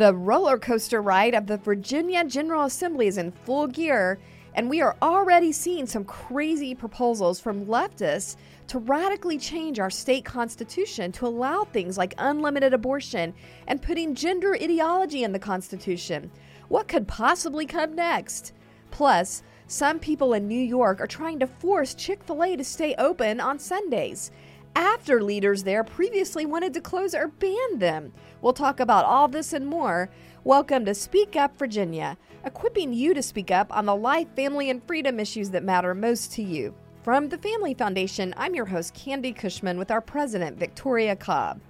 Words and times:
The 0.00 0.14
roller 0.14 0.56
coaster 0.56 1.02
ride 1.02 1.34
of 1.34 1.46
the 1.46 1.58
Virginia 1.58 2.24
General 2.24 2.64
Assembly 2.64 3.06
is 3.06 3.18
in 3.18 3.32
full 3.32 3.66
gear, 3.66 4.18
and 4.54 4.70
we 4.70 4.80
are 4.80 4.96
already 5.02 5.52
seeing 5.52 5.84
some 5.84 6.06
crazy 6.06 6.74
proposals 6.74 7.38
from 7.38 7.66
leftists 7.66 8.36
to 8.68 8.78
radically 8.78 9.36
change 9.36 9.78
our 9.78 9.90
state 9.90 10.24
constitution 10.24 11.12
to 11.12 11.26
allow 11.26 11.64
things 11.64 11.98
like 11.98 12.14
unlimited 12.16 12.72
abortion 12.72 13.34
and 13.66 13.82
putting 13.82 14.14
gender 14.14 14.54
ideology 14.54 15.22
in 15.22 15.32
the 15.32 15.38
Constitution. 15.38 16.30
What 16.68 16.88
could 16.88 17.06
possibly 17.06 17.66
come 17.66 17.94
next? 17.94 18.54
Plus, 18.90 19.42
some 19.66 19.98
people 19.98 20.32
in 20.32 20.48
New 20.48 20.62
York 20.62 21.02
are 21.02 21.06
trying 21.06 21.40
to 21.40 21.46
force 21.46 21.92
Chick 21.92 22.24
fil 22.24 22.42
A 22.42 22.56
to 22.56 22.64
stay 22.64 22.94
open 22.94 23.38
on 23.38 23.58
Sundays 23.58 24.30
after 24.76 25.22
leaders 25.22 25.64
there 25.64 25.84
previously 25.84 26.46
wanted 26.46 26.74
to 26.74 26.80
close 26.80 27.14
or 27.14 27.28
ban 27.28 27.78
them. 27.78 28.12
We'll 28.42 28.54
talk 28.54 28.80
about 28.80 29.04
all 29.04 29.28
this 29.28 29.52
and 29.52 29.66
more. 29.66 30.08
Welcome 30.44 30.86
to 30.86 30.94
Speak 30.94 31.36
Up 31.36 31.58
Virginia, 31.58 32.16
equipping 32.42 32.94
you 32.94 33.12
to 33.12 33.22
speak 33.22 33.50
up 33.50 33.70
on 33.76 33.84
the 33.84 33.94
life, 33.94 34.28
family, 34.34 34.70
and 34.70 34.82
freedom 34.86 35.20
issues 35.20 35.50
that 35.50 35.62
matter 35.62 35.94
most 35.94 36.32
to 36.32 36.42
you. 36.42 36.74
From 37.02 37.28
the 37.28 37.36
Family 37.36 37.74
Foundation, 37.74 38.32
I'm 38.38 38.54
your 38.54 38.64
host, 38.64 38.94
Candi 38.94 39.36
Cushman, 39.36 39.76
with 39.76 39.90
our 39.90 40.00
president, 40.00 40.58
Victoria 40.58 41.16
Cobb. 41.16 41.60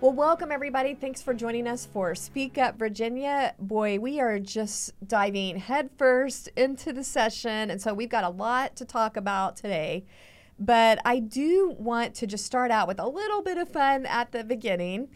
Well, 0.00 0.12
welcome 0.12 0.50
everybody. 0.50 0.94
Thanks 0.94 1.22
for 1.22 1.32
joining 1.32 1.68
us 1.68 1.86
for 1.86 2.16
Speak 2.16 2.58
Up 2.58 2.76
Virginia. 2.76 3.54
Boy, 3.60 4.00
we 4.00 4.18
are 4.18 4.40
just 4.40 4.94
diving 5.06 5.58
headfirst 5.58 6.48
into 6.56 6.92
the 6.92 7.04
session, 7.04 7.70
and 7.70 7.80
so 7.80 7.94
we've 7.94 8.08
got 8.08 8.24
a 8.24 8.28
lot 8.28 8.74
to 8.74 8.84
talk 8.84 9.16
about 9.16 9.54
today. 9.54 10.04
But 10.64 11.00
I 11.04 11.18
do 11.18 11.74
want 11.76 12.14
to 12.16 12.26
just 12.26 12.46
start 12.46 12.70
out 12.70 12.86
with 12.86 13.00
a 13.00 13.08
little 13.08 13.42
bit 13.42 13.58
of 13.58 13.68
fun 13.68 14.06
at 14.06 14.30
the 14.30 14.44
beginning, 14.44 15.08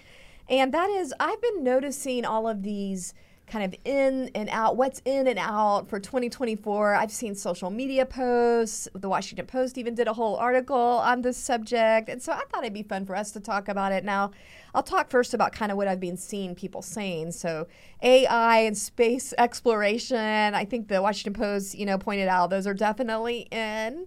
and 0.49 0.75
that 0.75 0.91
is 0.91 1.15
I've 1.21 1.41
been 1.41 1.63
noticing 1.63 2.25
all 2.25 2.49
of 2.49 2.65
these 2.65 3.15
kind 3.47 3.65
of 3.65 3.79
in 3.85 4.29
and 4.35 4.49
out, 4.51 4.77
what's 4.77 5.01
in 5.05 5.29
and 5.29 5.39
out 5.39 5.89
for 5.89 6.01
2024. 6.01 6.95
I've 6.95 7.13
seen 7.13 7.35
social 7.35 7.71
media 7.71 8.05
posts. 8.05 8.89
The 8.93 9.09
Washington 9.09 9.47
Post 9.47 9.79
even 9.79 9.95
did 9.95 10.09
a 10.09 10.13
whole 10.13 10.37
article 10.37 10.77
on 10.77 11.23
this 11.23 11.37
subject. 11.37 12.09
And 12.09 12.21
so 12.21 12.33
I 12.33 12.43
thought 12.51 12.65
it'd 12.65 12.75
be 12.75 12.83
fun 12.83 13.07
for 13.07 13.15
us 13.15 13.31
to 13.33 13.41
talk 13.41 13.69
about 13.69 13.93
it. 13.93 14.05
Now, 14.05 14.33
I'll 14.75 14.83
talk 14.83 15.11
first 15.11 15.33
about 15.33 15.53
kind 15.53 15.71
of 15.71 15.79
what 15.79 15.87
I've 15.87 16.01
been 16.01 16.17
seeing 16.17 16.55
people 16.55 16.83
saying. 16.83 17.33
So, 17.33 17.69
AI 18.03 18.59
and 18.59 18.77
space 18.77 19.33
exploration, 19.39 20.55
I 20.55 20.65
think 20.65 20.89
the 20.89 21.01
Washington 21.01 21.41
Post, 21.41 21.77
you 21.77 21.87
know, 21.87 21.99
pointed 21.99 22.29
out 22.29 22.51
those 22.51 22.67
are 22.67 22.75
definitely 22.75 23.47
in. 23.53 24.07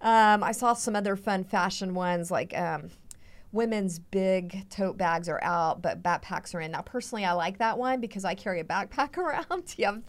Um, 0.00 0.42
I 0.42 0.52
saw 0.52 0.72
some 0.72 0.96
other 0.96 1.16
fun 1.16 1.44
fashion 1.44 1.94
ones 1.94 2.30
like 2.30 2.56
um, 2.56 2.90
women's 3.52 3.98
big 3.98 4.68
tote 4.70 4.96
bags 4.96 5.28
are 5.28 5.42
out, 5.42 5.82
but 5.82 6.02
backpacks 6.02 6.54
are 6.54 6.60
in. 6.60 6.70
Now, 6.70 6.82
personally, 6.82 7.24
I 7.24 7.32
like 7.32 7.58
that 7.58 7.78
one 7.78 8.00
because 8.00 8.24
I 8.24 8.34
carry 8.34 8.60
a 8.60 8.64
backpack 8.64 9.16
around. 9.18 9.74
you 9.76 9.86
have, 9.86 10.02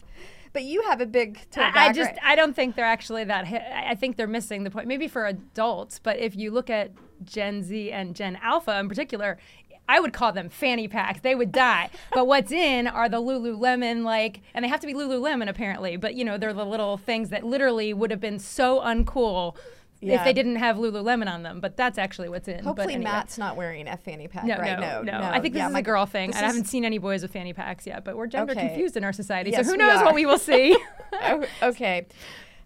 but 0.52 0.62
you 0.62 0.82
have 0.82 1.00
a 1.00 1.06
big 1.06 1.40
tote 1.50 1.64
I, 1.64 1.72
bag. 1.72 1.90
I 1.90 1.92
just 1.92 2.10
right? 2.10 2.18
I 2.22 2.36
don't 2.36 2.54
think 2.54 2.76
they're 2.76 2.84
actually 2.84 3.24
that. 3.24 3.46
Hit. 3.46 3.62
I 3.62 3.94
think 3.94 4.16
they're 4.16 4.26
missing 4.26 4.64
the 4.64 4.70
point. 4.70 4.86
Maybe 4.86 5.08
for 5.08 5.26
adults, 5.26 5.98
but 5.98 6.18
if 6.18 6.36
you 6.36 6.50
look 6.50 6.70
at 6.70 6.92
Gen 7.24 7.62
Z 7.62 7.90
and 7.90 8.14
Gen 8.14 8.38
Alpha 8.42 8.78
in 8.78 8.88
particular. 8.88 9.38
I 9.88 9.98
would 9.98 10.12
call 10.12 10.32
them 10.32 10.48
fanny 10.48 10.86
packs. 10.86 11.20
They 11.20 11.34
would 11.34 11.50
die. 11.50 11.90
but 12.14 12.26
what's 12.26 12.52
in 12.52 12.86
are 12.86 13.08
the 13.08 13.20
Lululemon, 13.20 14.04
like, 14.04 14.40
and 14.54 14.64
they 14.64 14.68
have 14.68 14.80
to 14.80 14.86
be 14.86 14.94
Lululemon 14.94 15.48
apparently. 15.48 15.96
But 15.96 16.14
you 16.14 16.24
know, 16.24 16.38
they're 16.38 16.52
the 16.52 16.64
little 16.64 16.96
things 16.96 17.30
that 17.30 17.44
literally 17.44 17.92
would 17.92 18.10
have 18.10 18.20
been 18.20 18.38
so 18.38 18.80
uncool 18.80 19.56
if 20.02 20.24
they 20.24 20.32
didn't 20.32 20.56
have 20.56 20.76
Lululemon 20.76 21.28
on 21.32 21.42
them. 21.42 21.60
But 21.60 21.76
that's 21.76 21.96
actually 21.98 22.28
what's 22.28 22.48
in. 22.48 22.64
Hopefully, 22.64 22.86
but 22.88 22.94
anyway. 22.94 23.04
Matt's 23.10 23.38
not 23.38 23.56
wearing 23.56 23.86
a 23.88 23.96
fanny 23.96 24.28
pack 24.28 24.44
No, 24.44 24.56
right 24.58 24.78
no, 24.78 25.02
no, 25.02 25.18
no, 25.20 25.26
I 25.26 25.40
think 25.40 25.54
this 25.54 25.60
Yeah, 25.60 25.68
is 25.68 25.72
my- 25.72 25.78
a 25.78 25.82
girl 25.82 26.06
thing. 26.06 26.34
I 26.34 26.38
haven't 26.38 26.64
seen 26.64 26.84
any 26.84 26.98
boys 26.98 27.22
with 27.22 27.32
fanny 27.32 27.52
packs 27.52 27.86
yet, 27.86 28.04
but 28.04 28.16
we're 28.16 28.26
gender 28.26 28.52
Okay. 28.52 28.68
confused 28.68 28.96
in 28.96 29.04
our 29.04 29.12
society. 29.12 29.50
Yes, 29.50 29.66
so 29.66 29.72
who 29.72 29.78
knows 29.78 30.02
what 30.02 30.14
we 30.14 30.26
will 30.26 30.38
see? 30.38 30.76
Oh, 31.14 31.44
okay. 31.62 32.06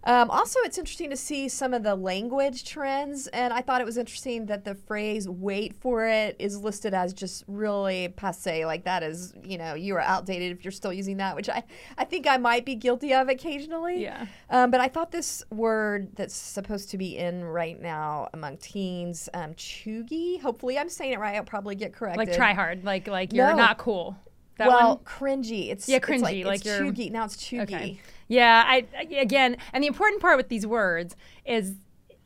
Um, 0.07 0.29
also, 0.31 0.57
it's 0.61 0.77
interesting 0.77 1.09
to 1.09 1.17
see 1.17 1.49
some 1.49 1.73
of 1.73 1.83
the 1.83 1.93
language 1.93 2.63
trends, 2.63 3.27
and 3.27 3.51
I 3.53 3.59
thought 3.61 3.81
it 3.81 3.83
was 3.83 3.97
interesting 3.97 4.45
that 4.45 4.63
the 4.63 4.73
phrase 4.73 5.27
"wait 5.27 5.75
for 5.75 6.07
it" 6.07 6.37
is 6.39 6.57
listed 6.57 6.93
as 6.93 7.13
just 7.13 7.43
really 7.45 8.07
passe. 8.15 8.65
Like 8.65 8.85
that 8.85 9.03
is, 9.03 9.33
you 9.43 9.57
know, 9.57 9.73
you 9.73 9.93
are 9.95 10.01
outdated 10.01 10.53
if 10.57 10.63
you're 10.63 10.71
still 10.71 10.93
using 10.93 11.17
that, 11.17 11.35
which 11.35 11.49
I, 11.49 11.61
I 11.97 12.05
think 12.05 12.25
I 12.25 12.37
might 12.37 12.63
be 12.65 12.75
guilty 12.75 13.13
of 13.13 13.27
occasionally. 13.27 14.01
Yeah. 14.01 14.27
Um, 14.49 14.71
but 14.71 14.79
I 14.79 14.87
thought 14.87 15.11
this 15.11 15.43
word 15.51 16.15
that's 16.15 16.33
supposed 16.35 16.89
to 16.91 16.97
be 16.97 17.17
in 17.17 17.43
right 17.43 17.77
now 17.79 18.29
among 18.33 18.57
teens, 18.57 19.27
um, 19.33 19.55
chuggy. 19.55 20.39
Hopefully, 20.39 20.79
I'm 20.79 20.87
saying 20.87 21.11
it 21.13 21.19
right. 21.19 21.35
I'll 21.35 21.43
probably 21.43 21.75
get 21.75 21.91
corrected. 21.91 22.27
like 22.29 22.33
try 22.33 22.53
hard, 22.53 22.85
like 22.85 23.09
like 23.09 23.33
you're 23.33 23.49
No. 23.49 23.57
not 23.57 23.77
cool. 23.77 24.15
That 24.57 24.67
well, 24.67 24.95
one? 24.95 24.97
cringy. 25.05 25.69
It's 25.69 25.87
Yeah, 25.87 25.97
it's 25.97 26.05
cringy, 26.05 26.21
like, 26.21 26.45
like 26.45 26.65
it's 26.65 26.69
chuggy. 26.69 27.11
Now 27.11 27.25
it's 27.25 27.37
chuggy. 27.37 27.61
Okay. 27.61 27.99
Yeah, 28.27 28.63
I- 28.65 28.85
again, 29.15 29.57
and 29.71 29.83
the 29.83 29.87
important 29.87 30.21
part 30.21 30.37
with 30.37 30.49
these 30.49 30.65
words 30.65 31.15
is 31.45 31.75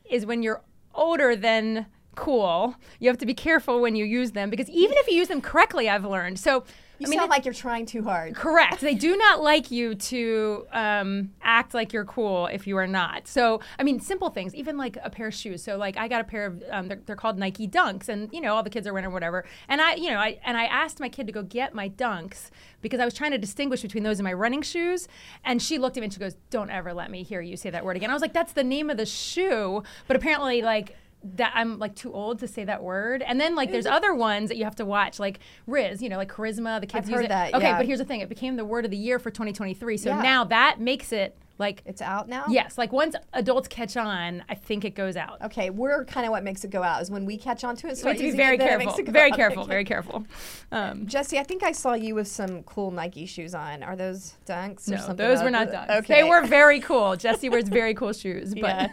is 0.09 0.25
when 0.25 0.43
you're 0.43 0.61
older 0.93 1.35
than 1.35 1.85
cool, 2.15 2.75
you 2.99 3.07
have 3.07 3.17
to 3.17 3.25
be 3.25 3.33
careful 3.33 3.79
when 3.79 3.95
you 3.95 4.03
use 4.03 4.31
them 4.31 4.49
because 4.49 4.69
even 4.69 4.97
if 4.97 5.07
you 5.07 5.15
use 5.15 5.29
them 5.29 5.41
correctly, 5.41 5.87
I've 5.87 6.05
learned. 6.05 6.39
So 6.39 6.63
You 7.01 7.07
I 7.07 7.09
mean, 7.09 7.19
sound 7.19 7.29
it- 7.29 7.31
like 7.35 7.45
you're 7.45 7.53
trying 7.53 7.85
too 7.85 8.03
hard. 8.03 8.35
Correct. 8.35 8.79
They 8.79 8.93
do 8.95 9.17
not 9.17 9.41
like 9.51 9.71
you 9.71 9.95
to 9.95 10.65
um, 10.71 11.31
act 11.41 11.73
like 11.73 11.91
you're 11.93 12.05
cool 12.05 12.47
if 12.47 12.67
you 12.67 12.77
are 12.77 12.87
not. 12.87 13.27
So, 13.27 13.59
I 13.79 13.83
mean, 13.83 13.99
simple 13.99 14.29
things, 14.29 14.53
even 14.55 14.77
like 14.77 14.97
a 15.03 15.09
pair 15.09 15.27
of 15.27 15.33
shoes. 15.33 15.63
So, 15.63 15.77
like, 15.77 15.97
I 15.97 16.07
got 16.07 16.21
a 16.21 16.23
pair 16.23 16.45
of, 16.45 16.63
um, 16.71 16.87
they're, 16.87 16.99
they're 17.05 17.15
called 17.15 17.37
Nike 17.39 17.67
Dunks, 17.67 18.07
and 18.07 18.31
you 18.31 18.39
know, 18.39 18.53
all 18.55 18.63
the 18.63 18.69
kids 18.69 18.85
are 18.87 18.93
wearing 18.93 19.11
whatever. 19.11 19.45
And 19.67 19.81
I, 19.81 19.95
you 19.95 20.09
know, 20.09 20.17
I 20.19 20.39
and 20.45 20.55
I 20.57 20.65
asked 20.65 20.99
my 20.99 21.09
kid 21.09 21.25
to 21.27 21.33
go 21.33 21.43
get 21.43 21.73
my 21.73 21.89
Dunks 21.89 22.49
because 22.81 22.99
I 22.99 23.05
was 23.05 23.13
trying 23.13 23.31
to 23.31 23.37
distinguish 23.37 23.81
between 23.81 24.03
those 24.03 24.19
and 24.19 24.23
my 24.23 24.33
running 24.33 24.61
shoes. 24.61 25.07
And 25.43 25.61
she 25.61 25.77
looked 25.79 25.97
at 25.97 26.01
me 26.01 26.05
and 26.05 26.13
she 26.13 26.19
goes, 26.19 26.35
"Don't 26.49 26.69
ever 26.69 26.93
let 26.93 27.09
me 27.11 27.23
hear 27.23 27.41
you 27.41 27.57
say 27.57 27.69
that 27.71 27.83
word 27.83 27.95
again." 27.97 28.09
I 28.09 28.13
was 28.13 28.21
like, 28.21 28.33
"That's 28.33 28.53
the 28.53 28.63
name 28.63 28.89
of 28.89 28.97
the 28.97 29.05
shoe," 29.07 29.83
but 30.07 30.15
apparently, 30.15 30.61
like 30.61 30.95
that 31.23 31.51
I'm 31.55 31.77
like 31.79 31.95
too 31.95 32.11
old 32.13 32.39
to 32.39 32.47
say 32.47 32.63
that 32.65 32.81
word. 32.83 33.21
And 33.21 33.39
then 33.39 33.55
like 33.55 33.71
there's 33.71 33.85
other 33.85 34.13
ones 34.15 34.49
that 34.49 34.57
you 34.57 34.63
have 34.63 34.75
to 34.77 34.85
watch, 34.85 35.19
like 35.19 35.39
Rizz, 35.67 36.01
you 36.01 36.09
know, 36.09 36.17
like 36.17 36.31
charisma. 36.31 36.79
The 36.81 36.87
kids 36.87 37.05
I've 37.05 37.09
use 37.09 37.15
heard 37.17 37.25
it. 37.25 37.29
that, 37.29 37.53
Okay, 37.53 37.67
yeah. 37.67 37.77
but 37.77 37.85
here's 37.85 37.99
the 37.99 38.05
thing: 38.05 38.21
it 38.21 38.29
became 38.29 38.55
the 38.55 38.65
word 38.65 38.85
of 38.85 38.91
the 38.91 38.97
year 38.97 39.19
for 39.19 39.29
2023. 39.29 39.97
So 39.97 40.09
Yeah. 40.09 40.21
now 40.21 40.43
that 40.45 40.79
makes 40.79 41.11
it 41.11 41.37
like 41.59 41.83
It's 41.85 42.01
out 42.01 42.27
now? 42.27 42.45
yes, 42.49 42.75
like 42.79 42.91
once 42.91 43.15
adults 43.33 43.67
catch 43.67 43.95
on, 43.95 44.43
I 44.49 44.55
think 44.55 44.83
it 44.83 44.95
goes 44.95 45.15
out. 45.15 45.39
Okay, 45.43 45.69
we're 45.69 46.05
kind 46.05 46.25
of 46.25 46.31
what 46.31 46.43
makes 46.43 46.63
it 46.63 46.71
go 46.71 46.81
out 46.81 47.03
is 47.03 47.11
when 47.11 47.23
we 47.23 47.37
catch 47.37 47.63
on 47.63 47.75
to 47.75 47.87
it. 47.87 47.97
So 47.99 48.05
We 48.05 48.13
have 48.13 48.17
to 48.17 48.23
be 48.23 48.31
very 48.31 48.57
careful, 48.57 48.91
very 49.03 49.29
careful, 49.29 49.65
very 49.65 49.85
careful. 49.85 50.25
Um, 50.71 51.05
Jesse, 51.05 51.37
I 51.37 51.43
think 51.43 51.61
I 51.61 51.71
saw 51.71 51.93
you 51.93 52.15
with 52.15 52.27
some 52.27 52.63
cool 52.63 52.89
Nike 52.89 53.27
shoes 53.27 53.53
on. 53.53 53.83
Are 53.83 53.95
those 53.95 54.33
dunks 54.47 54.87
or 54.87 54.91
no, 54.93 54.97
something? 54.97 55.17
those 55.17 55.43
were 55.43 55.51
not 55.51 55.67
Dunks. 55.67 55.97
Okay, 55.99 56.21
They 56.23 56.23
were 56.27 56.41
very 56.47 56.79
cool. 56.79 57.15
Jesse 57.15 57.47
wears 57.49 57.67
very 57.69 57.93
cool 57.93 58.13
shoes, 58.13 58.55
but 58.59 58.61
Yeah. 58.63 58.87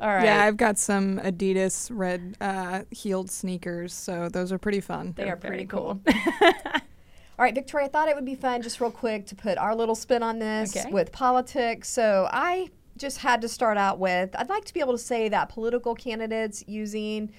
All 0.00 0.08
right. 0.08 0.24
Yeah, 0.24 0.42
I've 0.44 0.56
got 0.56 0.78
some 0.78 1.18
Adidas 1.18 1.90
red 1.92 2.36
uh, 2.40 2.82
heeled 2.90 3.30
sneakers, 3.30 3.92
so 3.92 4.28
those 4.30 4.50
are 4.50 4.58
pretty 4.58 4.80
fun. 4.80 5.12
They 5.14 5.24
they're 5.24 5.34
are 5.34 5.36
pretty 5.36 5.56
very 5.56 5.66
cool. 5.66 6.00
All 7.38 7.44
right, 7.44 7.54
Victoria, 7.54 7.86
I 7.86 7.90
thought 7.90 8.08
it 8.08 8.14
would 8.14 8.24
be 8.24 8.34
fun 8.34 8.62
just 8.62 8.80
real 8.80 8.90
quick 8.90 9.26
to 9.26 9.34
put 9.34 9.56
our 9.58 9.74
little 9.74 9.94
spin 9.94 10.22
on 10.22 10.38
this 10.38 10.76
Okay. 10.76 10.90
with 10.90 11.10
politics. 11.12 11.88
So 11.88 12.28
I 12.30 12.70
just 12.98 13.18
had 13.18 13.40
to 13.40 13.48
start 13.48 13.78
out 13.78 13.98
with 13.98 14.28
I'd 14.38 14.50
like 14.50 14.66
to 14.66 14.74
be 14.74 14.80
able 14.80 14.92
to 14.92 14.98
say 14.98 15.28
that 15.30 15.48
political 15.48 15.94
candidates 15.94 16.62
using 16.66 17.32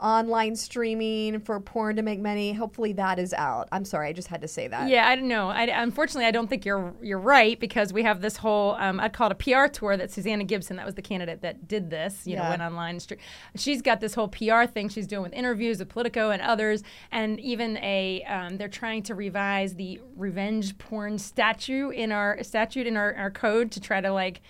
online 0.00 0.56
streaming 0.56 1.40
for 1.40 1.58
porn 1.60 1.96
to 1.96 2.02
make 2.02 2.20
money, 2.20 2.52
hopefully 2.52 2.92
that 2.94 3.18
is 3.18 3.32
out. 3.34 3.68
I'm 3.72 3.84
sorry, 3.84 4.08
I 4.08 4.12
just 4.12 4.28
had 4.28 4.40
to 4.42 4.48
say 4.48 4.68
that. 4.68 4.88
Yeah, 4.88 5.06
I 5.08 5.16
don't 5.16 5.28
know. 5.28 5.48
I, 5.48 5.64
unfortunately, 5.64 6.26
I 6.26 6.30
don't 6.30 6.48
think 6.48 6.64
you're 6.64 6.94
you're 7.02 7.18
right 7.18 7.58
because 7.58 7.92
we 7.92 8.02
have 8.02 8.20
this 8.20 8.36
whole 8.36 8.72
um, 8.76 9.00
I'd 9.00 9.12
call 9.12 9.30
it 9.30 9.32
a 9.32 9.34
PR 9.34 9.66
tour 9.72 9.96
that 9.96 10.10
Susanna 10.10 10.44
Gibson, 10.44 10.76
that 10.76 10.86
was 10.86 10.94
the 10.94 11.02
candidate 11.02 11.42
that 11.42 11.68
did 11.68 11.90
this, 11.90 12.26
you 12.26 12.36
know, 12.36 12.42
went 12.48 12.62
online. 12.62 12.98
stre- 12.98 13.18
She's 13.56 13.82
got 13.82 14.00
this 14.00 14.14
whole 14.14 14.28
PR 14.28 14.64
thing 14.64 14.88
she's 14.88 15.06
doing 15.06 15.22
with 15.22 15.32
interviews 15.32 15.78
with 15.78 15.88
Politico 15.88 16.30
and 16.30 16.42
others, 16.42 16.82
and 17.10 17.38
even 17.40 17.76
a 17.78 18.22
um, 18.24 18.56
they're 18.56 18.68
trying 18.68 19.02
to 19.04 19.14
revise 19.14 19.74
the 19.74 20.00
revenge 20.16 20.78
porn 20.78 21.18
statute 21.18 21.90
in 21.90 22.12
our 22.12 22.42
statute 22.42 22.86
in 22.86 22.96
our, 22.96 23.14
our 23.14 23.30
code 23.30 23.70
to 23.72 23.80
try 23.80 24.00
to 24.00 24.12
like. 24.12 24.40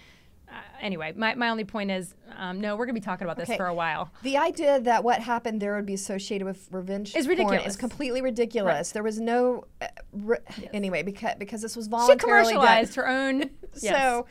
Uh, 0.50 0.54
anyway, 0.80 1.12
my, 1.16 1.34
my 1.34 1.48
only 1.50 1.64
point 1.64 1.90
is 1.90 2.14
um, 2.36 2.60
no, 2.60 2.76
we're 2.76 2.86
gonna 2.86 2.94
be 2.94 3.00
talking 3.00 3.24
about 3.26 3.36
this 3.36 3.48
Okay. 3.48 3.56
for 3.58 3.66
a 3.66 3.74
while. 3.74 4.10
The 4.22 4.36
idea 4.38 4.80
that 4.80 5.04
what 5.04 5.20
happened 5.20 5.60
there 5.60 5.74
would 5.76 5.86
be 5.86 5.94
associated 5.94 6.44
with 6.46 6.68
revenge 6.70 7.14
Is 7.14 7.26
porn 7.26 7.38
ridiculous. 7.38 7.66
is 7.66 7.76
completely 7.76 8.22
ridiculous. 8.22 8.92
There 8.92 9.02
was 9.02 9.20
no 9.20 9.64
uh, 9.82 9.86
re- 10.12 10.38
anyway 10.72 11.02
because 11.02 11.34
because 11.38 11.60
this 11.62 11.76
was 11.76 11.86
She 11.86 11.90
voluntarily 11.90 12.52
done. 12.54 12.60
commercialized 12.62 12.94
her 12.96 13.08
own. 13.08 13.50
Yes. 13.80 13.94
So, 13.96 14.26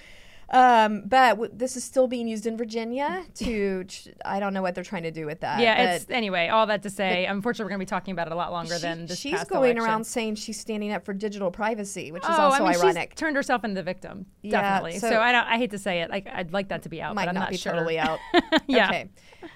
Um, 0.49 1.03
but 1.05 1.31
w- 1.31 1.51
this 1.53 1.75
is 1.75 1.83
still 1.83 2.07
being 2.07 2.27
used 2.27 2.45
in 2.45 2.55
Virginia 2.57 3.25
to, 3.35 3.83
ch- 3.83 4.07
I 4.23 4.39
don't 4.39 4.53
know 4.53 4.61
what 4.61 4.75
they're 4.75 4.83
trying 4.83 5.03
to 5.03 5.11
do 5.11 5.25
with 5.25 5.41
that. 5.41 5.59
yeah, 5.59 5.95
it's 5.95 6.05
anyway. 6.09 6.47
All 6.47 6.65
that 6.67 6.83
to 6.83 6.89
say, 6.89 7.25
unfortunately, 7.25 7.65
we're 7.65 7.77
going 7.77 7.79
to 7.79 7.85
be 7.85 7.89
talking 7.89 8.11
about 8.13 8.27
it 8.27 8.33
a 8.33 8.35
lot 8.35 8.51
longer 8.53 8.75
she- 8.75 8.81
than 8.81 9.05
this 9.07 9.19
she's 9.19 9.43
going 9.43 9.71
election. 9.71 9.89
around 9.89 10.03
saying 10.05 10.35
she's 10.35 10.59
standing 10.59 10.93
up 10.93 11.03
for 11.03 11.13
digital 11.13 11.51
privacy, 11.51 12.11
which 12.13 12.23
is 12.23 12.29
Oh, 12.31 12.43
also 12.43 12.63
I 12.63 12.71
mean, 12.71 12.79
ironic. 12.81 13.09
she's 13.11 13.19
turned 13.19 13.35
herself 13.35 13.63
into 13.65 13.75
the 13.75 13.83
victim, 13.83 14.25
Yeah, 14.41 14.61
definitely. 14.61 14.99
so- 14.99 15.09
So, 15.09 15.19
I 15.19 15.31
don't. 15.33 15.45
I 15.47 15.57
hate 15.57 15.71
to 15.71 15.79
say 15.79 16.01
it. 16.01 16.09
Like 16.09 16.27
I'd 16.33 16.53
like 16.53 16.69
that 16.69 16.83
to 16.83 16.89
be 16.89 17.01
out, 17.01 17.15
Might 17.15 17.23
but 17.25 17.29
I'm 17.29 17.35
not, 17.35 17.41
not, 17.41 17.49
be 17.49 17.57
sure. 17.57 17.73
totally 17.73 17.99
out. 17.99 18.19
yeah. 18.67 18.87
Okay. 18.89 19.09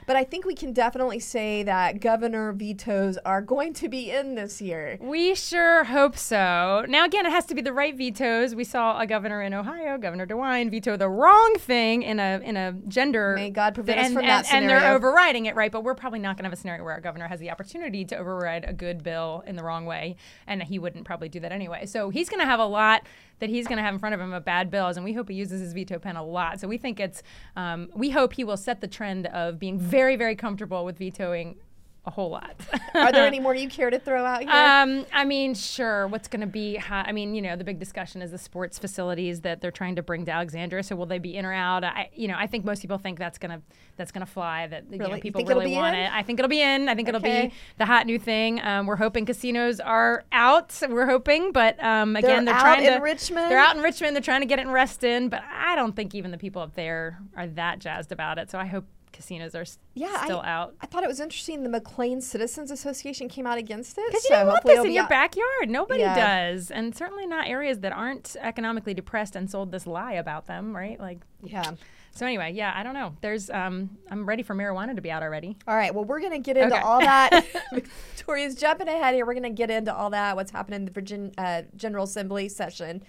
But 0.05 0.15
I 0.15 0.23
think 0.23 0.45
we 0.45 0.55
can 0.55 0.73
definitely 0.73 1.19
say 1.19 1.63
that 1.63 1.99
governor 1.99 2.51
vetoes 2.51 3.17
are 3.25 3.41
going 3.41 3.73
to 3.75 3.89
be 3.89 4.11
in 4.11 4.35
this 4.35 4.61
year. 4.61 4.97
We 5.01 5.35
sure 5.35 5.83
hope 5.83 6.17
so. 6.17 6.85
Now, 6.87 7.05
again, 7.05 7.25
it 7.25 7.31
has 7.31 7.45
to 7.47 7.55
be 7.55 7.61
the 7.61 7.73
right 7.73 7.95
vetoes. 7.95 8.55
We 8.55 8.63
saw 8.63 8.99
a 8.99 9.07
governor 9.07 9.41
in 9.41 9.53
Ohio, 9.53 9.97
Governor 9.97 10.27
DeWine, 10.27 10.69
veto 10.69 10.97
the 10.97 11.09
wrong 11.09 11.55
thing 11.59 12.03
in 12.03 12.19
a 12.19 12.39
in 12.43 12.57
a 12.57 12.73
gender. 12.87 13.35
May 13.35 13.49
God 13.49 13.75
prevent 13.75 13.99
us 13.99 14.05
and, 14.07 14.13
from 14.13 14.23
and, 14.23 14.45
that 14.45 14.53
And 14.53 14.69
they're 14.69 14.93
overriding 14.93 15.45
it, 15.45 15.55
right? 15.55 15.71
But 15.71 15.83
we're 15.83 15.95
probably 15.95 16.19
not 16.19 16.37
going 16.37 16.43
to 16.43 16.49
have 16.49 16.53
a 16.53 16.61
scenario 16.61 16.83
where 16.83 16.95
a 16.95 17.01
governor 17.01 17.27
has 17.27 17.39
the 17.39 17.51
opportunity 17.51 18.05
to 18.05 18.17
override 18.17 18.65
a 18.67 18.73
good 18.73 19.03
bill 19.03 19.43
in 19.47 19.55
the 19.55 19.63
wrong 19.63 19.85
way, 19.85 20.15
and 20.47 20.61
he 20.63 20.79
wouldn't 20.79 21.05
probably 21.05 21.29
do 21.29 21.39
that 21.39 21.51
anyway. 21.51 21.85
So 21.85 22.09
he's 22.09 22.29
going 22.29 22.39
to 22.39 22.45
have 22.45 22.59
a 22.59 22.65
lot 22.65 23.03
that 23.41 23.49
he's 23.49 23.67
going 23.67 23.77
to 23.77 23.83
have 23.83 23.93
in 23.93 23.99
front 23.99 24.15
of 24.15 24.21
him 24.21 24.31
of 24.31 24.45
bad 24.45 24.71
bills, 24.71 24.95
and 24.95 25.03
we 25.03 25.11
hope 25.11 25.27
he 25.27 25.35
uses 25.35 25.59
his 25.59 25.73
veto 25.73 25.99
pen 25.99 26.15
a 26.15 26.23
lot. 26.23 26.59
So 26.61 26.67
we 26.67 26.77
think 26.77 26.99
it's, 26.99 27.21
um, 27.57 27.89
we 27.93 28.11
hope 28.11 28.33
he 28.33 28.45
will 28.45 28.55
set 28.55 28.79
the 28.79 28.87
trend 28.87 29.27
of 29.27 29.59
being 29.59 29.77
very, 29.77 30.15
very 30.15 30.35
comfortable 30.35 30.85
with 30.85 30.97
vetoing 30.97 31.57
a 32.05 32.09
whole 32.09 32.31
lot. 32.31 32.55
Are 32.95 33.11
there 33.11 33.27
any 33.27 33.39
more 33.41 33.53
you 33.53 33.69
care 33.69 33.91
to 33.91 33.99
throw 33.99 34.25
out 34.25 34.41
here? 34.41 34.49
Um, 34.49 35.05
I 35.13 35.23
mean, 35.23 35.53
sure. 35.53 36.07
What's 36.07 36.27
going 36.27 36.41
to 36.41 36.47
be? 36.47 36.77
Hot? 36.77 37.07
I 37.07 37.11
mean, 37.11 37.35
you 37.35 37.43
know, 37.43 37.55
the 37.55 37.63
big 37.63 37.77
discussion 37.77 38.23
is 38.23 38.31
the 38.31 38.39
sports 38.39 38.79
facilities 38.79 39.41
that 39.41 39.61
they're 39.61 39.69
trying 39.69 39.95
to 39.97 40.01
bring 40.01 40.25
to 40.25 40.31
Alexandria. 40.31 40.81
So 40.81 40.95
will 40.95 41.05
they 41.05 41.19
be 41.19 41.35
in 41.37 41.45
or 41.45 41.53
out? 41.53 41.83
I, 41.83 42.09
you 42.15 42.27
know, 42.27 42.35
I 42.35 42.47
think 42.47 42.65
most 42.65 42.81
people 42.81 42.97
think 42.97 43.19
that's 43.19 43.37
gonna 43.37 43.61
that's 43.97 44.11
gonna 44.11 44.25
fly. 44.25 44.65
That 44.65 44.85
you 44.89 44.97
know, 44.97 45.05
Really? 45.05 45.17
You 45.17 45.21
people 45.21 45.45
really 45.45 45.73
want 45.73 45.95
in? 45.95 46.03
it. 46.03 46.11
I 46.11 46.23
think 46.23 46.39
it'll 46.39 46.49
be 46.49 46.61
in. 46.61 46.89
I 46.89 46.95
think 46.95 47.07
it'll 47.07 47.21
be 47.21 47.53
the 47.77 47.85
hot 47.85 48.07
new 48.07 48.17
thing. 48.17 48.59
Um, 48.61 48.87
we're 48.87 48.95
hoping 48.95 49.25
casinos 49.25 49.79
are 49.79 50.23
out. 50.31 50.75
We're 50.89 51.05
hoping, 51.05 51.51
but 51.51 51.81
um, 51.83 52.13
They're 52.13 52.23
again, 52.23 52.45
they're, 52.45 52.55
out 52.55 52.61
trying 52.61 52.83
in 52.83 52.93
to. 52.93 52.99
Richmond? 52.99 53.51
They're 53.51 53.59
out 53.59 53.75
in 53.75 53.83
Richmond. 53.83 54.15
They're 54.15 54.23
trying 54.23 54.41
to 54.41 54.47
get 54.47 54.57
it 54.57 54.63
in 54.63 54.71
Reston, 54.71 55.29
but 55.29 55.43
I 55.47 55.75
don't 55.75 55.95
think 55.95 56.15
even 56.15 56.31
the 56.31 56.37
people 56.39 56.63
up 56.63 56.73
there 56.73 57.19
are 57.37 57.45
that 57.45 57.77
jazzed 57.77 58.11
about 58.11 58.39
it. 58.39 58.49
So 58.49 58.57
I 58.57 58.65
hope 58.65 58.85
casinos 59.11 59.55
are 59.55 59.65
yeah, 59.93 60.23
still 60.23 60.39
I, 60.41 60.49
out. 60.49 60.75
I 60.81 60.85
thought 60.85 61.03
it 61.03 61.07
was 61.07 61.19
interesting. 61.19 61.63
The 61.63 61.69
McLean 61.69 62.21
Citizens 62.21 62.71
Association 62.71 63.27
came 63.29 63.45
out 63.47 63.57
against 63.57 63.97
it. 63.97 64.05
Because 64.07 64.23
you 64.25 64.29
so 64.29 64.35
don't 64.35 64.47
want 64.47 64.63
this 64.65 64.85
in 64.85 64.91
your 64.91 65.03
out- 65.03 65.09
backyard. 65.09 65.69
Nobody 65.69 66.01
Yeah. 66.01 66.15
does. 66.51 66.71
And 66.71 66.95
certainly 66.95 67.25
not 67.27 67.47
areas 67.47 67.79
that 67.81 67.91
aren't 67.91 68.35
economically 68.39 68.93
depressed 68.93 69.35
and 69.35 69.49
sold 69.49 69.71
this 69.71 69.85
lie 69.87 70.13
about 70.13 70.47
them, 70.47 70.75
right? 70.75 70.99
Like 70.99 71.19
Yeah. 71.43 71.71
so 72.11 72.25
anyway, 72.25 72.51
yeah, 72.53 72.73
I 72.75 72.83
don't 72.83 72.93
know. 72.93 73.15
There's 73.21 73.49
um 73.49 73.97
I'm 74.09 74.25
ready 74.25 74.43
for 74.43 74.55
marijuana 74.55 74.95
to 74.95 75.01
be 75.01 75.11
out 75.11 75.23
already. 75.23 75.57
All 75.67 75.75
right. 75.75 75.93
Well, 75.93 76.05
we're 76.05 76.19
going 76.19 76.31
to 76.33 76.39
get 76.39 76.57
into 76.57 76.75
Okay. 76.75 76.83
all 76.83 76.99
that. 76.99 77.45
Victoria's 77.73 78.55
jumping 78.55 78.87
ahead 78.87 79.13
here. 79.15 79.25
We're 79.25 79.33
going 79.33 79.43
to 79.43 79.49
get 79.49 79.69
into 79.69 79.93
all 79.93 80.09
that, 80.11 80.35
what's 80.35 80.51
happening 80.51 80.81
in 80.81 80.85
the 80.85 80.91
Virginia 80.91 81.31
uh, 81.37 81.61
General 81.75 82.05
Assembly 82.05 82.49
session. 82.49 83.03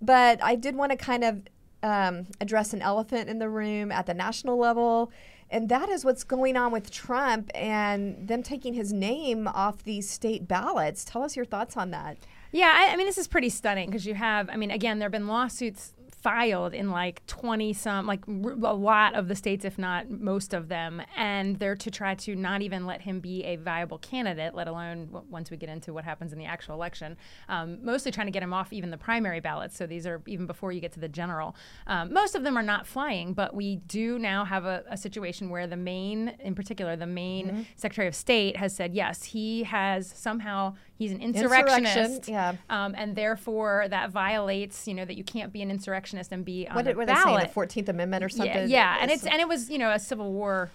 But 0.00 0.42
I 0.42 0.54
did 0.56 0.74
want 0.76 0.90
to 0.92 0.96
kind 0.98 1.24
of 1.24 1.42
um, 1.84 2.26
address 2.40 2.72
an 2.72 2.82
elephant 2.82 3.28
in 3.28 3.38
the 3.38 3.48
room 3.48 3.90
at 3.90 4.06
the 4.06 4.14
national 4.14 4.56
level. 4.56 5.10
And 5.52 5.68
that 5.68 5.90
is 5.90 6.02
what's 6.02 6.24
going 6.24 6.56
on 6.56 6.72
with 6.72 6.90
Trump 6.90 7.50
and 7.54 8.26
them 8.26 8.42
taking 8.42 8.72
his 8.72 8.90
name 8.90 9.46
off 9.46 9.84
these 9.84 10.08
state 10.08 10.48
ballots. 10.48 11.04
Tell 11.04 11.22
us 11.22 11.36
your 11.36 11.44
thoughts 11.44 11.76
on 11.76 11.90
that. 11.90 12.16
Yeah, 12.52 12.72
I, 12.74 12.92
I 12.92 12.96
mean 12.96 13.06
this 13.06 13.18
is 13.18 13.28
pretty 13.28 13.50
stunning 13.50 13.88
because 13.88 14.06
you 14.06 14.14
have 14.14 14.48
I 14.50 14.56
mean 14.56 14.70
again 14.70 14.98
there 14.98 15.06
have 15.06 15.12
been 15.12 15.28
lawsuits 15.28 15.92
filed 16.22 16.72
in 16.72 16.90
like 16.90 17.24
20 17.26 17.72
some 17.72 18.06
like 18.06 18.20
r- 18.28 18.52
a 18.52 18.74
lot 18.74 19.14
of 19.14 19.26
the 19.26 19.34
states 19.34 19.64
if 19.64 19.76
not 19.76 20.08
most 20.08 20.54
of 20.54 20.68
them 20.68 21.02
and 21.16 21.58
they're 21.58 21.74
to 21.74 21.90
try 21.90 22.14
to 22.14 22.36
not 22.36 22.62
even 22.62 22.86
let 22.86 23.00
him 23.00 23.18
be 23.18 23.42
a 23.44 23.56
viable 23.56 23.98
candidate 23.98 24.54
let 24.54 24.68
alone 24.68 25.06
w- 25.06 25.26
once 25.28 25.50
we 25.50 25.56
get 25.56 25.68
into 25.68 25.92
what 25.92 26.04
happens 26.04 26.32
in 26.32 26.38
the 26.38 26.44
actual 26.44 26.74
election 26.74 27.16
um, 27.48 27.78
mostly 27.82 28.12
trying 28.12 28.28
to 28.28 28.30
get 28.30 28.42
him 28.42 28.52
off 28.52 28.72
even 28.72 28.90
the 28.90 28.96
primary 28.96 29.40
ballots. 29.40 29.76
So 29.76 29.86
these 29.86 30.06
are 30.06 30.22
even 30.26 30.46
before 30.46 30.70
you 30.70 30.80
get 30.80 30.92
to 30.92 31.00
the 31.00 31.08
general. 31.08 31.56
Um, 31.86 32.12
most 32.12 32.34
of 32.34 32.44
them 32.44 32.56
are 32.56 32.62
not 32.62 32.86
flying 32.86 33.34
but 33.34 33.54
we 33.54 33.76
do 33.76 34.18
now 34.18 34.44
have 34.44 34.64
a, 34.64 34.84
a 34.88 34.96
situation 34.96 35.50
where 35.50 35.66
the 35.66 35.76
Maine 35.76 36.36
in 36.38 36.54
particular 36.54 36.94
the 36.94 37.06
Maine 37.06 37.66
secretary 37.74 38.06
of 38.06 38.14
state 38.14 38.56
has 38.56 38.74
said 38.74 38.94
yes 38.94 39.24
he 39.24 39.64
has 39.64 40.06
somehow 40.14 40.74
he's 40.98 41.12
an 41.12 41.20
insurrectionist 41.20 41.96
Insurrection, 41.96 42.32
yeah. 42.32 42.54
um, 42.70 42.94
and 42.96 43.16
therefore 43.16 43.86
that 43.90 44.10
violates, 44.10 44.86
you 44.86 44.94
know, 44.94 45.04
that 45.04 45.16
you 45.16 45.24
can't 45.24 45.52
be 45.52 45.62
an 45.62 45.70
insurrectionist 45.70 46.32
and 46.32 46.44
be 46.44 46.68
on 46.68 46.74
What 46.76 46.84
the 46.84 46.90
did, 46.90 46.96
were 46.96 47.06
they 47.06 47.14
saying? 47.14 47.38
The 47.40 47.46
14th 47.46 47.88
Amendment 47.88 48.24
or 48.24 48.28
something? 48.28 48.68
yeah, 48.68 48.96
yeah, 48.96 48.98
and 49.00 49.10
it's 49.10 49.24
and 49.26 49.40
it 49.40 49.48
was, 49.48 49.70
you 49.70 49.78
know, 49.78 49.90
a 49.90 49.98
Civil 49.98 50.32
War 50.32 50.70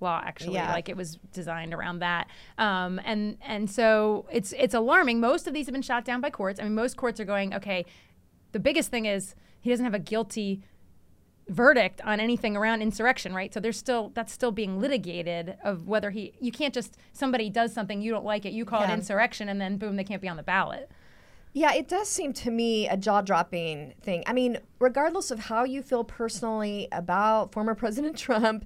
law 0.00 0.22
actually, 0.24 0.54
Yeah. 0.54 0.72
like 0.72 0.88
it 0.88 0.96
was 0.96 1.18
designed 1.32 1.74
around 1.74 1.98
that. 1.98 2.28
Um, 2.58 3.00
and 3.04 3.36
and 3.46 3.70
so 3.70 4.26
it's 4.32 4.52
it's 4.56 4.74
alarming. 4.74 5.20
Most 5.20 5.46
of 5.46 5.52
these 5.54 5.66
have 5.66 5.74
been 5.74 5.82
shot 5.82 6.04
down 6.04 6.20
by 6.20 6.30
courts. 6.30 6.58
I 6.58 6.62
mean, 6.64 6.74
most 6.74 6.96
courts 6.96 7.20
are 7.20 7.24
going, 7.26 7.54
okay. 7.54 7.84
The 8.52 8.60
biggest 8.60 8.90
thing 8.90 9.04
is 9.04 9.34
he 9.60 9.70
doesn't 9.70 9.84
have 9.84 9.94
a 9.94 9.98
guilty 9.98 10.62
verdict 11.50 12.00
on 12.04 12.20
anything 12.20 12.56
around 12.56 12.80
insurrection, 12.80 13.34
right? 13.34 13.52
So 13.52 13.60
there's 13.60 13.76
still 13.76 14.12
that's 14.14 14.32
still 14.32 14.52
being 14.52 14.80
litigated 14.80 15.56
of 15.62 15.86
whether 15.88 16.10
he 16.10 16.32
you 16.40 16.52
can't 16.52 16.72
just 16.72 16.96
somebody 17.12 17.50
does 17.50 17.72
something 17.74 18.00
you 18.00 18.12
don't 18.12 18.24
like 18.24 18.46
it, 18.46 18.52
you 18.52 18.64
call 18.64 18.80
Yeah. 18.80 18.92
it 18.92 18.94
insurrection, 18.94 19.48
and 19.48 19.60
then 19.60 19.76
boom, 19.76 19.96
they 19.96 20.04
can't 20.04 20.22
be 20.22 20.28
on 20.28 20.36
the 20.36 20.42
ballot. 20.42 20.90
Yeah, 21.52 21.74
it 21.74 21.88
does 21.88 22.08
seem 22.08 22.32
to 22.34 22.50
me 22.52 22.88
a 22.88 22.96
jaw 22.96 23.22
dropping 23.22 23.94
thing. 24.00 24.22
I 24.26 24.32
mean, 24.32 24.58
regardless 24.78 25.32
of 25.32 25.40
how 25.40 25.64
you 25.64 25.82
feel 25.82 26.04
personally 26.04 26.86
about 26.92 27.52
former 27.52 27.74
President 27.84 28.16
Trump, 28.16 28.64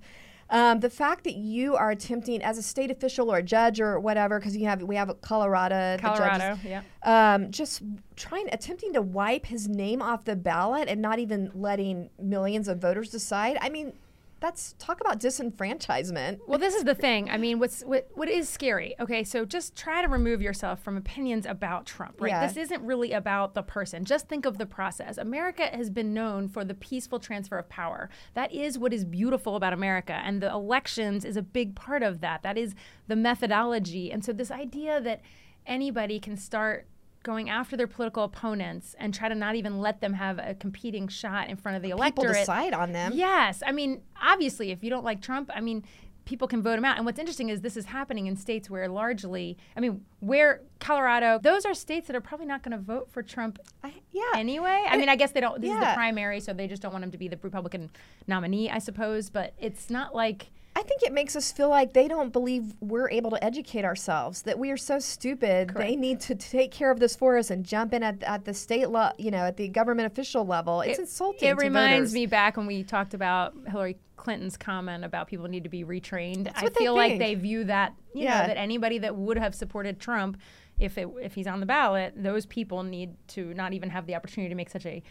um, 0.51 0.81
the 0.81 0.91
fact 0.91 1.25
that 1.25 1.35
you 1.35 1.77
are 1.77 1.91
attempting 1.91 2.43
as 2.43 2.59
a 2.59 2.63
state 2.63 2.91
official 2.91 3.33
or 3.33 3.39
a 3.39 3.43
judge 3.43 3.81
or 3.81 3.99
whatever, 3.99 4.39
because 4.39 4.57
you 4.57 4.67
have 4.67 4.83
we 4.83 4.97
have 4.97 5.21
Colorado, 5.21 5.97
judges, 6.01 6.19
Colorado, 6.19 6.59
yeah. 6.65 6.83
um, 7.03 7.51
just 7.51 7.83
trying 8.17 8.49
attempting 8.53 8.93
to 8.93 9.03
wipe 9.03 9.47
his 9.47 9.69
name 9.69 10.03
off 10.03 10.25
the 10.25 10.37
ballot 10.37 10.89
and 10.89 11.01
not 11.01 11.19
even 11.19 11.51
letting 11.55 12.11
millions 12.19 12.69
of 12.69 12.79
voters 12.79 13.11
decide. 13.11 13.57
I 13.61 13.69
mean, 13.69 13.93
that's 14.41 14.75
talk 14.79 15.01
about 15.01 15.21
disenfranchisement. 15.21 16.41
Well, 16.47 16.59
this 16.59 16.75
is 16.75 16.85
the 16.85 16.95
thing. 16.95 17.31
I 17.31 17.39
mean, 17.39 17.59
what's 17.59 17.83
what 17.83 18.09
what 18.15 18.29
is 18.29 18.49
scary? 18.49 18.95
Okay, 19.01 19.25
so 19.25 19.45
just 19.45 19.77
try 19.77 20.03
to 20.03 20.09
remove 20.09 20.43
yourself 20.43 20.83
from 20.83 20.97
opinions 20.97 21.47
about 21.47 21.87
Trump. 21.87 22.21
Right? 22.21 22.31
Yeah. 22.31 22.47
This 22.47 22.57
isn't 22.57 22.83
really 22.83 23.13
about 23.13 23.55
the 23.55 23.63
person. 23.63 24.05
Just 24.05 24.29
think 24.29 24.45
of 24.45 24.59
the 24.59 24.67
process. 24.67 25.19
America 25.19 25.65
has 25.65 25.91
been 25.91 26.13
known 26.13 26.49
for 26.49 26.65
the 26.65 26.75
peaceful 26.75 27.19
transfer 27.19 27.59
of 27.59 27.69
power. 27.69 28.11
That 28.35 28.53
is 28.53 28.79
what 28.79 28.93
is 28.93 29.05
beautiful 29.05 29.57
about 29.57 29.73
America, 29.73 30.21
and 30.25 30.43
the 30.43 30.51
elections 30.51 31.25
is 31.25 31.37
a 31.37 31.43
big 31.43 31.75
part 31.75 32.03
of 32.03 32.21
that. 32.21 32.43
That 32.43 32.59
is 32.59 32.75
the 33.07 33.17
methodology. 33.17 34.11
And 34.13 34.25
so 34.25 34.33
this 34.33 34.51
idea 34.51 35.01
that 35.01 35.23
anybody 35.67 36.21
can 36.21 36.37
start 36.37 36.87
going 37.25 37.51
after 37.51 37.77
their 37.77 37.89
political 37.89 38.23
opponents 38.23 38.95
and 39.01 39.13
try 39.13 39.29
to 39.29 39.35
not 39.35 39.57
even 39.57 39.81
let 39.81 40.01
them 40.01 40.13
have 40.13 40.39
a 40.39 40.55
competing 40.55 41.09
shot 41.09 41.51
in 41.51 41.57
front 41.57 41.75
of 41.75 41.83
the 41.83 41.89
People 41.89 41.99
electorate. 41.99 42.37
decide 42.37 42.73
on 42.73 42.93
them. 42.93 43.13
Yes. 43.15 43.65
I 43.67 43.73
mean, 43.73 44.03
obviously, 44.23 44.71
if 44.71 44.85
you 44.85 44.91
don't 44.91 45.05
like 45.05 45.21
Trump, 45.21 45.51
I 45.53 45.61
mean, 45.61 45.85
people 46.25 46.47
can 46.47 46.63
vote 46.63 46.79
him 46.79 46.85
out. 46.85 46.97
And 46.97 47.05
what's 47.05 47.19
interesting 47.19 47.49
is 47.49 47.61
this 47.61 47.77
is 47.77 47.87
happening 47.87 48.27
in 48.29 48.37
states 48.37 48.71
where 48.71 48.89
largely, 48.89 49.59
I 49.77 49.81
mean, 49.81 50.03
where 50.21 50.63
Colorado, 50.79 51.41
those 51.43 51.65
are 51.67 51.75
states 51.75 52.07
that 52.07 52.15
are 52.15 52.21
probably 52.21 52.47
not 52.47 52.63
going 52.63 52.77
to 52.77 52.83
vote 52.83 53.11
for 53.11 53.23
Trump 53.23 53.59
I, 53.83 53.93
yeah. 54.13 54.23
anyway. 54.37 54.85
I 54.89 54.97
mean, 54.97 55.09
I 55.09 55.17
guess 55.17 55.33
they 55.33 55.41
don't, 55.41 55.61
this 55.61 55.71
is 55.71 55.81
the 55.81 55.93
primary, 55.95 56.41
so 56.41 56.53
they 56.53 56.69
just 56.69 56.81
don't 56.81 56.93
want 56.93 57.05
him 57.05 57.11
to 57.11 57.19
be 57.19 57.29
the 57.29 57.39
Republican 57.43 57.91
nominee, 58.27 58.71
I 58.71 58.79
suppose. 58.79 59.31
But 59.31 59.55
it's 59.59 59.91
not 59.91 60.15
like. 60.15 60.51
I 60.85 60.87
think 60.87 61.03
it 61.03 61.13
makes 61.15 61.35
us 61.35 61.51
feel 61.51 61.71
like 61.71 61.95
they 61.95 62.09
don't 62.09 62.31
believe 62.31 62.75
we're 62.81 63.09
able 63.09 63.31
to 63.31 63.43
educate 63.43 63.87
ourselves. 63.87 64.43
That 64.43 64.59
we 64.59 64.71
are 64.71 64.77
so 64.77 64.99
stupid. 64.99 65.71
They 65.75 65.97
need 65.97 66.21
to 66.21 66.35
take 66.35 66.73
care 66.73 66.91
of 66.91 67.01
this 67.01 67.17
for 67.17 67.39
us 67.39 67.51
and 67.51 67.65
jump 67.65 67.95
in 67.95 68.03
at, 68.03 68.23
at 68.23 68.45
the 68.45 68.53
state, 68.53 68.91
lo- 68.91 69.13
you 69.17 69.31
know, 69.31 69.39
at 69.47 69.57
the 69.57 69.69
government 69.69 70.13
official 70.13 70.45
level. 70.45 70.83
It's 70.83 70.99
insulting. 70.99 71.49
It 71.49 71.57
reminds 71.57 72.11
voters. 72.11 72.15
me 72.15 72.27
back 72.27 72.59
when 72.59 72.67
we 72.67 72.83
talked 72.83 73.15
about 73.15 73.55
Hillary 73.67 73.97
Clinton's 74.17 74.59
comment 74.59 75.07
about 75.07 75.27
people 75.27 75.49
need 75.49 75.65
to 75.65 75.71
be 75.71 75.85
retrained. 75.85 76.53
I 76.55 76.69
feel 76.69 76.95
like 76.95 77.19
they 77.19 77.35
view 77.35 77.65
that, 77.65 77.95
you 78.13 78.25
Yeah. 78.25 78.43
know, 78.43 78.47
that 78.49 78.59
anybody 78.59 78.99
that 78.99 79.17
would 79.17 79.39
have 79.39 79.55
supported 79.55 79.99
Trump, 79.99 80.37
if 80.79 80.99
it 80.99 81.09
if 81.23 81.35
he's 81.35 81.47
on 81.47 81.61
the 81.61 81.67
ballot, 81.67 82.13
those 82.15 82.45
people 82.45 82.83
need 82.83 83.15
to 83.29 83.55
not 83.55 83.73
even 83.73 83.89
have 83.89 84.07
the 84.07 84.15
opportunity 84.17 84.51
to 84.51 84.55
make 84.55 84.69
such 84.69 84.85
a, 84.85 85.03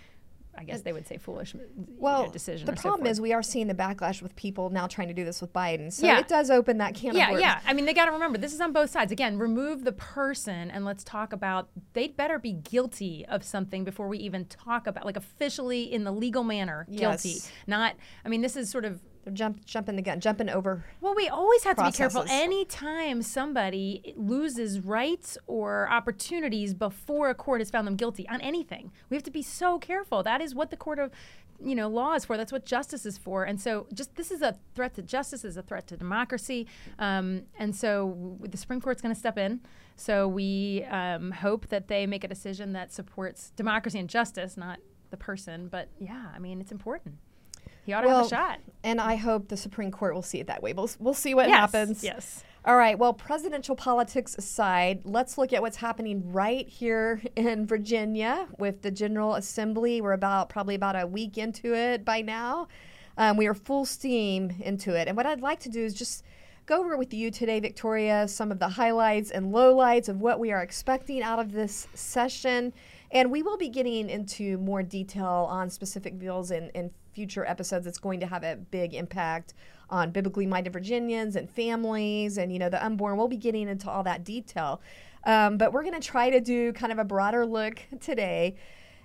I 0.55 0.63
guess 0.63 0.81
they 0.81 0.93
would 0.93 1.07
say 1.07 1.17
foolish 1.17 1.53
you 1.53 1.61
know, 1.61 1.65
Well, 1.97 2.29
decision. 2.29 2.65
the 2.65 2.73
or 2.73 2.75
so 2.75 2.81
problem 2.83 3.07
is 3.07 3.19
we 3.19 3.33
are 3.33 3.41
seeing 3.41 3.67
the 3.67 3.73
backlash 3.73 4.21
with 4.21 4.35
people 4.35 4.69
now 4.69 4.87
trying 4.87 5.07
to 5.07 5.13
do 5.13 5.25
this 5.25 5.41
with 5.41 5.51
Biden. 5.51 5.91
So 5.91 6.05
Yeah. 6.05 6.19
it 6.19 6.27
does 6.27 6.49
open 6.51 6.77
that 6.77 6.93
can 6.93 7.15
yeah, 7.15 7.25
of 7.25 7.31
worms. 7.31 7.41
yeah. 7.41 7.59
I 7.65 7.73
mean, 7.73 7.85
they 7.85 7.93
got 7.93 8.05
to 8.05 8.11
remember 8.11 8.37
this 8.37 8.53
is 8.53 8.61
on 8.61 8.71
both 8.71 8.89
sides. 8.91 9.11
Again, 9.11 9.37
remove 9.39 9.83
the 9.83 9.91
person 9.91 10.69
and 10.69 10.85
let's 10.85 11.03
talk 11.03 11.33
about 11.33 11.69
they'd 11.93 12.15
better 12.15 12.37
be 12.39 12.53
guilty 12.53 13.25
of 13.27 13.43
something 13.43 13.83
before 13.83 14.07
we 14.07 14.19
even 14.19 14.45
talk 14.45 14.85
about 14.87 15.05
like 15.05 15.17
officially 15.17 15.91
in 15.91 16.03
the 16.03 16.11
legal 16.11 16.43
manner 16.43 16.85
guilty. 16.95 17.29
Yes. 17.29 17.51
Not. 17.67 17.95
I 18.23 18.29
mean, 18.29 18.41
this 18.41 18.55
is 18.55 18.69
sort 18.69 18.85
of 18.85 19.01
They're 19.23 19.33
jump, 19.33 19.65
jumping 19.65 19.95
the 19.95 20.01
gun, 20.01 20.19
jumping 20.19 20.49
over. 20.49 20.83
Well, 20.99 21.15
we 21.15 21.29
always 21.29 21.63
have 21.63 21.77
to 21.77 21.83
be 21.85 21.91
careful. 21.91 22.21
processes. 22.21 22.43
Anytime 22.43 23.21
somebody 23.21 24.13
loses 24.17 24.81
rights 24.81 25.37
or 25.47 25.89
opportunities 25.89 26.73
before 26.73 27.29
a 27.29 27.35
court 27.35 27.61
has 27.61 27.69
found 27.69 27.87
them 27.87 27.95
guilty 27.95 28.27
on 28.27 28.41
anything, 28.41 28.91
we 29.09 29.15
have 29.15 29.23
to 29.23 29.31
be 29.31 29.41
so 29.41 29.79
careful. 29.79 30.23
That 30.23 30.41
is 30.41 30.53
what 30.53 30.71
the 30.71 30.77
court 30.77 30.99
of 30.99 31.11
you 31.63 31.75
know 31.75 31.87
law 31.87 32.15
is 32.15 32.25
for. 32.25 32.35
That's 32.35 32.51
what 32.51 32.65
justice 32.65 33.05
is 33.05 33.17
for. 33.17 33.45
And 33.45 33.61
so, 33.61 33.87
just 33.93 34.15
this 34.15 34.29
is 34.29 34.41
a 34.41 34.57
threat 34.75 34.93
to 34.95 35.01
justice, 35.01 35.45
is 35.45 35.55
a 35.55 35.61
threat 35.61 35.87
to 35.87 35.97
democracy. 35.97 36.67
Um, 36.99 37.43
and 37.57 37.73
so, 37.73 38.09
w- 38.09 38.47
the 38.49 38.57
Supreme 38.57 38.81
Court's 38.81 39.01
going 39.01 39.13
to 39.13 39.19
step 39.19 39.37
in. 39.37 39.61
So 39.95 40.27
we 40.27 40.83
um, 40.89 41.31
hope 41.31 41.67
that 41.69 41.87
they 41.87 42.07
make 42.07 42.23
a 42.23 42.27
decision 42.27 42.73
that 42.73 42.91
supports 42.91 43.51
democracy 43.55 43.99
and 43.99 44.09
justice, 44.09 44.57
not 44.57 44.79
the 45.11 45.17
person. 45.17 45.67
But 45.67 45.89
yeah, 45.99 46.29
I 46.35 46.39
mean, 46.39 46.59
it's 46.59 46.71
important. 46.71 47.15
He 47.85 47.93
ought 47.93 48.01
to 48.01 48.07
Well, 48.07 48.17
have 48.17 48.25
a 48.25 48.29
shot. 48.29 48.59
And 48.83 48.99
I 48.99 49.15
hope 49.15 49.47
the 49.47 49.57
Supreme 49.57 49.91
Court 49.91 50.13
will 50.13 50.21
see 50.21 50.39
it 50.39 50.47
that 50.47 50.61
way. 50.61 50.73
We'll, 50.73 50.89
we'll 50.99 51.13
see 51.13 51.33
what 51.33 51.47
yes, 51.49 51.57
happens. 51.57 52.03
Yes. 52.03 52.43
All 52.65 52.77
right. 52.77 52.97
Well, 52.97 53.13
presidential 53.13 53.75
politics 53.75 54.35
aside, 54.37 55.01
let's 55.03 55.37
look 55.37 55.51
at 55.51 55.61
what's 55.61 55.77
happening 55.77 56.31
right 56.31 56.67
here 56.67 57.21
in 57.35 57.67
Virginia 57.67 58.47
with 58.57 58.81
the 58.81 58.91
General 58.91 59.35
Assembly. 59.35 59.99
We're 59.99 60.13
about 60.13 60.47
probably 60.47 60.75
about 60.75 61.01
a 61.01 61.05
week 61.05 61.37
into 61.37 61.75
it 61.75 62.05
by 62.05 62.21
now. 62.21 62.69
Um, 63.17 63.35
we 63.35 63.47
are 63.47 63.53
full 63.53 63.85
steam 63.85 64.53
into 64.61 64.95
it. 64.95 65.09
And 65.09 65.17
what 65.17 65.25
I'd 65.25 65.41
like 65.41 65.59
to 65.61 65.69
do 65.69 65.83
is 65.83 65.93
just 65.93 66.23
go 66.65 66.79
over 66.79 66.95
with 66.95 67.13
you 67.13 67.31
today, 67.31 67.59
Victoria, 67.59 68.27
some 68.29 68.49
of 68.49 68.59
the 68.59 68.69
highlights 68.69 69.31
and 69.31 69.53
lowlights 69.53 70.07
of 70.07 70.21
what 70.21 70.39
we 70.39 70.51
are 70.53 70.61
expecting 70.61 71.21
out 71.21 71.39
of 71.39 71.51
this 71.51 71.87
session. 71.93 72.71
And 73.11 73.29
we 73.29 73.43
will 73.43 73.57
be 73.57 73.69
getting 73.69 74.09
into 74.09 74.57
more 74.57 74.81
detail 74.81 75.47
on 75.49 75.69
specific 75.69 76.17
bills 76.17 76.49
in, 76.49 76.69
in 76.69 76.91
future 77.13 77.45
episodes. 77.45 77.87
It's 77.87 77.99
going 77.99 78.19
to 78.19 78.25
have 78.25 78.43
a 78.43 78.55
big 78.55 78.93
impact 78.93 79.53
on 79.89 80.11
biblically 80.11 80.45
minded 80.45 80.73
Virginians 80.73 81.35
and 81.35 81.49
families 81.49 82.37
and, 82.37 82.51
you 82.51 82.59
know, 82.59 82.69
the 82.69 82.83
unborn. 82.83 83.17
We'll 83.17 83.27
be 83.27 83.37
getting 83.37 83.67
into 83.69 83.89
all 83.89 84.03
that 84.03 84.23
detail. 84.23 84.81
Um, 85.25 85.57
but 85.57 85.71
we're 85.71 85.83
going 85.83 85.99
to 85.99 86.05
try 86.05 86.29
to 86.29 86.41
do 86.41 86.73
kind 86.73 86.91
of 86.91 86.99
a 86.99 87.03
broader 87.03 87.45
look 87.45 87.81
today. 88.01 88.55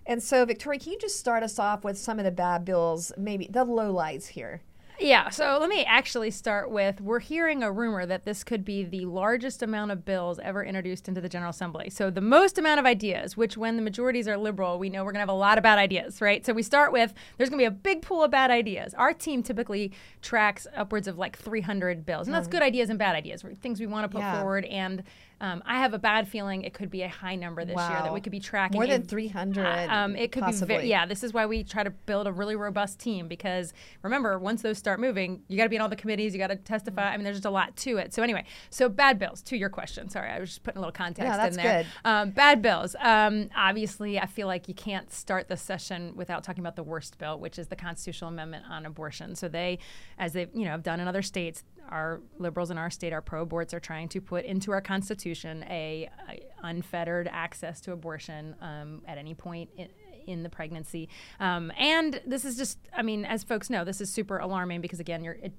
And 0.07 0.23
so, 0.23 0.45
Victoria, 0.47 0.81
can 0.81 0.93
you 0.93 0.99
just 0.99 1.19
start 1.19 1.43
us 1.43 1.59
off 1.59 1.85
with 1.85 1.99
some 1.99 2.19
of 2.19 2.25
the 2.25 2.31
bad 2.31 2.65
bills, 2.65 3.13
maybe 3.19 3.49
the 3.51 3.65
lowlights 3.65 4.29
here? 4.29 4.63
Yeah, 5.01 5.31
so 5.31 5.59
let 5.61 5.69
me 5.69 5.85
actually 5.85 6.33
start 6.33 6.71
with 6.73 7.01
we're 7.01 7.21
hearing 7.21 7.63
a 7.63 7.71
rumor 7.71 8.05
that 8.05 8.25
this 8.25 8.43
could 8.43 8.65
be 8.65 8.83
the 8.83 9.05
largest 9.05 9.63
amount 9.63 9.93
of 9.93 10.05
bills 10.05 10.41
ever 10.41 10.65
introduced 10.65 11.07
into 11.07 11.21
the 11.21 11.29
General 11.29 11.51
Assembly. 11.51 11.89
So 11.89 12.11
the 12.11 12.21
most 12.21 12.59
amount 12.59 12.81
of 12.81 12.87
ideas, 12.87 13.37
which 13.37 13.57
when 13.57 13.77
the 13.77 13.83
majorities 13.83 14.27
are 14.27 14.37
liberal, 14.37 14.77
we 14.79 14.91
know 14.91 15.05
we're 15.05 15.13
going 15.13 15.19
to 15.19 15.23
have 15.23 15.29
a 15.29 15.33
lot 15.33 15.57
of 15.57 15.63
bad 15.63 15.79
ideas, 15.79 16.21
right? 16.21 16.45
So 16.45 16.53
we 16.53 16.65
start 16.65 16.91
with 16.93 17.15
there's 17.37 17.49
going 17.49 17.59
to 17.59 17.63
be 17.63 17.67
a 17.67 17.71
big 17.71 18.03
pool 18.03 18.25
of 18.25 18.33
bad 18.33 18.51
ideas. 18.51 18.93
Our 18.95 19.13
team 19.13 19.43
typically 19.45 19.93
tracks 20.21 20.67
upwards 20.75 21.07
of 21.07 21.17
like 21.17 21.39
300 21.39 22.05
bills, 22.05 22.27
and 22.27 22.35
that's 22.35 22.49
mm. 22.49 22.53
good 22.53 22.63
ideas 22.63 22.91
and 22.91 22.99
bad 22.99 23.15
ideas, 23.15 23.45
things 23.61 23.79
we 23.79 23.87
want 23.87 24.05
to 24.05 24.09
put 24.09 24.21
Yeah. 24.21 24.41
forward. 24.41 24.65
And 24.65 25.05
um, 25.41 25.63
I 25.65 25.79
have 25.79 25.95
a 25.95 25.99
bad 25.99 26.27
feeling 26.27 26.63
it 26.63 26.75
could 26.75 26.91
be 26.91 27.03
a 27.03 27.09
high 27.09 27.37
number 27.37 27.65
this 27.65 27.77
year 27.77 28.01
that 28.03 28.13
we 28.13 28.21
could 28.21 28.33
be 28.33 28.41
tracking. 28.41 28.77
More 28.77 28.87
than 28.87 29.03
300. 29.03 29.89
um, 29.89 30.17
it 30.17 30.33
could 30.33 30.43
possibly. 30.43 30.67
be 30.67 30.75
very, 30.79 30.89
yeah. 30.89 31.07
This 31.07 31.23
is 31.23 31.33
why 31.33 31.47
we 31.47 31.63
try 31.63 31.85
to 31.85 31.91
build 31.91 32.27
a 32.27 32.33
really 32.33 32.57
robust 32.57 32.99
team 32.99 33.29
because 33.29 33.73
remember, 34.03 34.39
once 34.39 34.63
those 34.63 34.79
start 34.79 34.99
moving, 34.99 35.43
you 35.47 35.57
got 35.57 35.65
to 35.65 35.69
be 35.69 35.77
in 35.77 35.83
all 35.83 35.89
the 35.89 35.97
committees, 35.97 36.33
you 36.33 36.39
got 36.39 36.49
to 36.49 36.57
testify. 36.57 37.03
Mm-hmm. 37.03 37.15
I 37.15 37.17
mean, 37.19 37.25
there's 37.25 37.37
just 37.37 37.47
a 37.47 37.51
lot 37.51 37.77
to 37.77 37.99
it. 37.99 38.13
So 38.13 38.23
anyway, 38.23 38.45
so 38.71 38.89
bad 38.89 39.19
bills. 39.19 39.43
To 39.43 39.57
your 39.57 39.69
question, 39.69 40.09
sorry, 40.09 40.31
I 40.31 40.41
was 40.41 40.51
just 40.51 40.65
putting 40.65 40.79
a 40.79 40.81
little 40.81 40.93
context 40.93 41.31
Yeah, 41.31 41.37
that's 41.37 41.57
in 41.57 41.63
there. 41.63 41.83
good. 41.83 41.87
Um, 42.05 42.31
bad 42.31 42.61
bills. 42.61 42.97
Um, 42.99 43.51
obviously, 43.57 44.19
I 44.19 44.27
feel 44.27 44.49
like 44.49 44.67
you 44.67 44.75
can't 44.75 45.13
start 45.13 45.49
the 45.49 45.57
session 45.57 46.15
without 46.17 46.43
talking 46.43 46.63
about 46.63 46.75
the 46.75 46.83
worst 46.83 47.17
bill, 47.19 47.39
which 47.39 47.59
is 47.59 47.69
the 47.69 47.77
constitutional 47.77 48.31
amendment 48.31 48.65
on 48.69 48.87
abortion. 48.87 49.37
So 49.37 49.49
they, 49.49 49.79
as 50.19 50.33
they 50.33 50.49
you 50.53 50.65
know 50.65 50.73
have 50.73 50.83
done 50.83 50.99
in 50.99 51.07
other 51.07 51.23
states, 51.23 51.63
our 51.91 52.21
liberals 52.39 52.71
in 52.71 52.79
our 52.79 52.91
state, 52.91 53.13
our 53.13 53.23
pro 53.23 53.47
aborts, 53.47 53.73
are 53.73 53.81
trying 53.81 54.09
to 54.11 54.21
put 54.21 54.45
into 54.45 54.73
our 54.73 54.81
constitution 54.81 55.65
a, 55.65 56.09
a 56.29 56.41
unfettered 56.63 57.29
access 57.31 57.81
to 57.83 57.93
abortion 57.93 58.55
um, 58.61 59.03
at 59.07 59.19
any 59.19 59.35
point. 59.35 59.71
In, 59.77 59.89
in 60.27 60.43
the 60.43 60.51
pregnancy, 60.51 61.09
um, 61.41 61.73
and 61.79 62.21
this 62.27 62.45
is 62.45 62.55
just, 62.55 62.79
I 62.95 63.01
mean, 63.01 63.25
as 63.25 63.45
folks 63.45 63.71
know, 63.71 63.83
this 63.83 63.99
is 64.03 64.11
super 64.11 64.37
alarming 64.37 64.83
because 64.83 65.01
again, 65.01 65.25
you're, 65.25 65.39
it, 65.43 65.55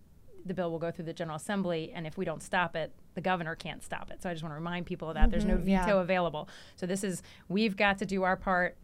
the 0.45 0.53
bill 0.53 0.69
will 0.69 0.77
go 0.77 0.91
through 0.91 1.05
the 1.05 1.13
General 1.13 1.38
Assembly, 1.38 1.91
and 1.95 2.05
if 2.05 2.19
we 2.19 2.25
don't 2.25 2.43
stop 2.43 2.75
it, 2.75 2.93
the 3.15 3.21
governor 3.21 3.55
can't 3.55 3.83
stop 3.83 4.12
it. 4.12 4.21
So 4.21 4.29
I 4.29 4.33
just 4.33 4.43
want 4.43 4.51
to 4.51 4.57
remind 4.57 4.86
people 4.86 5.09
of 5.09 5.15
that. 5.15 5.31
There's 5.31 5.43
no 5.43 5.57
veto 5.57 5.95
yeah. 5.95 6.01
available. 6.01 6.50
So 6.75 6.86
this 6.86 7.03
is 7.03 7.24
we've 7.48 7.75
got 7.75 7.98
to 7.98 8.05
do 8.05 8.21
our 8.21 8.36
part 8.36 8.77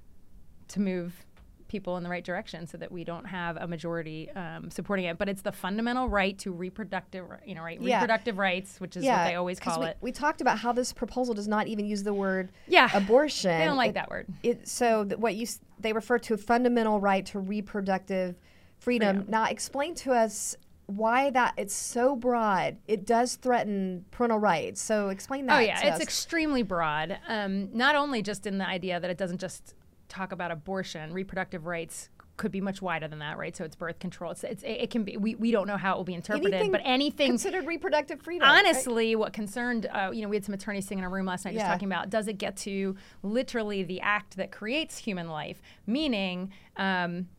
to 0.70 0.80
move 0.80 1.24
people 1.76 1.98
in 1.98 2.04
the 2.04 2.10
right 2.10 2.24
direction 2.24 2.66
so 2.66 2.78
that 2.78 2.90
we 2.90 3.04
don't 3.04 3.26
have 3.26 3.58
a 3.58 3.68
majority 3.68 4.30
um, 4.32 4.72
supporting 4.72 5.06
it. 5.06 5.18
But 5.18 5.28
it's 5.28 5.42
the 5.42 5.52
fundamental 5.52 6.08
right 6.08 6.38
to 6.40 6.54
reproductive, 6.54 7.26
you 7.46 7.54
know, 7.54 7.64
right, 7.64 7.82
Yeah. 7.82 7.96
reproductive 7.96 8.38
rights, 8.38 8.80
which 8.80 8.96
is 8.96 9.04
what 9.04 9.26
they 9.26 9.36
always 9.36 9.60
call 9.60 9.82
we, 9.82 9.88
it. 9.88 9.98
We 10.00 10.12
talked 10.14 10.40
about 10.40 10.58
how 10.60 10.72
this 10.72 10.94
proposal 10.94 11.34
does 11.34 11.50
not 11.50 11.68
even 11.68 11.86
use 11.86 12.04
the 12.04 12.14
word 12.14 12.54
Yeah, 12.68 12.90
abortion. 12.94 13.58
They 13.60 13.66
don't 13.66 13.76
like 13.76 13.90
It- 13.90 13.94
that 13.96 14.10
word. 14.10 14.28
It, 14.42 14.68
so 14.70 15.04
th- 15.04 15.20
what 15.20 15.36
you 15.36 15.46
they 15.80 15.92
refer 15.92 16.18
to 16.20 16.34
a 16.34 16.38
fundamental 16.38 17.02
right 17.02 17.26
to 17.28 17.40
reproductive 17.40 18.36
freedom. 18.78 19.18
Freedom. 19.18 19.32
Now 19.32 19.46
explain 19.46 19.94
to 19.96 20.14
us 20.14 20.56
why 20.88 21.30
that 21.32 21.54
it's 21.58 21.76
so 21.76 22.16
broad. 22.16 22.78
It 22.88 23.06
does 23.06 23.36
threaten 23.36 24.06
parental 24.12 24.40
rights. 24.40 24.82
So 24.82 25.10
explain 25.10 25.46
that. 25.48 25.58
Oh 25.58 25.60
yeah, 25.60 25.80
it's 25.82 25.96
us. 25.98 26.02
extremely 26.02 26.64
broad. 26.64 27.18
Um, 27.28 27.70
not 27.76 27.96
only 27.96 28.22
just 28.22 28.48
in 28.48 28.58
the 28.58 28.68
idea 28.68 29.00
that 29.00 29.10
it 29.10 29.18
doesn't 29.18 29.40
just 29.42 29.75
talk 30.08 30.32
about 30.32 30.52
abortion, 30.52 31.14
reproductive 31.14 31.66
rights 31.66 32.10
could 32.38 32.52
be 32.52 32.60
much 32.60 32.82
wider 32.82 33.08
than 33.08 33.20
that, 33.20 33.38
right? 33.38 33.56
So 33.56 33.64
it's 33.64 33.78
birth 33.78 33.98
control. 34.00 34.32
It's, 34.32 34.44
it's 34.44 34.62
it 34.64 34.90
can 34.90 35.04
be. 35.06 35.16
We, 35.16 35.36
we 35.36 35.52
don't 35.52 35.68
know 35.68 35.78
how 35.78 35.94
it 35.94 35.98
will 35.98 36.04
be 36.04 36.14
interpreted, 36.16 36.54
Anything 36.54 36.72
but 36.72 36.82
anything 36.84 37.28
considered 37.30 37.66
reproductive 37.66 38.22
freedom. 38.22 38.46
right? 38.48 38.66
honestly 38.66 39.16
what 39.16 39.32
concerned 39.32 39.86
uh, 39.94 40.12
you 40.14 40.22
know 40.22 40.28
we 40.28 40.36
had 40.36 40.44
some 40.44 40.54
attorneys 40.54 40.84
sitting 40.84 40.98
in 41.00 41.06
a 41.06 41.10
room 41.10 41.26
last 41.26 41.46
night 41.46 41.54
just 41.54 41.64
Yeah. 41.64 41.72
talking 41.72 41.88
about 41.88 42.10
does 42.10 42.28
it 42.28 42.38
get 42.38 42.58
to 42.58 42.98
literally 43.24 43.84
the 43.84 44.02
act 44.02 44.36
that 44.36 44.52
creates 44.52 44.98
human 44.98 45.30
life 45.30 45.62
meaning 45.88 46.52
um, 46.76 47.30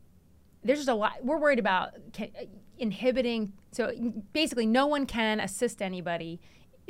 there's 0.65 0.79
just 0.79 0.89
a 0.89 0.95
lot 0.95 1.23
we're 1.23 1.39
worried 1.39 1.59
about 1.59 1.91
ca- 2.17 2.33
inhibiting 2.79 3.53
so 3.73 3.93
basically 4.33 4.65
no 4.67 4.87
one 4.87 5.05
can 5.05 5.41
assist 5.41 5.83
anybody 5.83 6.41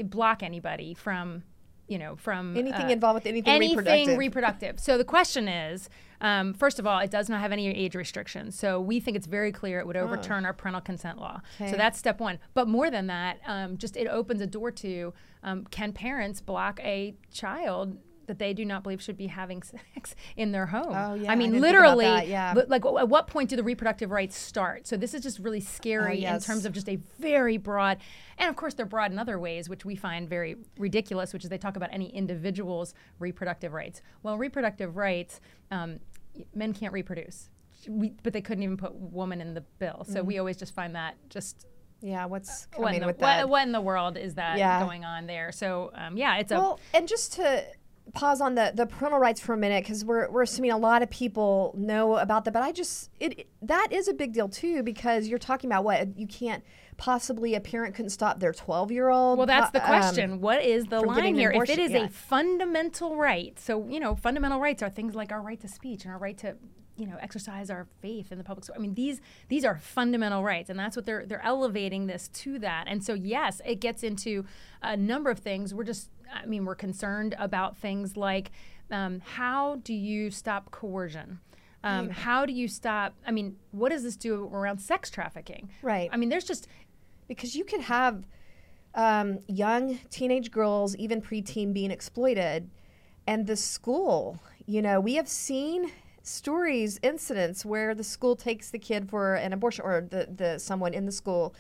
block 0.04 0.42
anybody 0.45 0.95
from 0.95 1.42
you 1.88 1.99
know 1.99 2.16
from 2.16 2.57
Anything 2.57 2.87
uh, 2.87 2.90
involved 2.90 3.16
with 3.16 3.26
anything, 3.26 3.52
anything 3.52 3.78
reproductive. 3.78 4.19
reproductive. 4.19 4.81
So 4.81 4.99
the 4.99 5.05
question 5.05 5.49
is, 5.49 5.88
um, 6.21 6.55
first 6.55 6.78
of 6.78 6.87
all, 6.87 6.99
it 7.00 7.11
does 7.11 7.28
not 7.28 7.40
have 7.40 7.52
any 7.52 7.69
age 7.69 7.95
restrictions. 7.95 8.59
So 8.59 8.81
we 8.81 9.00
think 9.00 9.16
it's 9.16 9.26
very 9.26 9.52
clear 9.52 9.78
it 9.81 9.87
would 9.87 9.97
overturn 9.97 10.47
our 10.47 10.52
parental 10.52 10.81
consent 10.81 11.19
law. 11.19 11.40
Okay. 11.61 11.71
So 11.71 11.76
that's 11.76 11.99
step 11.99 12.21
one. 12.21 12.38
But 12.55 12.69
more 12.69 12.90
than 12.90 13.07
that, 13.09 13.38
um, 13.47 13.76
just 13.76 13.97
it 13.97 14.07
opens 14.07 14.40
a 14.40 14.47
door 14.47 14.71
to 14.71 15.12
um, 15.43 15.64
can 15.71 15.93
parents 15.93 16.40
block 16.40 16.81
a 16.81 17.14
child 17.31 17.99
that 18.26 18.38
they 18.38 18.52
do 18.52 18.64
not 18.64 18.83
believe 18.83 19.00
should 19.02 19.16
be 19.16 19.26
having 19.28 19.62
sex 19.95 20.14
in 20.37 20.52
their 20.52 20.66
home? 20.66 20.88
Oh, 20.95 21.14
yeah, 21.14 21.30
I 21.30 21.33
I 21.33 21.37
mean, 21.37 21.50
about 21.50 21.61
literally, 21.62 22.04
that, 22.04 22.28
yeah. 22.28 22.54
li- 22.56 22.64
like 22.68 22.85
at 22.85 23.09
what 23.09 23.26
point 23.26 23.50
do 23.50 23.56
the 23.56 23.62
reproductive 23.62 24.11
rights 24.11 24.37
start? 24.37 24.87
So 24.87 24.97
this 24.97 25.14
is 25.14 25.23
just 25.23 25.38
really 25.38 25.61
scary 25.61 26.21
yes. 26.21 26.47
in 26.47 26.52
terms 26.54 26.64
of 26.66 26.73
just 26.73 26.88
a 26.88 26.97
very 27.18 27.56
broad, 27.56 27.99
and 28.38 28.49
of 28.50 28.56
course 28.56 28.75
they're 28.75 28.87
broad 28.87 29.12
in 29.12 29.18
other 29.18 29.38
ways, 29.38 29.68
which 29.68 29.85
we 29.85 29.95
find 29.97 30.28
very 30.28 30.56
ridiculous. 30.78 31.33
Which 31.33 31.45
is 31.45 31.50
they 31.50 31.59
talk 31.59 31.76
about 31.76 31.90
any 31.92 32.09
individual's 32.14 32.95
reproductive 33.18 33.73
rights. 33.73 34.02
Well, 34.23 34.37
reproductive 34.38 34.97
rights, 34.97 35.40
um, 35.71 36.00
men 36.54 36.73
can't 36.75 36.92
reproduce, 36.92 37.49
we, 37.88 38.12
but 38.23 38.33
they 38.33 38.40
couldn't 38.42 38.62
even 38.64 38.76
put 38.76 38.95
woman 38.95 39.40
in 39.40 39.54
the 39.54 39.62
bill. 39.78 40.04
So 40.09 40.18
Mm-hmm. 40.18 40.26
we 40.26 40.38
always 40.38 40.56
just 40.56 40.75
find 40.75 40.95
that 40.95 41.16
just. 41.28 41.66
Yeah, 42.02 42.26
what's 42.26 42.66
What 42.75 42.85
coming 42.85 42.95
in, 42.97 43.00
the, 43.00 43.06
with 43.06 43.18
that? 43.21 43.45
what, 43.45 43.49
what 43.49 43.62
in 43.66 43.73
the 43.73 43.80
world 43.80 44.18
is 44.18 44.35
that 44.35 44.59
Yeah. 44.59 44.85
going 44.85 45.06
on 45.06 45.26
there? 45.26 45.50
So 45.50 45.90
um, 45.95 46.18
yeah, 46.18 46.37
it's 46.37 46.52
a 46.52 46.56
Well, 46.56 46.78
and 46.92 47.09
just 47.09 47.33
to 47.35 47.64
pause 48.14 48.40
on 48.40 48.54
the, 48.54 48.72
the 48.75 48.86
parental 48.86 49.18
rights 49.20 49.40
for 49.40 49.52
a 49.52 49.56
minute, 49.56 49.84
because 49.84 50.04
we're, 50.04 50.28
we're 50.30 50.42
assuming 50.42 50.70
a 50.70 50.78
lot 50.78 51.02
of 51.02 51.10
people 51.10 51.75
know 51.76 52.16
about 52.16 52.44
that, 52.44 52.52
but 52.52 52.62
I 52.62 52.72
just, 52.72 53.10
it, 53.20 53.40
it- 53.40 53.48
that 53.62 53.88
is 53.90 54.08
a 54.08 54.14
big 54.14 54.32
deal 54.32 54.48
too, 54.48 54.82
because 54.82 55.26
you're 55.28 55.38
talking 55.38 55.68
about 55.70 55.84
what 55.84 56.16
you 56.18 56.26
can't 56.26 56.62
possibly, 56.96 57.54
a 57.54 57.60
parent 57.60 57.94
couldn't 57.94 58.10
stop 58.10 58.40
their 58.40 58.52
12 58.52 58.90
year 58.90 59.08
old. 59.08 59.38
Well, 59.38 59.46
that's 59.46 59.70
the 59.70 59.80
question. 59.80 60.40
what 60.40 60.62
is 60.62 60.86
the 60.86 60.98
um, 60.98 61.06
line 61.06 61.34
here? 61.34 61.50
If 61.50 61.68
it 61.68 61.78
is 61.78 61.90
yeah. 61.92 62.04
a 62.04 62.08
fundamental 62.08 63.16
right, 63.16 63.58
so 63.58 63.86
you 63.88 64.00
know, 64.00 64.14
fundamental 64.14 64.60
rights 64.60 64.82
are 64.82 64.90
things 64.90 65.14
like 65.14 65.32
our 65.32 65.42
right 65.42 65.60
to 65.60 65.68
speech 65.68 66.04
and 66.04 66.12
our 66.12 66.18
right 66.18 66.38
to 66.38 66.56
you 66.97 67.07
know 67.07 67.17
exercise 67.21 67.71
our 67.71 67.87
faith 68.00 68.33
in 68.33 68.38
the 68.38 68.45
public. 68.45 68.65
school. 68.65 68.76
I 68.76 68.81
mean, 68.81 68.95
these 68.95 69.21
these 69.49 69.65
are 69.65 69.79
fundamental 69.79 70.43
rights, 70.43 70.71
and 70.71 70.79
that's 70.79 70.97
what 70.97 71.07
they're 71.07 71.26
they're 71.26 71.45
elevating 71.45 72.07
this 72.07 72.29
to 72.29 72.59
that. 72.61 72.85
And 72.87 73.05
so, 73.05 73.15
yes, 73.15 73.61
it 73.65 73.81
gets 73.81 74.03
into 74.03 74.45
a 74.83 74.97
number 74.97 75.31
of 75.31 75.38
things. 75.38 75.75
We're 75.75 75.85
just, 75.85 76.11
I 76.33 76.47
mean, 76.47 76.65
we're 76.65 76.75
concerned 76.75 77.35
about 77.38 77.76
things 77.76 78.17
like 78.17 78.50
um, 78.91 79.21
how 79.25 79.76
do 79.76 79.95
you 79.95 80.31
stop 80.31 80.71
coercion. 80.71 81.41
Um, 81.85 82.11
how 82.11 82.47
do 82.47 82.53
you 82.53 82.67
stop? 82.67 83.15
I 83.25 83.31
mean, 83.31 83.57
what 83.71 83.91
does 83.91 84.03
this 84.03 84.17
do 84.17 84.50
around 84.53 84.79
sex 84.79 85.09
trafficking? 85.09 85.71
Right. 85.83 86.11
I 86.12 86.17
mean, 86.17 86.31
there's 86.31 86.45
just 86.45 86.67
because 87.29 87.55
you 87.55 87.65
could 87.65 87.83
have 87.83 88.25
um, 88.95 89.38
young 89.47 89.99
teenage 90.11 90.50
girls, 90.50 90.97
even 90.97 91.23
preteen, 91.23 91.73
being 91.73 91.93
exploited, 91.93 92.71
and 93.29 93.47
the 93.47 93.55
school. 93.55 94.41
You 94.67 94.83
know, 94.83 94.99
we 94.99 95.15
have 95.15 95.29
seen 95.29 95.93
stories, 96.26 96.99
incidents 97.02 97.64
where 97.64 97.95
the 97.95 98.04
school 98.04 98.35
takes 98.37 98.71
the 98.71 98.78
kid 98.78 99.09
for 99.09 99.35
an 99.37 99.52
abortion, 99.52 99.85
or 99.85 100.00
the 100.11 100.28
the 100.35 100.59
someone 100.59 100.92
in 100.92 101.06
the 101.06 101.12
school 101.12 101.54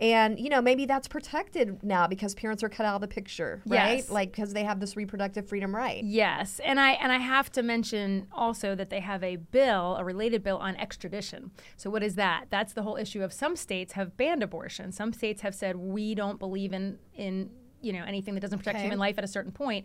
And 0.00 0.38
you 0.40 0.48
know 0.48 0.62
maybe 0.62 0.86
that's 0.86 1.06
protected 1.06 1.82
now 1.82 2.06
because 2.08 2.34
parents 2.34 2.62
are 2.62 2.68
cut 2.68 2.86
out 2.86 2.96
of 2.96 3.00
the 3.02 3.08
picture, 3.08 3.62
right? 3.66 3.98
Yes. 3.98 4.10
Like 4.10 4.30
because 4.32 4.52
they 4.52 4.64
have 4.64 4.80
this 4.80 4.96
reproductive 4.96 5.48
freedom 5.48 5.74
right. 5.74 6.02
Yes, 6.02 6.60
and 6.64 6.80
I 6.80 6.92
and 6.92 7.12
I 7.12 7.18
have 7.18 7.52
to 7.52 7.62
mention 7.62 8.26
also 8.32 8.74
that 8.74 8.90
they 8.90 9.00
have 9.00 9.22
a 9.22 9.36
bill, 9.36 9.96
a 9.96 10.04
related 10.04 10.42
bill 10.42 10.58
on 10.58 10.76
extradition. 10.76 11.50
So 11.76 11.90
what 11.90 12.02
is 12.02 12.14
that? 12.16 12.46
That's 12.50 12.72
the 12.72 12.82
whole 12.82 12.96
issue 12.96 13.22
of 13.22 13.32
some 13.32 13.54
states 13.56 13.92
have 13.92 14.16
banned 14.16 14.42
abortion. 14.42 14.92
Some 14.92 15.12
states 15.12 15.42
have 15.42 15.54
said 15.54 15.76
we 15.76 16.14
don't 16.14 16.38
believe 16.38 16.72
in 16.72 16.98
in 17.14 17.50
you 17.80 17.92
know 17.92 18.04
anything 18.04 18.34
that 18.34 18.40
doesn't 18.40 18.58
protect 18.58 18.76
Okay. 18.76 18.84
human 18.86 18.98
life 18.98 19.18
at 19.18 19.24
a 19.24 19.28
certain 19.28 19.52
point. 19.52 19.84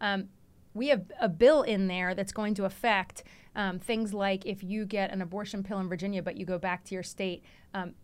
Um, 0.00 0.28
we 0.74 0.88
have 0.88 1.04
a 1.20 1.28
bill 1.28 1.62
in 1.62 1.86
there 1.88 2.14
that's 2.14 2.32
going 2.32 2.54
to 2.54 2.66
affect 2.66 3.24
um, 3.56 3.80
things 3.80 4.14
like 4.14 4.46
if 4.46 4.62
you 4.62 4.84
get 4.84 5.10
an 5.10 5.22
abortion 5.22 5.64
pill 5.64 5.80
in 5.80 5.88
Virginia, 5.88 6.22
but 6.22 6.36
you 6.36 6.46
go 6.46 6.58
back 6.58 6.84
to 6.84 6.94
your 6.94 7.02
state. 7.02 7.42
Um, 7.74 7.94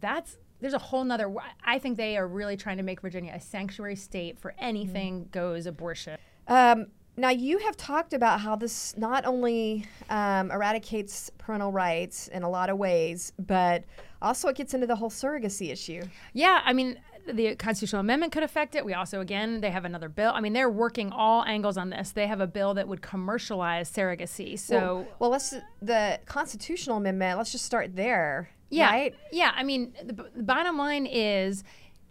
that's 0.00 0.38
there's 0.60 0.72
a 0.72 0.78
whole 0.78 1.04
nother. 1.04 1.34
I 1.64 1.78
think 1.78 1.98
they 1.98 2.16
are 2.16 2.26
really 2.26 2.56
trying 2.56 2.78
to 2.78 2.82
make 2.82 3.02
Virginia 3.02 3.32
a 3.34 3.40
sanctuary 3.40 3.96
state 3.96 4.38
for 4.38 4.54
anything 4.58 5.28
goes 5.30 5.66
abortion. 5.66 6.16
Um, 6.48 6.86
now, 7.16 7.30
you 7.30 7.58
have 7.58 7.76
talked 7.76 8.12
about 8.12 8.40
how 8.40 8.56
this 8.56 8.96
not 8.96 9.24
only 9.24 9.86
um, 10.10 10.50
eradicates 10.50 11.30
parental 11.38 11.70
rights 11.70 12.28
in 12.28 12.42
a 12.42 12.48
lot 12.48 12.70
of 12.70 12.78
ways, 12.78 13.32
but 13.38 13.84
also 14.20 14.48
it 14.48 14.56
gets 14.56 14.74
into 14.74 14.86
the 14.86 14.96
whole 14.96 15.10
surrogacy 15.10 15.70
issue. 15.70 16.02
Yeah, 16.32 16.60
I 16.64 16.72
mean, 16.72 16.98
the 17.26 17.54
constitutional 17.56 18.00
amendment 18.00 18.32
could 18.32 18.42
affect 18.42 18.74
it. 18.74 18.84
We 18.84 18.94
also, 18.94 19.20
again, 19.20 19.60
they 19.60 19.70
have 19.70 19.84
another 19.84 20.08
bill. 20.08 20.32
I 20.34 20.40
mean, 20.40 20.52
they're 20.52 20.70
working 20.70 21.10
all 21.10 21.44
angles 21.44 21.76
on 21.76 21.90
this. 21.90 22.12
They 22.12 22.26
have 22.26 22.40
a 22.40 22.46
bill 22.46 22.74
that 22.74 22.86
would 22.86 23.02
commercialize 23.02 23.90
surrogacy. 23.90 24.58
So, 24.58 24.76
well, 24.76 25.06
well, 25.18 25.30
let's 25.30 25.54
the 25.80 26.20
constitutional 26.26 26.98
amendment. 26.98 27.38
Let's 27.38 27.52
just 27.52 27.64
start 27.64 27.96
there. 27.96 28.50
yeah, 28.70 28.90
right? 28.90 29.14
yeah. 29.32 29.52
I 29.54 29.62
mean, 29.62 29.94
the, 30.02 30.12
the 30.34 30.42
bottom 30.42 30.76
line 30.76 31.06
is, 31.06 31.64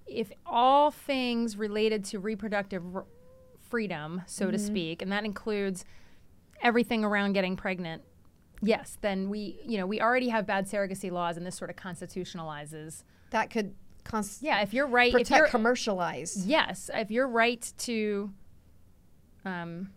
if 0.08 0.32
all 0.46 0.92
things 0.92 1.58
related 1.58 2.04
to 2.06 2.20
reproductive 2.20 2.84
r- 2.96 3.06
freedom, 3.70 4.22
so 4.26 4.52
to 4.52 4.58
mm-hmm. 4.58 4.66
speak, 4.66 5.02
and 5.02 5.12
that 5.12 5.26
includes 5.26 5.86
everything 6.62 7.04
around 7.04 7.34
getting 7.34 7.56
pregnant. 7.56 8.04
Yes, 8.62 8.98
then 9.02 9.30
we, 9.30 9.60
you 9.66 9.78
know, 9.78 9.86
we 9.86 10.00
already 10.00 10.30
have 10.30 10.46
bad 10.46 10.68
surrogacy 10.68 11.12
laws, 11.12 11.38
and 11.38 11.46
this 11.46 11.56
sort 11.56 11.70
of 11.70 11.76
constitutionalizes. 11.76 13.04
That 13.32 13.50
could 13.50 13.76
const- 14.04 14.42
Yeah, 14.42 14.62
if 14.62 14.74
you're 14.74 14.88
right, 14.88 15.14
if 15.14 15.30
you're, 15.30 15.48
commercialize. 15.48 16.46
Yes, 16.46 16.90
if 16.94 17.12
your 17.12 17.28
right 17.28 17.72
to 17.80 18.32
um, 19.46 19.90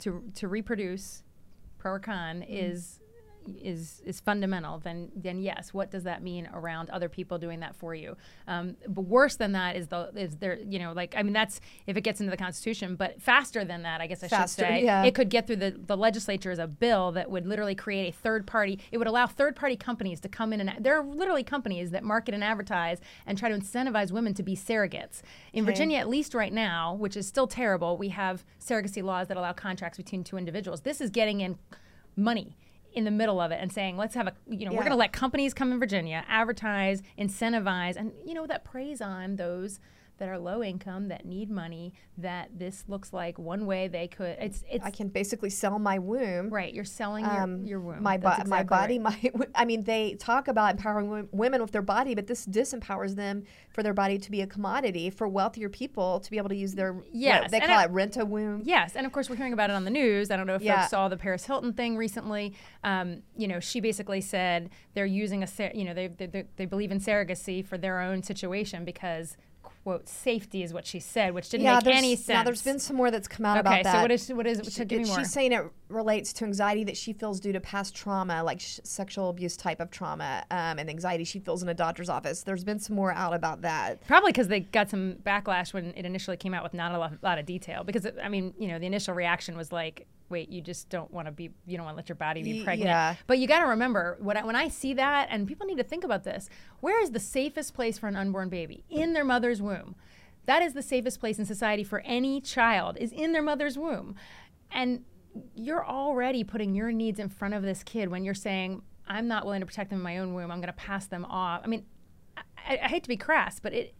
to 0.00 0.22
to 0.36 0.48
reproduce, 0.48 1.22
pro 1.78 1.92
or 1.92 1.98
con, 1.98 2.42
is 2.42 3.00
is 3.62 4.02
is 4.04 4.20
fundamental, 4.20 4.78
then 4.78 5.10
then 5.14 5.40
yes, 5.40 5.72
what 5.74 5.90
does 5.90 6.04
that 6.04 6.22
mean 6.22 6.48
around 6.52 6.90
other 6.90 7.08
people 7.08 7.38
doing 7.38 7.60
that 7.60 7.74
for 7.76 7.94
you? 7.94 8.16
Um, 8.46 8.76
but 8.88 9.02
worse 9.02 9.36
than 9.36 9.52
that 9.52 9.76
is 9.76 9.88
the 9.88 10.10
is 10.14 10.36
there 10.36 10.58
you 10.58 10.78
know 10.78 10.92
like 10.92 11.14
I 11.16 11.22
mean 11.22 11.32
that's 11.32 11.60
if 11.86 11.96
it 11.96 12.02
gets 12.02 12.20
into 12.20 12.30
the 12.30 12.36
Constitution, 12.36 12.96
but 12.96 13.20
faster 13.20 13.64
than 13.64 13.82
that, 13.82 14.00
I 14.00 14.06
guess 14.06 14.22
I 14.22 14.28
Faster, 14.28 14.62
should 14.62 14.68
say, 14.68 14.84
yeah. 14.84 15.04
it 15.04 15.14
could 15.14 15.30
get 15.30 15.46
through 15.46 15.56
the 15.56 15.76
the 15.86 15.96
legislature 15.96 16.50
as 16.50 16.58
a 16.58 16.66
bill 16.66 17.12
that 17.12 17.30
would 17.30 17.46
literally 17.46 17.74
create 17.74 18.08
a 18.08 18.12
third 18.12 18.46
party. 18.46 18.78
It 18.92 18.98
would 18.98 19.06
allow 19.06 19.26
third 19.26 19.56
party 19.56 19.76
companies 19.76 20.20
to 20.20 20.28
come 20.28 20.52
in 20.52 20.60
and 20.60 20.84
there 20.84 20.98
are 20.98 21.04
literally 21.04 21.44
companies 21.44 21.90
that 21.90 22.04
market 22.04 22.34
and 22.34 22.42
advertise 22.44 23.00
and 23.26 23.38
try 23.38 23.48
to 23.48 23.56
incentivize 23.56 24.10
women 24.12 24.34
to 24.34 24.42
be 24.42 24.56
surrogates. 24.56 25.22
In 25.52 25.64
Okay. 25.64 25.72
Virginia, 25.72 25.98
at 25.98 26.08
least 26.08 26.34
right 26.34 26.52
now, 26.52 26.94
which 26.94 27.16
is 27.16 27.26
still 27.26 27.46
terrible, 27.46 27.96
we 27.96 28.10
have 28.10 28.44
surrogacy 28.60 29.02
laws 29.02 29.28
that 29.28 29.36
allow 29.36 29.52
contracts 29.52 29.96
between 29.96 30.24
two 30.24 30.36
individuals. 30.36 30.82
This 30.82 31.00
is 31.00 31.10
getting 31.10 31.40
in 31.40 31.58
money 32.16 32.56
in 32.96 33.04
the 33.04 33.10
middle 33.10 33.40
of 33.40 33.52
it 33.52 33.58
and 33.60 33.70
saying, 33.70 33.98
let's 33.98 34.14
have 34.14 34.26
a, 34.26 34.32
you 34.48 34.64
know, 34.64 34.72
we're 34.72 34.78
going 34.78 34.90
to 34.90 34.96
let 34.96 35.12
companies 35.12 35.52
come 35.52 35.70
in 35.70 35.78
Virginia, 35.78 36.24
advertise, 36.28 37.02
incentivize, 37.18 37.94
and, 37.96 38.10
you 38.24 38.32
know, 38.32 38.46
that 38.46 38.64
preys 38.64 39.02
on 39.02 39.36
those 39.36 39.78
that 40.18 40.28
are 40.28 40.38
low 40.38 40.62
income, 40.62 41.08
that 41.08 41.26
need 41.26 41.50
money, 41.50 41.92
that 42.18 42.48
this 42.58 42.84
looks 42.88 43.12
like 43.12 43.38
one 43.38 43.66
way 43.66 43.86
they 43.88 44.08
could, 44.08 44.36
it's, 44.40 44.64
it's, 44.70 44.84
I 44.84 44.90
can 44.90 45.08
basically 45.08 45.50
sell 45.50 45.78
my 45.78 45.98
womb. 45.98 46.48
right, 46.50 46.72
you're 46.72 46.84
selling 46.84 47.24
Um, 47.26 47.58
your, 47.60 47.68
your 47.68 47.80
womb. 47.80 48.02
My, 48.02 48.16
bo- 48.16 48.30
That's 48.36 48.48
my 48.48 48.62
body, 48.62 48.98
right. 48.98 49.34
my. 49.38 49.46
I 49.54 49.64
mean, 49.64 49.82
they 49.84 50.14
talk 50.14 50.48
about 50.48 50.72
empowering 50.72 51.28
women 51.32 51.60
with 51.60 51.72
their 51.72 51.82
body, 51.82 52.14
but 52.14 52.26
this 52.26 52.46
disempowers 52.46 53.14
them 53.14 53.44
for 53.68 53.82
their 53.82 53.92
body 53.94 54.16
to 54.18 54.30
be 54.30 54.40
a 54.40 54.46
commodity 54.46 55.10
for 55.10 55.28
wealthier 55.28 55.68
people 55.68 56.20
to 56.20 56.30
be 56.30 56.38
able 56.38 56.48
to 56.48 56.56
use 56.56 56.74
their. 56.74 56.92
what, 56.94 57.06
Yes, 57.12 57.50
they 57.50 57.58
and 57.58 57.66
call 57.66 57.78
I- 57.78 57.84
it 57.84 57.90
rent 57.90 58.16
a 58.16 58.24
womb. 58.24 58.62
Yes, 58.64 58.96
and 58.96 59.04
of 59.06 59.12
course 59.12 59.28
we're 59.28 59.36
hearing 59.36 59.52
about 59.52 59.70
it 59.70 59.74
on 59.74 59.84
the 59.84 59.90
news. 59.90 60.30
I 60.30 60.36
don't 60.36 60.46
know 60.46 60.54
if 60.54 60.62
Yeah. 60.62 60.80
folks 60.80 60.90
saw 60.90 61.08
the 61.08 61.16
Paris 61.16 61.44
Hilton 61.44 61.72
thing 61.74 61.96
recently. 61.96 62.54
Um, 62.84 63.22
you 63.36 63.48
know, 63.48 63.60
she 63.60 63.80
basically 63.80 64.20
said 64.22 64.70
they're 64.94 65.04
using 65.06 65.42
a, 65.42 65.48
you 65.74 65.84
know, 65.84 65.92
they, 65.94 66.08
they, 66.08 66.26
they, 66.26 66.44
they 66.56 66.64
believe 66.64 66.90
in 66.90 67.00
surrogacy 67.00 67.64
for 67.66 67.76
their 67.76 68.00
own 68.00 68.22
situation 68.22 68.84
because, 68.84 69.36
quote, 69.86 70.08
safety 70.08 70.64
is 70.64 70.74
what 70.74 70.84
she 70.84 70.98
said, 70.98 71.32
which 71.32 71.48
didn't 71.48 71.64
make 71.64 71.86
any 71.86 72.16
sense. 72.16 72.28
Now, 72.28 72.42
there's 72.42 72.62
been 72.62 72.80
some 72.80 72.96
more 72.96 73.12
that's 73.12 73.28
come 73.28 73.46
out 73.46 73.52
okay, 73.52 73.60
about 73.60 73.84
that. 73.84 74.04
Okay, 74.04 74.16
so 74.16 74.34
what 74.34 74.46
is 74.46 74.58
what 74.58 74.66
is? 74.66 74.74
She- 74.74 74.84
give 74.84 75.00
me 75.00 75.06
more. 75.06 75.18
She's 75.18 75.32
saying 75.32 75.52
it 75.52 75.64
relates 75.88 76.32
to 76.32 76.44
anxiety 76.44 76.82
that 76.82 76.96
she 76.96 77.12
feels 77.12 77.38
due 77.38 77.52
to 77.52 77.60
past 77.60 77.94
trauma, 77.94 78.42
like 78.42 78.58
sh- 78.58 78.80
sexual 78.82 79.28
abuse 79.28 79.56
type 79.56 79.78
of 79.78 79.92
trauma, 79.92 80.44
um, 80.50 80.80
and 80.80 80.90
anxiety 80.90 81.22
she 81.22 81.38
feels 81.38 81.62
in 81.62 81.68
a 81.68 81.74
doctor's 81.74 82.08
office. 82.08 82.42
There's 82.42 82.64
been 82.64 82.80
some 82.80 82.96
more 82.96 83.12
out 83.12 83.32
about 83.32 83.62
that. 83.62 84.04
Probably 84.08 84.32
because 84.32 84.48
they 84.48 84.58
got 84.58 84.90
some 84.90 85.18
backlash 85.24 85.72
when 85.72 85.94
it 85.96 86.04
initially 86.04 86.36
came 86.36 86.52
out 86.52 86.64
with 86.64 86.74
not 86.74 86.90
a 86.92 86.98
lot, 86.98 87.22
lot 87.22 87.38
of 87.38 87.46
detail. 87.46 87.84
Because 87.84 88.08
I 88.20 88.28
mean, 88.28 88.54
you 88.58 88.66
know, 88.66 88.80
the 88.80 88.86
initial 88.86 89.14
reaction 89.14 89.56
was 89.56 89.70
like, 89.70 90.08
"Wait, 90.28 90.48
you 90.48 90.60
just 90.60 90.88
don't 90.88 91.10
want 91.10 91.26
to 91.26 91.32
be, 91.32 91.50
you 91.66 91.76
don't 91.76 91.84
want 91.84 91.94
to 91.94 91.96
let 91.96 92.08
your 92.08 92.16
body 92.16 92.42
be 92.42 92.64
pregnant." 92.64 92.88
yeah. 92.88 93.14
But 93.26 93.38
you 93.38 93.46
got 93.46 93.60
to 93.60 93.66
remember 93.66 94.16
when 94.20 94.36
I, 94.36 94.44
when 94.44 94.56
I 94.56 94.68
see 94.68 94.94
that, 94.94 95.28
and 95.30 95.46
people 95.46 95.66
need 95.66 95.78
to 95.78 95.84
think 95.84 96.04
about 96.04 96.24
this: 96.24 96.48
where 96.80 97.02
is 97.02 97.10
the 97.10 97.20
safest 97.20 97.74
place 97.74 97.98
for 97.98 98.08
an 98.08 98.16
unborn 98.16 98.48
baby? 98.48 98.84
In 98.88 99.12
their 99.12 99.24
mother's 99.24 99.62
womb. 99.62 99.96
That 100.46 100.62
is 100.62 100.74
the 100.74 100.82
safest 100.82 101.18
place 101.18 101.38
in 101.38 101.44
society 101.44 101.82
for 101.82 102.00
any 102.00 102.40
child 102.40 102.96
is 102.98 103.10
in 103.12 103.32
their 103.32 103.42
mother's 103.42 103.76
womb, 103.76 104.14
and 104.70 105.04
you're 105.54 105.84
already 105.84 106.44
putting 106.44 106.74
your 106.74 106.92
needs 106.92 107.18
in 107.18 107.28
front 107.28 107.54
of 107.54 107.62
this 107.62 107.82
kid 107.82 108.08
when 108.08 108.24
you're 108.24 108.34
saying, 108.34 108.82
"I'm 109.06 109.28
not 109.28 109.44
willing 109.44 109.60
to 109.60 109.66
protect 109.66 109.90
them 109.90 109.98
in 109.98 110.04
my 110.04 110.18
own 110.18 110.34
womb. 110.34 110.50
I'm 110.50 110.58
going 110.58 110.66
to 110.68 110.72
pass 110.72 111.06
them 111.06 111.24
off." 111.24 111.62
I 111.64 111.66
mean, 111.66 111.84
I, 112.36 112.78
I 112.82 112.88
hate 112.88 113.02
to 113.04 113.08
be 113.08 113.16
crass, 113.16 113.58
but 113.60 113.72
it 113.72 113.94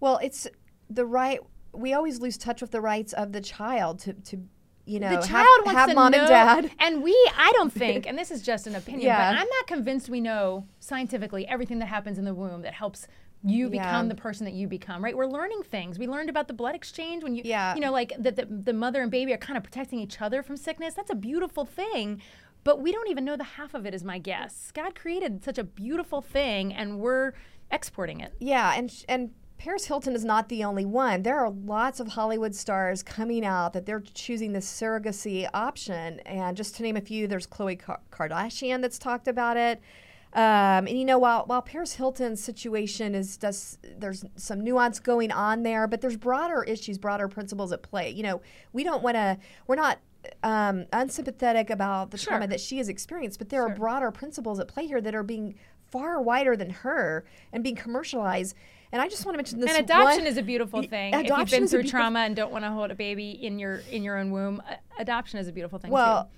Well, 0.00 0.18
it's 0.22 0.46
the 0.88 1.06
right. 1.06 1.40
We 1.72 1.92
always 1.92 2.20
lose 2.20 2.36
touch 2.38 2.60
with 2.60 2.70
the 2.70 2.80
rights 2.80 3.12
of 3.12 3.32
the 3.32 3.40
child 3.40 3.98
to, 4.00 4.12
to 4.12 4.44
you 4.86 5.00
know, 5.00 5.08
the 5.08 5.16
have, 5.16 5.26
child 5.26 5.46
wants 5.64 5.78
have 5.80 5.88
to 5.88 5.94
mom 5.94 6.12
know, 6.12 6.18
and 6.20 6.28
dad. 6.28 6.70
and 6.78 7.02
we 7.02 7.12
i 7.36 7.50
don't 7.54 7.72
think 7.72 8.06
and 8.06 8.18
this 8.18 8.30
is 8.30 8.42
just 8.42 8.66
an 8.66 8.74
opinion 8.74 9.06
Yeah. 9.06 9.32
but 9.32 9.40
i'm 9.40 9.48
not 9.48 9.66
convinced 9.66 10.08
we 10.10 10.20
know 10.20 10.66
scientifically 10.80 11.46
everything 11.48 11.78
that 11.78 11.86
happens 11.86 12.18
in 12.18 12.24
the 12.26 12.34
womb 12.34 12.62
that 12.62 12.74
helps 12.74 13.06
you 13.42 13.64
Yeah. 13.72 13.82
become 13.82 14.08
the 14.08 14.14
person 14.14 14.44
that 14.44 14.54
you 14.54 14.68
become 14.68 15.02
right 15.02 15.16
we're 15.16 15.26
learning 15.26 15.62
things 15.62 15.98
we 15.98 16.06
learned 16.06 16.28
about 16.30 16.48
the 16.48 16.54
blood 16.54 16.74
exchange 16.74 17.22
when 17.22 17.34
you 17.34 17.42
Yeah. 17.44 17.74
you 17.74 17.80
know 17.80 17.92
like 17.92 18.12
that 18.18 18.36
the, 18.36 18.44
the 18.46 18.72
mother 18.74 19.00
and 19.02 19.10
baby 19.10 19.32
are 19.32 19.38
kind 19.38 19.56
of 19.56 19.62
protecting 19.62 19.98
each 20.00 20.20
other 20.20 20.42
from 20.42 20.56
sickness 20.56 20.92
that's 20.94 21.10
a 21.10 21.14
beautiful 21.14 21.64
thing 21.64 22.20
but 22.62 22.80
we 22.80 22.92
don't 22.92 23.08
even 23.08 23.24
know 23.24 23.36
the 23.36 23.44
half 23.44 23.72
of 23.74 23.86
it 23.86 23.94
is 23.94 24.04
my 24.04 24.18
guess 24.18 24.70
god 24.74 24.94
created 24.94 25.42
such 25.44 25.58
a 25.58 25.64
beautiful 25.64 26.20
thing 26.20 26.72
and 26.74 27.00
we're 27.00 27.32
exporting 27.70 28.20
it 28.20 28.34
Yeah, 28.38 28.74
and 28.76 28.90
sh- 28.90 29.04
and 29.08 29.30
Paris 29.58 29.86
Hilton 29.86 30.14
is 30.14 30.24
not 30.24 30.48
the 30.48 30.62
only 30.64 30.84
one. 30.84 31.22
There 31.22 31.38
are 31.38 31.50
lots 31.50 32.00
of 32.00 32.08
Hollywood 32.08 32.54
stars 32.54 33.02
coming 33.02 33.44
out 33.44 33.72
that 33.72 33.86
they're 33.86 34.00
choosing 34.00 34.52
this 34.52 34.70
surrogacy 34.70 35.48
option. 35.54 36.20
And 36.20 36.56
just 36.56 36.76
to 36.76 36.82
name 36.82 36.96
a 36.96 37.00
few, 37.00 37.26
there's 37.26 37.46
Khloe 37.46 37.80
Kardashian 38.10 38.82
that's 38.82 38.98
talked 38.98 39.28
about 39.28 39.56
it. 39.56 39.80
Um, 40.34 40.88
and 40.88 40.98
you 40.98 41.04
know, 41.04 41.18
while 41.18 41.44
while 41.46 41.62
Paris 41.62 41.94
Hilton's 41.94 42.42
situation 42.42 43.14
is 43.14 43.36
does 43.36 43.78
there's 43.96 44.24
some 44.34 44.62
nuance 44.62 44.98
going 44.98 45.30
on 45.30 45.62
there, 45.62 45.86
but 45.86 46.00
there's 46.00 46.16
broader 46.16 46.64
issues, 46.64 46.98
broader 46.98 47.28
principles 47.28 47.70
at 47.70 47.82
play. 47.82 48.10
You 48.10 48.24
know, 48.24 48.42
we 48.72 48.82
don't 48.82 49.02
want 49.02 49.14
to. 49.14 49.38
We're 49.68 49.76
not 49.76 50.00
um, 50.42 50.86
unsympathetic 50.92 51.70
about 51.70 52.10
the 52.10 52.18
trauma 52.18 52.48
that 52.48 52.60
she 52.60 52.78
has 52.78 52.88
experienced, 52.88 53.38
but 53.38 53.48
there 53.48 53.62
are 53.62 53.74
broader 53.74 54.10
principles 54.10 54.58
at 54.58 54.66
play 54.66 54.86
here 54.86 55.00
that 55.00 55.14
are 55.14 55.22
being 55.22 55.54
far 55.90 56.20
wider 56.20 56.56
than 56.56 56.70
her 56.70 57.24
and 57.52 57.62
being 57.62 57.76
commercialized. 57.76 58.56
And 58.94 59.02
I 59.02 59.08
just 59.08 59.26
want 59.26 59.34
to 59.34 59.38
mention 59.38 59.58
this. 59.58 59.70
and 59.74 59.84
adoption 59.84 60.20
one- 60.20 60.26
is 60.28 60.36
a 60.36 60.42
beautiful 60.42 60.80
thing. 60.80 61.14
If 61.14 61.26
you've 61.26 61.50
been 61.50 61.66
through 61.66 61.82
trauma 61.82 62.20
and 62.20 62.36
don't 62.36 62.52
want 62.52 62.64
to 62.64 62.70
hold 62.70 62.92
a 62.92 62.94
baby 62.94 63.32
in 63.32 63.58
your 63.58 63.82
in 63.90 64.04
your 64.04 64.16
own 64.18 64.30
womb, 64.30 64.62
uh, 64.70 64.74
adoption 65.00 65.40
is 65.40 65.48
a 65.48 65.52
beautiful 65.52 65.80
thing 65.80 65.90
Well, 65.90 66.24
too. 66.24 66.30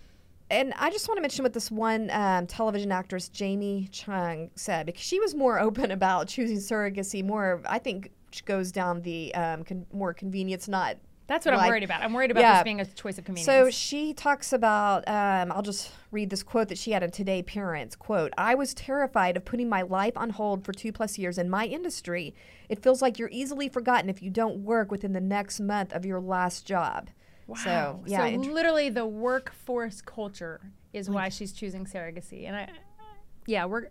and 0.51 0.73
I 0.79 0.89
just 0.91 1.07
want 1.07 1.19
to 1.19 1.21
mention 1.21 1.43
what 1.43 1.53
this 1.53 1.71
one 1.71 2.09
um, 2.13 2.47
television 2.47 2.91
actress, 2.91 3.29
Jamie 3.29 3.89
Chung, 3.93 4.51
said 4.55 4.87
because 4.87 5.03
she 5.03 5.21
was 5.21 5.35
more 5.35 5.61
open 5.67 5.91
about 5.91 6.29
choosing 6.29 6.57
surrogacy. 6.57 7.23
More, 7.23 7.61
I 7.67 7.79
think, 7.79 8.11
goes 8.47 8.73
down 8.73 9.03
the 9.03 9.35
um, 9.35 9.63
con- 9.63 9.85
more 9.93 10.15
convenience, 10.15 10.67
not 10.67 10.97
That's 11.29 11.45
what 11.45 11.55
I'm 11.55 11.59
like- 11.59 11.69
worried 11.69 11.83
about. 11.83 12.03
I'm 12.03 12.13
worried 12.13 12.31
about 12.31 12.41
yeah. 12.41 12.55
this 12.55 12.65
being 12.65 12.81
a 12.81 12.85
choice 12.85 13.19
of 13.19 13.25
convenience. 13.25 13.47
So 13.47 13.69
she 13.71 14.15
talks 14.15 14.53
about, 14.53 15.07
um, 15.09 15.51
I'll 15.51 15.63
just 15.63 15.91
read 16.13 16.31
this 16.31 16.43
quote 16.43 16.69
that 16.69 16.79
she 16.79 16.93
had 16.93 17.03
in 17.03 17.11
Today 17.11 17.43
Parents. 17.43 17.97
Quote, 17.97 18.33
I 18.39 18.55
was 18.55 18.73
terrified 18.75 19.37
of 19.37 19.45
putting 19.45 19.69
my 19.69 19.83
life 19.83 20.17
on 20.17 20.31
hold 20.31 20.65
for 20.65 20.73
two 20.73 20.93
plus 20.93 21.19
years 21.19 21.37
in 21.37 21.51
my 21.51 21.67
industry. 21.67 22.35
It 22.69 22.83
feels 22.83 23.03
like 23.03 23.19
you're 23.19 23.31
easily 23.33 23.69
forgotten 23.69 24.09
if 24.09 24.23
you 24.23 24.31
don't 24.31 24.59
work 24.59 24.91
within 24.91 25.13
the 25.13 25.21
next 25.21 25.59
month 25.59 25.93
of 25.93 26.07
your 26.07 26.21
last 26.21 26.65
job. 26.65 27.11
wow. 27.49 27.57
So, 27.57 28.03
yeah. 28.07 28.19
So 28.19 28.25
int- 28.27 28.53
literally, 28.53 28.89
the 28.89 29.07
workforce 29.07 30.01
culture 30.01 30.61
is 30.93 31.11
why 31.11 31.29
she's 31.29 31.53
choosing 31.53 31.85
surrogacy, 31.87 32.47
and 32.47 32.57
I, 32.57 32.69
yeah, 33.47 33.65
we're. 33.67 33.89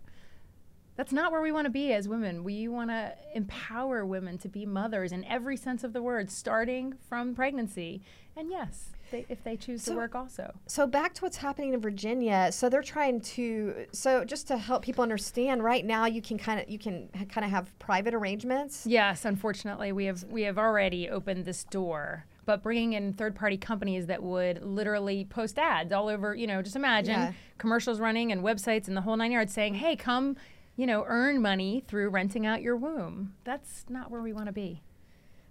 That's 0.96 1.12
not 1.12 1.30
where 1.30 1.42
we 1.42 1.52
want 1.52 1.66
to 1.66 1.70
be 1.70 1.92
as 1.92 2.08
women. 2.08 2.42
We 2.42 2.68
want 2.68 2.90
to 2.90 3.12
empower 3.34 4.04
women 4.06 4.38
to 4.38 4.48
be 4.48 4.64
mothers 4.64 5.12
in 5.12 5.24
every 5.24 5.56
sense 5.56 5.84
of 5.84 5.92
the 5.92 6.02
word, 6.02 6.30
starting 6.30 6.94
from 7.08 7.34
pregnancy. 7.34 8.00
And 8.34 8.50
yes, 8.50 8.90
they, 9.10 9.26
if 9.28 9.44
they 9.44 9.56
choose 9.56 9.82
So- 9.82 9.92
to 9.92 9.96
work 9.98 10.14
also. 10.14 10.54
So 10.66 10.86
back 10.86 11.12
to 11.14 11.22
what's 11.22 11.36
happening 11.36 11.74
in 11.74 11.80
Virginia. 11.80 12.50
So 12.50 12.68
they're 12.68 12.82
trying 12.82 13.20
to. 13.22 13.86
So 13.92 14.24
just 14.24 14.46
to 14.48 14.56
help 14.56 14.82
people 14.82 15.02
understand, 15.02 15.62
right 15.62 15.84
now 15.84 16.06
you 16.06 16.22
can 16.22 16.38
kind 16.38 16.60
of 16.60 16.68
you 16.68 16.78
can 16.78 17.08
kind 17.28 17.44
of 17.44 17.50
have 17.50 17.78
private 17.78 18.14
arrangements. 18.14 18.86
Yes, 18.86 19.24
unfortunately, 19.26 19.92
we 19.92 20.06
have 20.06 20.24
we 20.24 20.42
have 20.42 20.58
already 20.58 21.08
opened 21.10 21.44
this 21.44 21.64
door. 21.64 22.24
But 22.46 22.62
bringing 22.62 22.92
in 22.92 23.12
third-party 23.12 23.56
companies 23.56 24.06
that 24.06 24.22
would 24.22 24.62
literally 24.62 25.24
post 25.24 25.58
ads 25.58 25.92
all 25.92 26.06
over, 26.08 26.32
you 26.32 26.46
know, 26.46 26.62
just 26.62 26.76
imagine 26.76 27.14
Yeah. 27.14 27.32
commercials 27.58 27.98
running 27.98 28.30
and 28.30 28.40
websites 28.40 28.86
and 28.86 28.96
the 28.96 29.00
whole 29.00 29.16
nine 29.16 29.32
yards 29.32 29.52
saying, 29.52 29.74
"Hey, 29.74 29.96
come, 29.96 30.36
you 30.76 30.86
know, 30.86 31.04
earn 31.06 31.40
money 31.40 31.82
through 31.86 32.10
renting 32.10 32.46
out 32.46 32.62
your 32.62 32.76
womb." 32.76 33.34
That's 33.44 33.84
not 33.88 34.10
where 34.10 34.22
we 34.22 34.32
want 34.32 34.46
to 34.46 34.52
be. 34.52 34.82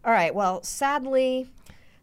All 0.03 0.11
right. 0.11 0.33
Well, 0.33 0.63
sadly, 0.63 1.47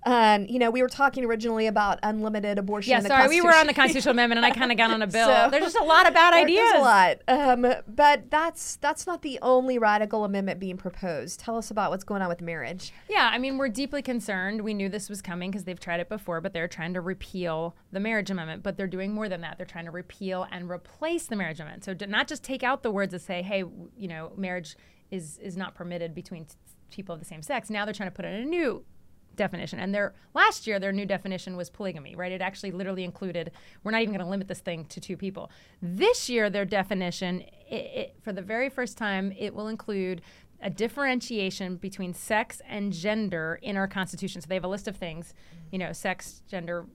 um, 0.04 0.46
you 0.48 0.58
know, 0.58 0.70
we 0.70 0.82
were 0.82 0.88
talking 0.88 1.24
originally 1.24 1.66
about 1.66 1.98
unlimited 2.02 2.58
abortion. 2.58 2.90
Yeah, 2.90 2.96
in 2.98 3.02
the 3.04 3.08
sorry, 3.08 3.28
we 3.28 3.40
were 3.40 3.54
on 3.54 3.66
the 3.68 3.74
constitutional 3.74 4.12
amendment, 4.12 4.38
and 4.38 4.46
I 4.46 4.50
kind 4.50 4.72
of 4.72 4.78
got 4.78 4.90
on 4.90 5.00
a 5.02 5.06
bill. 5.08 5.26
So- 5.28 5.48
There's 5.50 5.62
just 5.64 5.76
a 5.78 5.84
lot 5.84 6.08
of 6.08 6.14
bad 6.14 6.34
There- 6.34 6.40
ideas. 6.42 6.58
There's 6.72 6.80
a 6.80 6.84
lot, 6.84 7.18
um, 7.28 7.74
but 7.86 8.30
that's 8.30 8.76
that's 8.76 9.06
not 9.06 9.22
the 9.22 9.38
only 9.42 9.78
radical 9.78 10.24
amendment 10.24 10.58
being 10.58 10.76
proposed. 10.76 11.38
Tell 11.40 11.56
us 11.56 11.70
about 11.70 11.90
what's 11.90 12.04
going 12.04 12.20
on 12.22 12.28
with 12.28 12.40
marriage. 12.40 12.92
Yeah, 13.08 13.30
I 13.32 13.38
mean, 13.38 13.58
we're 13.58 13.68
deeply 13.68 14.02
concerned. 14.02 14.62
We 14.62 14.74
knew 14.74 14.88
this 14.88 15.08
was 15.08 15.22
coming 15.22 15.50
because 15.50 15.64
they've 15.64 15.78
tried 15.78 16.00
it 16.00 16.08
before, 16.08 16.40
but 16.40 16.52
they're 16.52 16.68
trying 16.68 16.94
to 16.94 17.00
repeal 17.00 17.76
the 17.92 18.00
marriage 18.00 18.30
amendment. 18.30 18.62
But 18.62 18.76
they're 18.76 18.86
doing 18.88 19.12
more 19.14 19.28
than 19.28 19.40
that. 19.42 19.56
They're 19.56 19.66
trying 19.66 19.84
to 19.84 19.90
repeal 19.92 20.46
and 20.50 20.68
replace 20.70 21.26
the 21.26 21.36
marriage 21.36 21.60
amendment. 21.60 21.84
So 21.84 21.94
not 22.06 22.26
just 22.26 22.42
take 22.42 22.62
out 22.62 22.82
the 22.82 22.90
words 22.90 23.12
that 23.12 23.20
say, 23.22 23.42
"Hey, 23.42 23.58
you 23.96 24.08
know, 24.08 24.32
marriage 24.36 24.76
is 25.12 25.38
is 25.38 25.56
not 25.56 25.74
permitted 25.74 26.14
between 26.14 26.46
t- 26.46 26.54
people 26.90 27.12
of 27.14 27.20
the 27.20 27.26
same 27.26 27.42
sex." 27.42 27.70
Now 27.70 27.84
they're 27.84 27.94
trying 27.94 28.08
to 28.10 28.14
put 28.14 28.24
in 28.24 28.32
a 28.32 28.44
new 28.44 28.84
definition. 29.36 29.78
And 29.78 29.94
their 29.94 30.14
last 30.34 30.66
year, 30.66 30.78
their 30.78 30.92
new 30.92 31.06
definition 31.06 31.56
was 31.56 31.70
polygamy, 31.70 32.14
right? 32.14 32.32
It 32.32 32.40
actually 32.40 32.72
literally 32.72 33.04
included. 33.04 33.52
We're 33.82 33.92
not 33.92 34.02
even 34.02 34.14
going 34.14 34.24
to 34.24 34.30
limit 34.30 34.48
this 34.48 34.60
thing 34.60 34.84
to 34.86 35.00
two 35.00 35.16
people. 35.16 35.50
This 35.80 36.28
year, 36.28 36.50
their 36.50 36.64
definition, 36.64 37.40
it, 37.68 37.74
it, 37.74 38.16
for 38.22 38.32
the 38.32 38.42
very 38.42 38.68
first 38.68 38.98
time, 38.98 39.32
it 39.38 39.54
will 39.54 39.68
include 39.68 40.22
a 40.62 40.70
differentiation 40.70 41.76
between 41.76 42.14
sex 42.14 42.62
and 42.68 42.92
gender 42.92 43.58
in 43.62 43.76
our 43.76 43.88
constitution. 43.88 44.40
So 44.40 44.46
they 44.46 44.54
have 44.54 44.64
a 44.64 44.68
list 44.68 44.86
of 44.86 44.96
things, 44.96 45.34
you 45.72 45.78
know, 45.78 45.92
sex, 45.92 46.42
gender, 46.46 46.86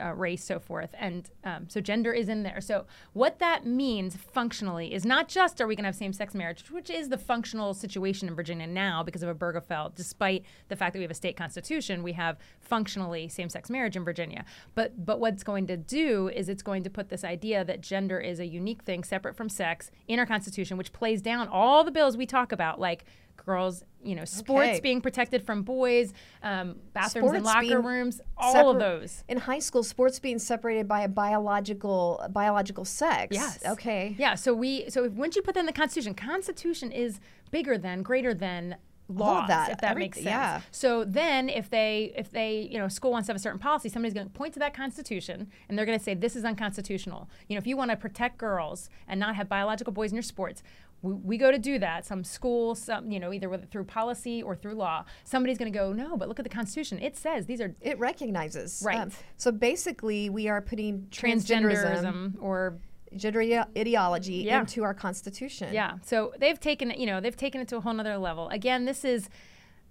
uh, 0.00 0.12
race, 0.14 0.44
so 0.44 0.58
forth, 0.58 0.94
and 0.98 1.30
um, 1.44 1.68
so 1.68 1.80
gender 1.80 2.12
is 2.12 2.28
in 2.28 2.42
there. 2.42 2.60
So 2.60 2.86
what 3.12 3.38
that 3.38 3.66
means 3.66 4.16
functionally 4.16 4.94
is 4.94 5.04
not 5.04 5.28
just 5.28 5.60
are 5.60 5.66
we 5.66 5.74
going 5.74 5.84
to 5.84 5.88
have 5.88 5.96
same-sex 5.96 6.34
marriage, 6.34 6.70
which 6.70 6.90
is 6.90 7.08
the 7.08 7.18
functional 7.18 7.74
situation 7.74 8.28
in 8.28 8.34
Virginia 8.34 8.66
now 8.66 9.02
because 9.02 9.22
of 9.22 9.28
a 9.28 9.34
Obergefell. 9.34 9.94
Despite 9.94 10.44
the 10.68 10.76
fact 10.76 10.92
that 10.92 10.98
we 10.98 11.04
have 11.04 11.10
a 11.10 11.14
state 11.14 11.36
constitution, 11.36 12.02
we 12.02 12.12
have 12.12 12.38
functionally 12.60 13.28
same-sex 13.28 13.70
marriage 13.70 13.96
in 13.96 14.04
Virginia. 14.04 14.44
But 14.74 15.04
but 15.04 15.20
what's 15.20 15.42
going 15.42 15.66
to 15.68 15.76
do 15.76 16.28
is 16.28 16.48
it's 16.48 16.62
going 16.62 16.82
to 16.84 16.90
put 16.90 17.08
this 17.08 17.24
idea 17.24 17.64
that 17.64 17.80
gender 17.80 18.20
is 18.20 18.40
a 18.40 18.46
unique 18.46 18.82
thing 18.82 19.04
separate 19.04 19.36
from 19.36 19.48
sex 19.48 19.90
in 20.08 20.18
our 20.18 20.26
constitution, 20.26 20.76
which 20.76 20.92
plays 20.92 21.22
down 21.22 21.48
all 21.48 21.84
the 21.84 21.90
bills 21.90 22.16
we 22.16 22.26
talk 22.26 22.52
about, 22.52 22.80
like 22.80 23.04
girls, 23.36 23.82
you 24.04 24.14
know, 24.14 24.24
sports 24.24 24.68
Okay. 24.68 24.80
being 24.80 25.00
protected 25.00 25.44
from 25.44 25.62
boys, 25.62 26.12
um, 26.42 26.76
bathrooms 26.92 27.32
and 27.32 27.44
Sports 27.44 27.68
locker 27.68 27.80
rooms, 27.80 28.20
all 28.36 28.70
of 28.70 28.78
those. 28.78 29.24
in 29.28 29.38
high 29.38 29.58
school. 29.58 29.82
Sports 29.82 30.18
being 30.18 30.38
separated 30.38 30.86
by 30.86 31.00
a 31.02 31.08
biological 31.08 32.24
biological 32.30 32.84
sex. 32.84 33.34
Yes. 33.34 33.64
Okay. 33.66 34.14
Yeah. 34.18 34.34
So 34.34 34.54
we 34.54 34.88
so 34.90 35.04
if, 35.04 35.12
once 35.12 35.36
you 35.36 35.42
put 35.42 35.54
that 35.54 35.60
in 35.60 35.66
the 35.66 35.72
Constitution, 35.72 36.14
Constitution 36.14 36.90
is 36.92 37.20
bigger 37.50 37.76
than, 37.78 38.02
greater 38.02 38.32
than 38.34 38.76
laws. 39.08 39.42
All 39.42 39.48
that, 39.48 39.70
if 39.72 39.78
that 39.78 39.90
every- 39.90 40.04
makes 40.04 40.18
sense. 40.18 40.26
yeah. 40.26 40.60
So 40.70 41.04
then, 41.04 41.48
if 41.48 41.68
they 41.68 42.12
if 42.16 42.30
they 42.30 42.68
you 42.70 42.78
know 42.78 42.88
school 42.88 43.10
wants 43.10 43.26
to 43.26 43.32
have 43.32 43.36
a 43.36 43.40
certain 43.42 43.58
policy, 43.58 43.88
somebody's 43.88 44.14
going 44.14 44.26
to 44.26 44.32
point 44.32 44.54
to 44.54 44.60
that 44.60 44.72
Constitution 44.74 45.48
and 45.68 45.76
they're 45.76 45.84
going 45.86 45.98
to 45.98 46.02
say 46.04 46.14
this 46.14 46.36
is 46.36 46.44
unconstitutional. 46.44 47.28
You 47.48 47.56
know, 47.56 47.58
if 47.58 47.66
you 47.66 47.76
want 47.76 47.90
to 47.90 47.96
protect 47.96 48.38
girls 48.38 48.88
and 49.08 49.18
not 49.20 49.34
have 49.36 49.48
biological 49.48 49.92
boys 49.92 50.10
in 50.12 50.16
your 50.16 50.22
sports. 50.22 50.62
We, 51.02 51.12
we 51.14 51.36
go 51.38 51.50
to 51.50 51.58
do 51.58 51.78
that. 51.80 52.06
Some 52.06 52.24
school, 52.24 52.74
some 52.74 53.10
you 53.10 53.18
know, 53.20 53.32
either 53.32 53.48
with, 53.48 53.70
through 53.70 53.84
policy 53.84 54.42
or 54.42 54.54
through 54.56 54.74
law. 54.74 55.04
Somebody's 55.24 55.58
going 55.58 55.72
to 55.72 55.76
go, 55.78 55.92
no, 55.92 56.16
but 56.16 56.28
look 56.28 56.38
at 56.38 56.44
the 56.44 56.48
Constitution. 56.48 56.98
It 57.00 57.16
says 57.16 57.46
these 57.46 57.60
are 57.60 57.74
It 57.80 57.98
recognizes. 57.98 58.82
um, 58.82 58.86
Right. 58.86 59.12
so 59.36 59.50
basically, 59.52 60.30
we 60.30 60.48
are 60.48 60.60
putting 60.60 61.06
transgenderism, 61.10 62.02
transgenderism 62.02 62.34
or 62.42 62.78
gender 63.16 63.40
ideology 63.76 64.34
Yeah. 64.36 64.60
into 64.60 64.84
our 64.84 64.94
constitution. 64.94 65.74
Yeah. 65.74 65.98
So 66.02 66.32
they've 66.38 66.58
taken 66.58 66.90
it, 66.92 66.98
you 66.98 67.06
know, 67.06 67.20
they've 67.20 67.36
taken 67.36 67.60
it 67.60 67.68
to 67.68 67.76
a 67.76 67.80
whole 67.80 67.92
nother 67.92 68.16
level. 68.16 68.48
Again, 68.48 68.84
this 68.86 69.04
is 69.04 69.28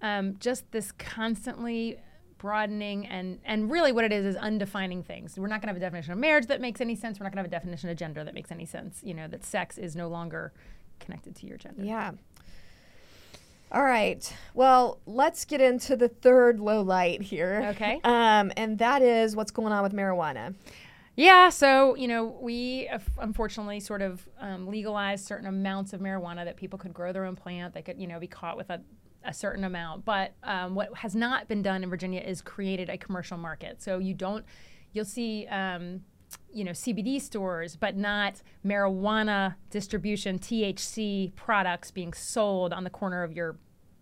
um, 0.00 0.36
just 0.40 0.70
this 0.72 0.90
constantly 0.92 1.98
broadening 2.38 3.06
and 3.06 3.38
and 3.44 3.70
really 3.70 3.92
what 3.92 4.04
it 4.04 4.10
is 4.12 4.24
is 4.24 4.34
undefining 4.36 5.04
things. 5.04 5.38
We're 5.38 5.46
not 5.46 5.60
going 5.60 5.68
to 5.68 5.74
have 5.74 5.76
a 5.76 5.80
definition 5.80 6.12
of 6.12 6.18
marriage 6.18 6.46
that 6.46 6.60
makes 6.60 6.80
any 6.80 6.96
sense. 6.96 7.20
We're 7.20 7.24
not 7.24 7.32
going 7.32 7.44
to 7.44 7.48
have 7.48 7.52
a 7.52 7.56
definition 7.56 7.88
of 7.88 7.96
gender 7.96 8.24
that 8.24 8.34
makes 8.34 8.50
any 8.50 8.66
sense. 8.66 9.00
You 9.04 9.14
know, 9.14 9.28
that 9.28 9.44
sex 9.44 9.78
is 9.78 9.94
no 9.94 10.08
longer 10.08 10.52
connected 11.00 11.36
to 11.36 11.46
your 11.46 11.58
gender. 11.58 11.82
Yeah. 11.84 12.12
All 13.72 13.82
right. 13.82 14.30
Well, 14.52 14.98
let's 15.06 15.46
get 15.46 15.62
into 15.62 15.96
the 15.96 16.08
third 16.08 16.60
low 16.60 16.82
light 16.82 17.22
here. 17.22 17.70
Okay. 17.74 18.00
Um, 18.12 18.52
and 18.56 18.78
that 18.78 19.00
is 19.02 19.34
what's 19.34 19.50
going 19.50 19.72
on 19.72 19.82
with 19.82 19.92
marijuana. 19.92 20.54
Yeah, 21.16 21.50
so 21.50 21.94
you 21.94 22.08
know, 22.08 22.36
we 22.40 22.88
uh, 22.88 22.98
unfortunately 23.18 23.80
sort 23.80 24.02
of 24.02 24.26
um, 24.40 24.66
legalized 24.66 25.26
certain 25.26 25.46
amounts 25.46 25.92
of 25.92 26.00
marijuana 26.00 26.44
that 26.44 26.56
people 26.56 26.78
could 26.78 26.94
grow 26.94 27.12
their 27.12 27.24
own 27.24 27.36
plant. 27.36 27.74
They 27.74 27.82
could, 27.82 27.98
you 27.98 28.06
know, 28.06 28.18
be 28.18 28.26
caught 28.26 28.56
with 28.56 28.70
a, 28.70 28.80
a 29.24 29.32
certain 29.32 29.64
amount. 29.64 30.04
But 30.04 30.32
um, 30.42 30.74
what 30.74 30.94
has 30.96 31.14
not 31.14 31.48
been 31.48 31.62
done 31.62 31.82
in 31.82 31.90
Virginia 31.90 32.20
is 32.20 32.40
created 32.40 32.88
a 32.88 32.96
commercial 32.96 33.36
market. 33.36 33.82
So 33.82 33.98
you 33.98 34.14
don't, 34.14 34.44
you'll 34.92 35.04
see, 35.04 35.46
um, 35.48 36.02
you 36.52 36.64
know, 36.64 36.72
CBD 36.72 37.20
stores, 37.20 37.76
but 37.76 37.96
not 37.96 38.42
marijuana 38.64 39.54
distribution, 39.70 40.38
THC 40.38 41.34
products 41.34 41.90
being 41.90 42.12
sold 42.12 42.72
on 42.72 42.84
the 42.84 42.90
corner 42.90 43.22
of 43.22 43.32
your 43.32 43.56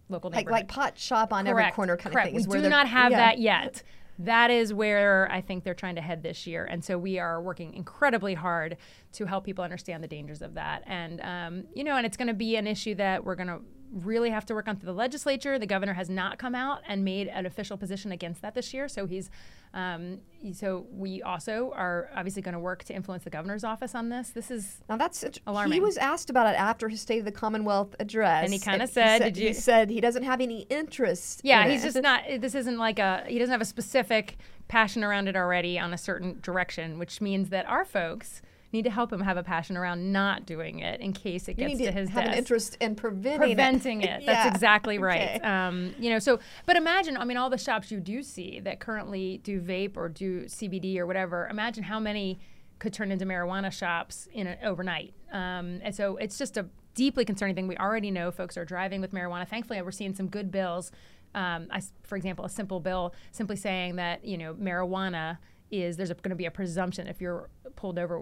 local 0.08 0.30
Like 0.30 0.40
neighborhood. 0.40 0.60
like 0.60 0.68
pot 0.68 0.98
shop 0.98 1.32
on 1.32 1.46
every 1.46 1.70
corner 1.70 1.96
kind 1.96 2.12
correct. 2.12 2.34
of 2.34 2.42
thing. 2.42 2.50
We 2.50 2.60
do 2.60 2.68
not 2.68 2.88
have 2.88 3.12
yeah. 3.12 3.18
that 3.18 3.38
yet. 3.38 3.82
That 4.18 4.50
is 4.50 4.74
where 4.74 5.30
I 5.32 5.40
think 5.40 5.64
they're 5.64 5.72
trying 5.72 5.94
to 5.94 6.02
head 6.02 6.22
this 6.22 6.46
year, 6.46 6.66
and 6.66 6.84
so 6.84 6.98
we 6.98 7.18
are 7.18 7.40
working 7.40 7.72
incredibly 7.72 8.34
hard 8.34 8.76
to 9.12 9.24
help 9.24 9.44
people 9.44 9.64
understand 9.64 10.04
the 10.04 10.08
dangers 10.08 10.42
of 10.42 10.54
that. 10.54 10.82
And 10.86 11.20
um, 11.22 11.64
you 11.74 11.84
know, 11.84 11.96
and 11.96 12.04
it's 12.04 12.18
going 12.18 12.28
to 12.28 12.34
be 12.34 12.56
an 12.56 12.66
issue 12.66 12.94
that 12.96 13.24
we're 13.24 13.34
going 13.36 13.48
to 13.48 13.60
really 13.92 14.30
have 14.30 14.46
to 14.46 14.54
work 14.54 14.68
on 14.68 14.76
through 14.76 14.86
the 14.86 14.92
legislature. 14.92 15.58
The 15.58 15.66
governor 15.66 15.94
has 15.94 16.08
not 16.08 16.38
come 16.38 16.54
out 16.54 16.80
and 16.86 17.04
made 17.04 17.28
an 17.28 17.44
official 17.46 17.76
position 17.76 18.12
against 18.12 18.42
that 18.42 18.54
this 18.54 18.72
year, 18.72 18.88
so 18.88 19.06
he's. 19.06 19.30
Um, 19.72 20.18
so 20.52 20.86
we 20.90 21.22
also 21.22 21.72
are 21.76 22.10
obviously 22.16 22.42
going 22.42 22.54
to 22.54 22.58
work 22.58 22.82
to 22.84 22.92
influence 22.94 23.22
the 23.22 23.30
governor's 23.30 23.62
office 23.62 23.94
on 23.94 24.08
this. 24.08 24.30
This 24.30 24.50
is 24.50 24.78
Now 24.88 24.96
that's 24.96 25.24
alarming. 25.46 25.74
he 25.74 25.80
was 25.80 25.96
asked 25.96 26.28
about 26.28 26.52
it 26.52 26.58
after 26.58 26.88
his 26.88 27.00
State 27.00 27.20
of 27.20 27.24
the 27.24 27.30
Commonwealth 27.30 27.94
address, 28.00 28.42
And 28.44 28.52
he 28.52 28.58
kinda 28.58 28.86
he 28.86 28.90
said, 28.92 29.18
"Did 29.22 29.36
he 29.36 29.52
said 29.52 29.88
he 29.90 30.00
doesn't 30.00 30.24
have 30.24 30.40
any 30.40 30.62
interest. 30.62 31.42
Yeah, 31.44 31.64
in 31.64 31.70
he's 31.70 31.84
it. 31.84 31.92
just 31.92 32.02
not. 32.02 32.22
This 32.40 32.56
isn't 32.56 32.78
like 32.78 32.98
a. 32.98 33.22
He 33.28 33.38
doesn't 33.38 33.52
have 33.52 33.60
a 33.60 33.64
specific 33.64 34.38
passion 34.66 35.04
around 35.04 35.28
it 35.28 35.36
already 35.36 35.78
on 35.78 35.92
a 35.94 35.98
certain 35.98 36.40
direction, 36.42 36.98
which 36.98 37.20
means 37.20 37.50
that 37.50 37.64
our 37.66 37.84
folks 37.84 38.42
need 38.72 38.82
to 38.84 38.90
help 38.90 39.12
him 39.12 39.20
have 39.20 39.36
a 39.36 39.42
passion 39.42 39.76
around 39.76 40.12
not 40.12 40.46
doing 40.46 40.78
it 40.78 41.00
in 41.00 41.12
case 41.12 41.48
it 41.48 41.58
You 41.58 41.66
gets 41.68 41.78
need 41.78 41.84
to 41.86 41.92
to 41.92 41.98
his 41.98 42.08
have 42.10 42.24
an 42.26 42.34
interest 42.34 42.76
in 42.80 42.94
preventing 42.94 43.38
Preventing 43.40 44.02
it. 44.02 44.24
That's 44.26 44.44
Yeah. 44.46 44.48
exactly 44.48 44.98
right. 44.98 45.36
Okay. 45.36 45.40
Um, 45.40 45.94
you 45.98 46.10
know, 46.10 46.18
so 46.18 46.38
but 46.66 46.76
imagine, 46.76 47.16
I 47.16 47.24
mean, 47.24 47.36
all 47.36 47.50
the 47.50 47.58
shops 47.58 47.90
you 47.90 48.00
do 48.00 48.22
see 48.22 48.60
that 48.60 48.80
currently 48.80 49.38
do 49.42 49.60
vape 49.60 49.96
or 49.96 50.08
do 50.08 50.44
CBD 50.44 50.98
or 50.98 51.06
whatever. 51.06 51.48
Imagine 51.48 51.82
how 51.84 51.98
many 52.00 52.38
could 52.78 52.92
turn 52.92 53.10
into 53.12 53.26
marijuana 53.26 53.70
shops 53.72 54.28
in 54.32 54.46
a, 54.46 54.56
overnight. 54.64 55.12
Um, 55.32 55.80
and 55.82 55.94
so 55.94 56.16
it's 56.16 56.38
just 56.38 56.56
a 56.56 56.66
deeply 56.94 57.24
concerning 57.24 57.54
thing. 57.54 57.68
We 57.68 57.76
already 57.76 58.10
know 58.10 58.30
folks 58.30 58.56
are 58.56 58.64
driving 58.64 59.00
with 59.00 59.12
marijuana. 59.12 59.46
Thankfully, 59.46 59.80
we're 59.82 59.90
seeing 59.90 60.14
some 60.14 60.28
good 60.28 60.50
bills. 60.50 60.90
Um, 61.34 61.66
I 61.70 61.80
for 62.02 62.16
example, 62.16 62.44
a 62.44 62.48
simple 62.48 62.80
bill 62.80 63.14
simply 63.32 63.56
saying 63.56 63.96
that 63.96 64.24
you 64.24 64.36
know 64.38 64.54
marijuana 64.54 65.38
is 65.70 65.96
there's 65.96 66.10
going 66.12 66.30
to 66.30 66.36
be 66.36 66.46
a 66.46 66.50
presumption 66.50 67.06
if 67.06 67.20
you're 67.20 67.48
pulled 67.76 67.96
over 67.98 68.20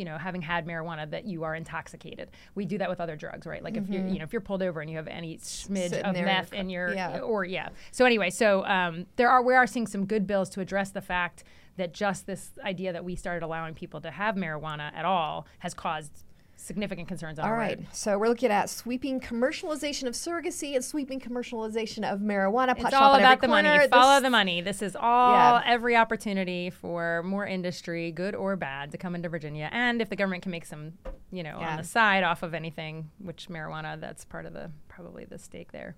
you 0.00 0.06
know, 0.06 0.16
having 0.16 0.40
had 0.40 0.66
marijuana 0.66 1.10
that 1.10 1.26
you 1.26 1.44
are 1.44 1.54
intoxicated. 1.54 2.30
We 2.54 2.64
do 2.64 2.78
that 2.78 2.88
with 2.88 3.02
other 3.02 3.16
drugs, 3.16 3.46
right? 3.46 3.62
Like 3.62 3.76
if 3.76 3.86
you're, 3.86 4.06
you 4.06 4.18
know, 4.18 4.24
if 4.24 4.32
you're 4.32 4.40
pulled 4.40 4.62
over 4.62 4.80
and 4.80 4.88
you 4.88 4.96
have 4.96 5.08
any 5.08 5.36
smidge 5.36 5.90
Sitting 5.90 6.06
of 6.06 6.14
meth 6.14 6.54
in 6.54 6.70
your, 6.70 6.94
yeah. 6.94 7.18
or 7.18 7.44
yeah. 7.44 7.68
So 7.92 8.06
anyway, 8.06 8.30
so 8.30 8.64
um, 8.64 9.04
there 9.16 9.28
are 9.28 9.42
we 9.42 9.52
are 9.52 9.66
seeing 9.66 9.86
some 9.86 10.06
good 10.06 10.26
bills 10.26 10.48
to 10.50 10.62
address 10.62 10.88
the 10.88 11.02
fact 11.02 11.44
that 11.76 11.92
just 11.92 12.26
this 12.26 12.52
idea 12.64 12.94
that 12.94 13.04
we 13.04 13.14
started 13.14 13.44
allowing 13.44 13.74
people 13.74 14.00
to 14.00 14.10
have 14.10 14.36
marijuana 14.36 14.90
at 14.94 15.04
all 15.04 15.46
has 15.58 15.74
caused 15.74 16.24
significant 16.60 17.08
concerns 17.08 17.38
on 17.38 17.46
All 17.46 17.54
right. 17.56 17.78
road. 17.78 17.86
So 17.92 18.18
we're 18.18 18.28
looking 18.28 18.50
at 18.50 18.68
sweeping 18.70 19.18
commercialization 19.20 20.06
of 20.06 20.14
surrogacy 20.14 20.74
and 20.74 20.84
sweeping 20.84 21.18
commercialization 21.20 22.10
of 22.10 22.20
marijuana. 22.20 22.76
Pot 22.76 22.86
It's 22.88 22.94
all 22.94 23.14
about 23.14 23.40
the 23.40 23.48
money. 23.48 23.68
corner. 23.68 23.88
Follow 23.88 24.14
This- 24.16 24.22
the 24.24 24.30
money. 24.30 24.60
This 24.60 24.82
is 24.82 24.94
all 24.94 25.32
Yeah. 25.32 25.62
every 25.66 25.96
opportunity 25.96 26.70
for 26.70 27.22
more 27.24 27.46
industry, 27.46 28.12
good 28.12 28.34
or 28.34 28.56
bad, 28.56 28.90
to 28.92 28.98
come 28.98 29.14
into 29.14 29.28
Virginia. 29.28 29.68
And 29.72 30.02
if 30.02 30.08
the 30.10 30.16
government 30.16 30.42
can 30.42 30.52
make 30.52 30.66
some, 30.66 30.92
you 31.30 31.42
know, 31.42 31.58
Yeah. 31.60 31.70
on 31.70 31.76
the 31.78 31.84
side 31.84 32.22
off 32.24 32.42
of 32.42 32.54
anything, 32.54 33.10
which 33.18 33.48
marijuana, 33.48 33.98
that's 34.00 34.24
part 34.24 34.46
of 34.46 34.52
the 34.52 34.70
probably 34.88 35.24
the 35.24 35.38
stake 35.38 35.72
there. 35.72 35.96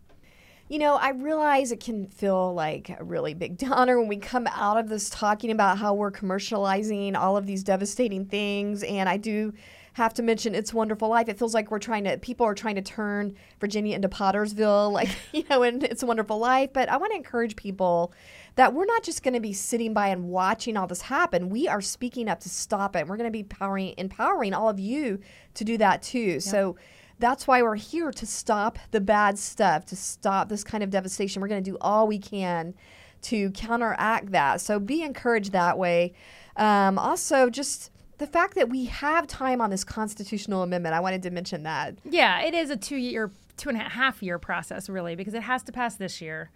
You 0.68 0.78
know, 0.78 0.94
I 0.94 1.10
realize 1.10 1.70
it 1.72 1.80
can 1.80 2.06
feel 2.06 2.54
like 2.54 2.88
a 2.98 3.02
really 3.04 3.34
big 3.34 3.58
downer 3.58 3.98
when 3.98 4.08
we 4.08 4.16
come 4.16 4.46
out 4.46 4.78
of 4.78 4.88
this 4.88 5.10
talking 5.10 5.50
about 5.50 5.78
how 5.78 5.92
we're 5.92 6.12
commercializing 6.12 7.16
all 7.16 7.36
of 7.36 7.46
these 7.46 7.62
devastating 7.62 8.24
things. 8.26 8.82
And 8.84 9.08
I 9.08 9.16
do 9.16 9.52
have 9.94 10.14
to 10.14 10.22
mention 10.22 10.54
It's 10.54 10.72
Wonderful 10.72 11.08
Life. 11.08 11.28
It 11.28 11.38
feels 11.38 11.54
like 11.54 11.70
we're 11.70 11.78
trying 11.78 12.04
to, 12.04 12.16
people 12.18 12.46
are 12.46 12.54
trying 12.54 12.76
to 12.76 12.82
turn 12.82 13.34
Virginia 13.60 13.94
into 13.94 14.08
Pottersville, 14.08 14.92
like, 14.92 15.10
you 15.32 15.44
know, 15.50 15.62
in 15.62 15.82
It's 15.82 16.02
a 16.02 16.06
Wonderful 16.06 16.38
Life. 16.38 16.70
But 16.72 16.88
I 16.88 16.96
want 16.96 17.12
to 17.12 17.16
encourage 17.16 17.56
people 17.56 18.12
that 18.56 18.74
we're 18.74 18.84
not 18.84 19.02
just 19.02 19.22
going 19.22 19.34
to 19.34 19.40
be 19.40 19.52
sitting 19.52 19.92
by 19.94 20.08
and 20.08 20.28
watching 20.28 20.76
all 20.76 20.86
this 20.86 21.02
happen. 21.02 21.50
We 21.50 21.68
are 21.68 21.80
speaking 21.80 22.28
up 22.28 22.40
to 22.40 22.48
stop 22.48 22.96
it. 22.96 23.06
We're 23.06 23.16
going 23.16 23.28
to 23.28 23.32
be 23.32 23.40
empowering, 23.40 23.94
empowering 23.98 24.54
all 24.54 24.68
of 24.68 24.80
you 24.80 25.20
to 25.54 25.64
do 25.64 25.78
that 25.78 26.02
too. 26.02 26.40
So, 26.40 26.76
that's 27.18 27.46
why 27.46 27.62
we're 27.62 27.76
here 27.76 28.10
to 28.10 28.26
stop 28.26 28.80
the 28.90 29.00
bad 29.00 29.38
stuff, 29.38 29.84
to 29.86 29.94
stop 29.94 30.48
this 30.48 30.64
kind 30.64 30.82
of 30.82 30.90
devastation. 30.90 31.40
We're 31.40 31.46
going 31.46 31.62
to 31.62 31.70
do 31.70 31.78
all 31.80 32.08
we 32.08 32.18
can 32.18 32.74
to 33.22 33.52
counteract 33.52 34.32
that. 34.32 34.60
So 34.60 34.80
be 34.80 35.02
encouraged 35.02 35.52
that 35.52 35.78
way. 35.78 36.14
Um, 36.56 36.98
also, 36.98 37.48
just 37.48 37.91
the 38.22 38.28
fact 38.28 38.54
that 38.54 38.68
we 38.68 38.84
have 38.84 39.26
time 39.26 39.60
on 39.60 39.68
this 39.70 39.82
constitutional 39.82 40.62
amendment, 40.62 40.94
I 40.94 41.00
wanted 41.00 41.24
to 41.24 41.30
mention 41.30 41.64
that. 41.64 41.96
Yeah, 42.04 42.40
it 42.42 42.54
is 42.54 42.70
a 42.70 42.76
two 42.76 42.94
year, 42.94 43.32
two 43.56 43.68
and 43.68 43.76
a 43.76 43.80
half 43.80 44.22
year 44.22 44.38
process, 44.38 44.88
really, 44.88 45.16
because 45.16 45.34
it 45.34 45.42
has 45.42 45.64
to 45.64 45.72
pass 45.72 45.96
this 45.96 46.20
year 46.20 46.52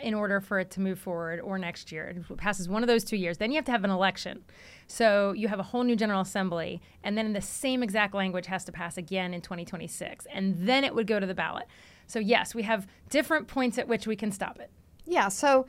in 0.00 0.14
order 0.14 0.40
for 0.40 0.60
it 0.60 0.70
to 0.70 0.80
move 0.80 1.00
forward 1.00 1.40
or 1.40 1.58
next 1.58 1.90
year. 1.90 2.14
It 2.30 2.36
passes 2.36 2.68
one 2.68 2.84
of 2.84 2.86
those 2.86 3.02
two 3.02 3.16
years. 3.16 3.38
Then 3.38 3.50
you 3.50 3.56
have 3.56 3.64
to 3.64 3.72
have 3.72 3.82
an 3.82 3.90
election. 3.90 4.44
So 4.86 5.32
you 5.32 5.48
have 5.48 5.58
a 5.58 5.64
whole 5.64 5.82
new 5.82 5.96
General 5.96 6.20
Assembly, 6.20 6.80
and 7.02 7.18
then 7.18 7.32
the 7.32 7.40
same 7.40 7.82
exact 7.82 8.14
language 8.14 8.46
has 8.46 8.64
to 8.66 8.72
pass 8.72 8.96
again 8.96 9.34
in 9.34 9.40
2026. 9.40 10.28
And 10.32 10.68
then 10.68 10.84
it 10.84 10.94
would 10.94 11.08
go 11.08 11.18
to 11.18 11.26
the 11.26 11.34
ballot. 11.34 11.66
So, 12.06 12.20
yes, 12.20 12.54
we 12.54 12.62
have 12.62 12.86
different 13.10 13.48
points 13.48 13.76
at 13.76 13.88
which 13.88 14.06
we 14.06 14.14
can 14.14 14.30
stop 14.30 14.60
it. 14.60 14.70
Yeah, 15.04 15.30
so 15.30 15.66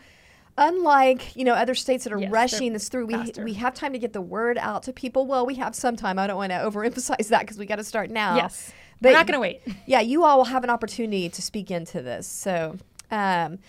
unlike 0.57 1.35
you 1.35 1.43
know 1.43 1.53
other 1.53 1.75
states 1.75 2.03
that 2.03 2.13
are 2.13 2.19
Yes, 2.19 2.31
rushing 2.31 2.73
this 2.73 2.89
through, 2.89 3.07
we 3.07 3.13
faster. 3.13 3.43
we 3.43 3.53
have 3.53 3.73
time 3.73 3.93
to 3.93 3.99
get 3.99 4.13
the 4.13 4.21
word 4.21 4.57
out 4.57 4.83
to 4.83 4.93
people. 4.93 5.25
Well, 5.25 5.45
we 5.45 5.55
have 5.55 5.75
some 5.75 5.95
time. 5.95 6.19
I 6.19 6.27
don't 6.27 6.37
want 6.37 6.51
to 6.51 6.57
overemphasize 6.57 7.27
that 7.29 7.41
because 7.41 7.57
we 7.57 7.65
got 7.65 7.77
to 7.77 7.83
start 7.83 8.09
now. 8.09 8.35
Yes. 8.35 8.71
but 9.01 9.09
We're 9.09 9.13
not 9.13 9.27
going 9.27 9.37
to 9.37 9.39
wait. 9.41 9.61
yeah, 9.85 9.99
you 10.01 10.23
all 10.23 10.37
will 10.37 10.45
have 10.45 10.63
an 10.63 10.69
opportunity 10.69 11.29
to 11.29 11.41
speak 11.41 11.71
into 11.71 12.01
this. 12.01 12.27
So, 12.27 12.77
um, 13.11 13.59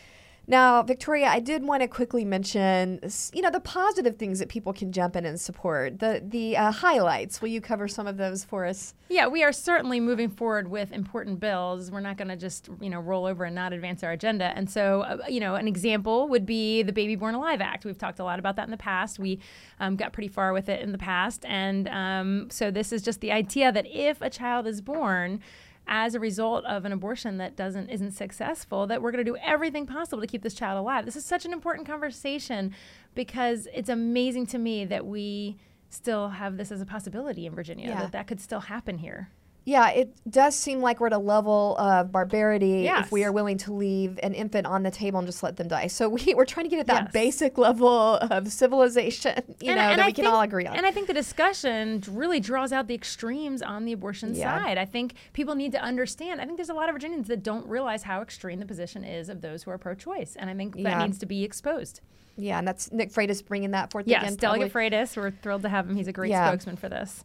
now, 0.46 0.82
Victoria, 0.82 1.26
I 1.26 1.40
did 1.40 1.62
want 1.62 1.82
to 1.82 1.88
quickly 1.88 2.24
mention, 2.24 3.00
you 3.32 3.40
know, 3.40 3.50
the 3.50 3.60
positive 3.60 4.16
things 4.16 4.38
that 4.40 4.48
people 4.48 4.72
can 4.72 4.92
jump 4.92 5.16
in 5.16 5.24
and 5.24 5.40
support. 5.40 6.00
The 6.00 6.22
the 6.22 6.56
uh, 6.56 6.70
highlights. 6.70 7.40
Will 7.40 7.48
you 7.48 7.60
cover 7.60 7.88
some 7.88 8.06
of 8.06 8.18
those 8.18 8.44
for 8.44 8.66
us? 8.66 8.94
Yeah, 9.08 9.26
we 9.26 9.42
are 9.42 9.52
certainly 9.52 10.00
moving 10.00 10.28
forward 10.28 10.68
with 10.68 10.92
important 10.92 11.40
bills. 11.40 11.90
We're 11.90 12.00
not 12.00 12.16
going 12.16 12.28
to 12.28 12.36
just, 12.36 12.68
you 12.80 12.90
know, 12.90 13.00
roll 13.00 13.26
over 13.26 13.44
and 13.44 13.54
not 13.54 13.72
advance 13.72 14.02
our 14.02 14.12
agenda. 14.12 14.52
And 14.56 14.68
so, 14.68 15.02
uh, 15.02 15.18
you 15.28 15.40
know, 15.40 15.54
an 15.54 15.68
example 15.68 16.28
would 16.28 16.44
be 16.44 16.82
the 16.82 16.92
Baby 16.92 17.16
Born 17.16 17.34
Alive 17.34 17.60
Act. 17.60 17.84
We've 17.84 17.98
talked 17.98 18.18
a 18.18 18.24
lot 18.24 18.38
about 18.38 18.56
that 18.56 18.64
in 18.64 18.70
the 18.70 18.76
past. 18.76 19.18
We 19.18 19.40
um, 19.80 19.96
got 19.96 20.12
pretty 20.12 20.28
far 20.28 20.52
with 20.52 20.68
it 20.68 20.80
in 20.80 20.92
the 20.92 20.98
past. 20.98 21.44
And 21.46 21.88
um, 21.88 22.48
so 22.50 22.70
this 22.70 22.92
is 22.92 23.02
just 23.02 23.20
the 23.20 23.32
idea 23.32 23.72
that 23.72 23.86
if 23.86 24.20
a 24.20 24.30
child 24.30 24.66
is 24.66 24.80
born, 24.80 25.40
as 25.86 26.14
a 26.14 26.20
result 26.20 26.64
of 26.64 26.84
an 26.84 26.92
abortion 26.92 27.36
that 27.38 27.54
doesn't 27.56 27.88
isn't 27.90 28.12
successful 28.12 28.86
that 28.86 29.02
we're 29.02 29.10
going 29.12 29.24
to 29.24 29.30
do 29.30 29.36
everything 29.42 29.86
possible 29.86 30.20
to 30.20 30.26
keep 30.26 30.42
this 30.42 30.54
child 30.54 30.78
alive 30.78 31.04
this 31.04 31.16
is 31.16 31.24
such 31.24 31.44
an 31.44 31.52
important 31.52 31.86
conversation 31.86 32.74
because 33.14 33.68
it's 33.74 33.88
amazing 33.90 34.46
to 34.46 34.58
me 34.58 34.84
that 34.86 35.04
we 35.06 35.56
still 35.90 36.30
have 36.30 36.56
this 36.56 36.72
as 36.72 36.80
a 36.80 36.86
possibility 36.86 37.46
in 37.46 37.54
Virginia 37.54 37.88
Yeah. 37.88 38.00
that 38.00 38.12
that 38.12 38.26
could 38.26 38.40
still 38.40 38.60
happen 38.60 38.98
here 38.98 39.28
Yeah, 39.66 39.88
it 39.90 40.14
does 40.30 40.54
seem 40.54 40.80
like 40.80 41.00
we're 41.00 41.06
at 41.06 41.14
a 41.14 41.18
level 41.18 41.74
of 41.78 42.12
barbarity 42.12 42.82
Yes. 42.82 43.06
if 43.06 43.12
we 43.12 43.24
are 43.24 43.32
willing 43.32 43.56
to 43.58 43.72
leave 43.72 44.20
an 44.22 44.34
infant 44.34 44.66
on 44.66 44.82
the 44.82 44.90
table 44.90 45.18
and 45.18 45.26
just 45.26 45.42
let 45.42 45.56
them 45.56 45.68
die. 45.68 45.86
So 45.86 46.06
we, 46.10 46.34
we're 46.34 46.44
trying 46.44 46.66
to 46.66 46.70
get 46.70 46.80
at 46.80 46.86
that 46.88 47.02
Yes. 47.04 47.12
basic 47.12 47.56
level 47.56 48.16
of 48.16 48.52
civilization, 48.52 49.42
you 49.60 49.70
And- 49.70 49.76
know, 49.76 49.82
and 49.82 49.98
that 49.98 50.04
I 50.04 50.06
we 50.08 50.12
can 50.12 50.26
all 50.26 50.42
agree 50.42 50.66
on. 50.66 50.76
And 50.76 50.84
I 50.84 50.90
think 50.90 51.06
the 51.06 51.14
discussion 51.14 52.02
really 52.10 52.40
draws 52.40 52.72
out 52.72 52.88
the 52.88 52.94
extremes 52.94 53.62
on 53.62 53.86
the 53.86 53.92
abortion 53.92 54.34
Yeah. 54.34 54.62
side. 54.62 54.76
I 54.76 54.84
think 54.84 55.14
people 55.32 55.54
need 55.54 55.72
to 55.72 55.80
understand. 55.80 56.40
I 56.42 56.44
think 56.44 56.56
there's 56.58 56.68
a 56.68 56.74
lot 56.74 56.88
of 56.90 56.94
Virginians 56.94 57.28
that 57.28 57.42
don't 57.42 57.66
realize 57.66 58.02
how 58.02 58.20
extreme 58.20 58.60
the 58.60 58.66
position 58.66 59.02
is 59.02 59.28
of 59.30 59.40
those 59.40 59.62
who 59.62 59.70
are 59.70 59.78
pro-choice, 59.78 60.36
and 60.36 60.50
I 60.50 60.54
think 60.54 60.74
that 60.76 60.82
Yeah. 60.82 61.04
needs 61.04 61.18
to 61.18 61.26
be 61.26 61.42
exposed. 61.42 62.00
yeah, 62.36 62.58
and 62.58 62.66
that's 62.66 62.90
Nick 62.90 63.12
Freitas 63.12 63.46
bringing 63.46 63.70
that 63.70 63.92
forth 63.92 64.08
Yes, 64.08 64.24
again. 64.24 64.36
Delegate. 64.36 64.72
Freitas, 64.72 65.16
we're 65.16 65.30
thrilled 65.30 65.62
to 65.62 65.68
have 65.68 65.88
him. 65.88 65.94
He's 65.94 66.08
a 66.08 66.12
great 66.12 66.30
Yeah. 66.32 66.48
spokesman 66.48 66.74
for 66.76 66.88
this. 66.88 67.24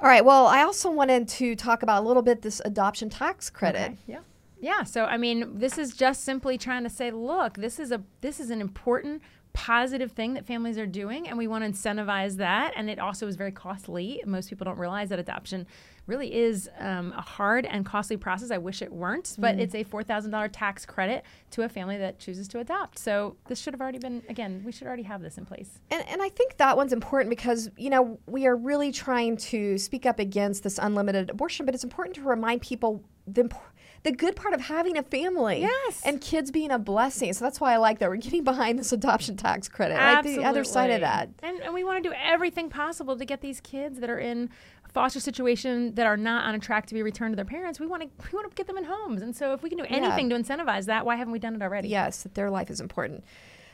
All 0.00 0.08
right. 0.08 0.24
Well, 0.24 0.46
I 0.46 0.62
also 0.62 0.90
wanted 0.90 1.28
to 1.28 1.54
talk 1.54 1.82
about 1.82 2.02
a 2.02 2.06
little 2.06 2.22
bit 2.22 2.40
this 2.42 2.62
adoption 2.64 3.10
tax 3.10 3.50
credit. 3.50 3.92
Okay, 3.92 3.96
Yeah. 4.06 4.20
Yeah. 4.60 4.82
So 4.84 5.04
I 5.04 5.16
mean, 5.16 5.58
this 5.58 5.78
is 5.78 5.94
just 5.94 6.24
simply 6.24 6.56
trying 6.58 6.84
to 6.84 6.90
say, 6.90 7.10
look, 7.10 7.54
this 7.54 7.78
is 7.78 7.92
a 7.92 8.02
this 8.20 8.40
is 8.40 8.50
an 8.50 8.60
important 8.60 9.22
positive 9.52 10.12
thing 10.12 10.34
that 10.34 10.46
families 10.46 10.78
are 10.78 10.86
doing 10.86 11.28
and 11.28 11.36
we 11.36 11.48
want 11.48 11.64
to 11.64 11.70
incentivize 11.70 12.36
that 12.36 12.72
and 12.76 12.88
it 12.88 12.98
also 12.98 13.26
is 13.26 13.36
very 13.36 13.52
costly. 13.52 14.22
Most 14.24 14.48
people 14.48 14.64
don't 14.64 14.78
realize 14.78 15.08
that 15.08 15.18
adoption 15.18 15.66
really 16.06 16.34
is 16.34 16.68
um, 16.78 17.12
a 17.16 17.20
hard 17.20 17.66
and 17.66 17.84
costly 17.84 18.16
process. 18.16 18.50
I 18.50 18.58
wish 18.58 18.82
it 18.82 18.92
weren't 18.92 19.36
but 19.38 19.58
it's 19.58 19.74
a 19.74 19.84
$4000 19.84 20.50
tax 20.52 20.86
credit 20.86 21.24
to 21.50 21.62
a 21.62 21.68
family 21.68 21.98
that 21.98 22.18
chooses 22.18 22.48
to 22.48 22.60
adopt. 22.60 22.98
So 22.98 23.36
this 23.46 23.60
should 23.60 23.74
have 23.74 23.80
already 23.80 23.98
been 23.98 24.22
again 24.28 24.62
we 24.64 24.72
should 24.72 24.86
already 24.86 25.02
have 25.04 25.22
this 25.22 25.38
in 25.38 25.44
place. 25.44 25.80
And, 25.90 26.06
and 26.08 26.22
I 26.22 26.28
think 26.28 26.56
that 26.58 26.76
one's 26.76 26.92
important 26.92 27.30
because, 27.30 27.70
you 27.76 27.90
know, 27.90 28.18
we 28.26 28.46
are 28.46 28.56
really 28.56 28.92
trying 28.92 29.36
to 29.36 29.78
speak 29.78 30.06
up 30.06 30.18
against 30.18 30.62
this 30.62 30.78
unlimited 30.78 31.30
abortion, 31.30 31.66
but 31.66 31.74
it's 31.74 31.84
important 31.84 32.16
to 32.16 32.22
remind 32.22 32.62
people 32.62 33.02
the, 33.26 33.42
imp- 33.42 33.54
the 34.02 34.12
good 34.12 34.34
part 34.34 34.54
of 34.54 34.62
having 34.62 34.96
a 34.96 35.02
family. 35.02 35.60
Yes. 35.60 36.02
And 36.04 36.20
kids 36.20 36.50
being 36.50 36.70
a 36.70 36.78
blessing. 36.78 37.32
So 37.32 37.44
that's 37.44 37.60
why 37.60 37.74
I 37.74 37.76
like 37.76 37.98
that 37.98 38.08
we're 38.08 38.16
getting 38.16 38.44
behind 38.44 38.78
this 38.78 38.92
adoption 38.92 39.36
tax 39.36 39.68
credit. 39.68 39.96
Right? 39.96 40.22
The 40.22 40.44
other 40.44 40.64
side 40.64 40.90
of 40.90 41.00
that. 41.00 41.28
And, 41.42 41.60
and 41.60 41.74
we 41.74 41.84
want 41.84 42.02
to 42.02 42.08
do 42.08 42.14
everything 42.14 42.70
possible 42.70 43.16
to 43.16 43.24
get 43.24 43.40
these 43.40 43.60
kids 43.60 44.00
that 44.00 44.08
are 44.08 44.18
in 44.18 44.50
foster 44.92 45.20
situation 45.20 45.94
that 45.94 46.06
are 46.06 46.16
not 46.16 46.44
on 46.46 46.54
a 46.54 46.58
track 46.58 46.86
to 46.86 46.94
be 46.94 47.02
returned 47.02 47.32
to 47.32 47.36
their 47.36 47.44
parents. 47.44 47.78
We 47.78 47.86
want 47.86 48.02
to 48.02 48.08
we 48.30 48.36
want 48.36 48.50
to 48.50 48.54
get 48.54 48.66
them 48.66 48.76
in 48.76 48.84
homes. 48.84 49.22
And 49.22 49.34
so 49.36 49.52
if 49.52 49.62
we 49.62 49.68
can 49.68 49.78
do 49.78 49.84
anything 49.88 50.28
to 50.30 50.36
incentivize 50.36 50.86
that, 50.86 51.06
why 51.06 51.16
haven't 51.16 51.32
we 51.32 51.38
done 51.38 51.54
it 51.54 51.62
already? 51.62 51.88
Yes, 51.88 52.26
their 52.34 52.50
life 52.50 52.70
is 52.70 52.80
important. 52.80 53.24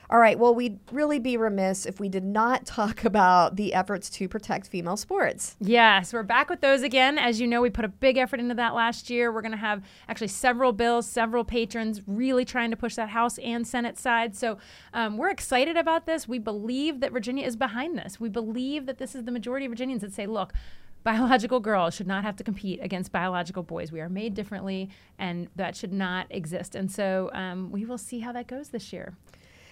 All 0.09 0.19
right. 0.19 0.39
Well, 0.39 0.55
we'd 0.55 0.79
really 0.93 1.19
be 1.19 1.37
remiss 1.37 1.85
if 1.85 1.99
we 1.99 2.09
did 2.09 2.25
not 2.25 2.65
talk 2.65 3.05
about 3.07 3.57
the 3.57 3.75
efforts 3.75 4.09
to 4.11 4.29
protect 4.29 4.69
female 4.69 4.97
sports. 4.97 5.57
Yes, 5.61 6.13
we're 6.13 6.23
back 6.23 6.49
with 6.49 6.61
those 6.61 6.83
again. 6.83 7.19
As 7.19 7.41
you 7.41 7.47
know, 7.47 7.61
we 7.61 7.71
put 7.71 7.85
a 7.85 7.89
big 7.89 8.17
effort 8.17 8.39
into 8.39 8.55
that 8.55 8.75
last 8.75 9.11
year. 9.11 9.33
We're 9.33 9.43
going 9.43 9.53
to 9.53 9.59
have 9.59 9.83
actually 10.09 10.29
several 10.29 10.73
bills, 10.73 11.07
several 11.07 11.45
patrons 11.45 12.03
really 12.07 12.45
trying 12.45 12.71
to 12.71 12.77
push 12.77 12.95
that 12.95 13.09
House 13.09 13.39
and 13.39 13.67
Senate 13.67 13.99
side. 13.99 14.37
So 14.37 14.59
um, 14.95 15.17
we're 15.17 15.31
excited 15.31 15.77
about 15.77 16.07
this. 16.07 16.29
We 16.29 16.39
believe 16.39 17.01
that 17.01 17.13
Virginia 17.13 17.45
is 17.45 17.57
behind 17.57 17.99
this. 17.99 18.21
We 18.21 18.29
believe 18.29 18.87
that 18.87 18.99
this 18.99 19.15
is 19.15 19.25
the 19.25 19.33
majority 19.33 19.67
of 19.67 19.73
Virginians 19.73 20.03
that 20.03 20.13
say, 20.13 20.27
look, 20.27 20.53
biological 21.03 21.61
girls 21.61 21.95
should 21.95 22.07
not 22.07 22.25
have 22.25 22.35
to 22.37 22.43
compete 22.43 22.81
against 22.83 23.13
biological 23.13 23.63
boys. 23.63 23.93
We 23.93 24.01
are 24.01 24.09
made 24.09 24.35
differently, 24.35 24.91
and 25.19 25.49
that 25.55 25.77
should 25.77 25.93
not 25.93 26.27
exist. 26.31 26.75
And 26.75 26.91
so 26.91 27.31
um, 27.33 27.71
we 27.71 27.85
will 27.85 27.99
see 27.99 28.21
how 28.21 28.33
that 28.33 28.49
goes 28.49 28.71
this 28.71 28.93
year. 28.93 29.15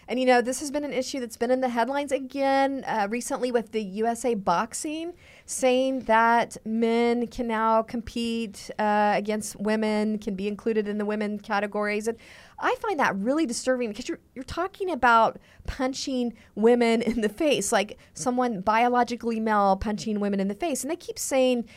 And 0.08 0.20
you 0.20 0.26
know, 0.26 0.40
this 0.40 0.60
has 0.60 0.70
been 0.70 0.84
an 0.84 0.92
issue 0.92 1.20
that's 1.20 1.36
been 1.36 1.50
in 1.50 1.60
the 1.60 1.68
headlines 1.68 2.12
again 2.12 2.84
uh, 2.86 3.08
recently 3.10 3.50
with 3.50 3.72
the 3.72 3.82
USA 3.82 4.34
Boxing 4.34 5.14
saying 5.46 6.00
that 6.00 6.56
men 6.64 7.26
can 7.26 7.46
now 7.46 7.82
compete 7.82 8.70
uh, 8.78 9.12
against 9.16 9.58
women, 9.60 10.18
can 10.18 10.34
be 10.34 10.48
included 10.48 10.88
in 10.88 10.98
the 10.98 11.04
women 11.04 11.38
categories. 11.38 12.08
And 12.08 12.18
I 12.58 12.74
find 12.76 12.98
that 13.00 13.16
really 13.16 13.46
disturbing 13.46 13.90
because 13.90 14.08
you're, 14.08 14.20
you're 14.34 14.44
talking 14.44 14.90
about 14.90 15.38
punching 15.66 16.34
women 16.54 17.02
in 17.02 17.20
the 17.20 17.28
face, 17.28 17.72
like 17.72 17.98
someone 18.14 18.60
biologically 18.60 19.40
male 19.40 19.76
punching 19.76 20.20
women 20.20 20.40
in 20.40 20.48
the 20.48 20.54
face. 20.54 20.82
And 20.82 20.90
they 20.90 20.96
keep 20.96 21.18
saying, 21.18 21.68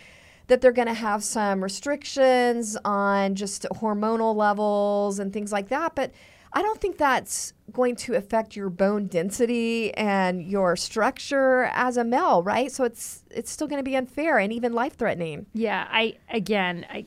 that 0.48 0.62
they're 0.62 0.72
going 0.72 0.88
to 0.88 0.94
have 0.94 1.24
some 1.24 1.62
restrictions 1.62 2.78
on 2.86 3.36
just 3.36 3.66
hormonal 3.74 4.36
levels 4.36 5.20
and 5.20 5.34
things 5.34 5.52
like 5.52 5.70
that. 5.70 5.94
But 5.94 6.12
I 6.54 6.62
don't 6.62 6.80
think 6.80 6.98
that's 6.98 7.54
going 7.72 7.96
to 7.98 8.16
affect 8.16 8.56
your 8.56 8.70
bone 8.70 9.08
density 9.08 9.94
and 9.96 10.44
your 10.44 10.76
structure 10.76 11.66
as 11.74 11.98
a 11.98 12.04
male, 12.04 12.42
right? 12.44 12.72
So 12.72 12.84
it's 12.84 13.24
it's 13.30 13.52
still 13.52 13.68
going 13.68 13.80
to 13.80 13.90
be 13.90 13.96
unfair 13.96 14.40
and 14.40 14.52
even 14.54 14.74
life 14.74 14.96
threatening. 14.96 15.46
Yeah, 15.54 15.88
I 15.90 16.18
again, 16.30 16.86
I 16.90 17.06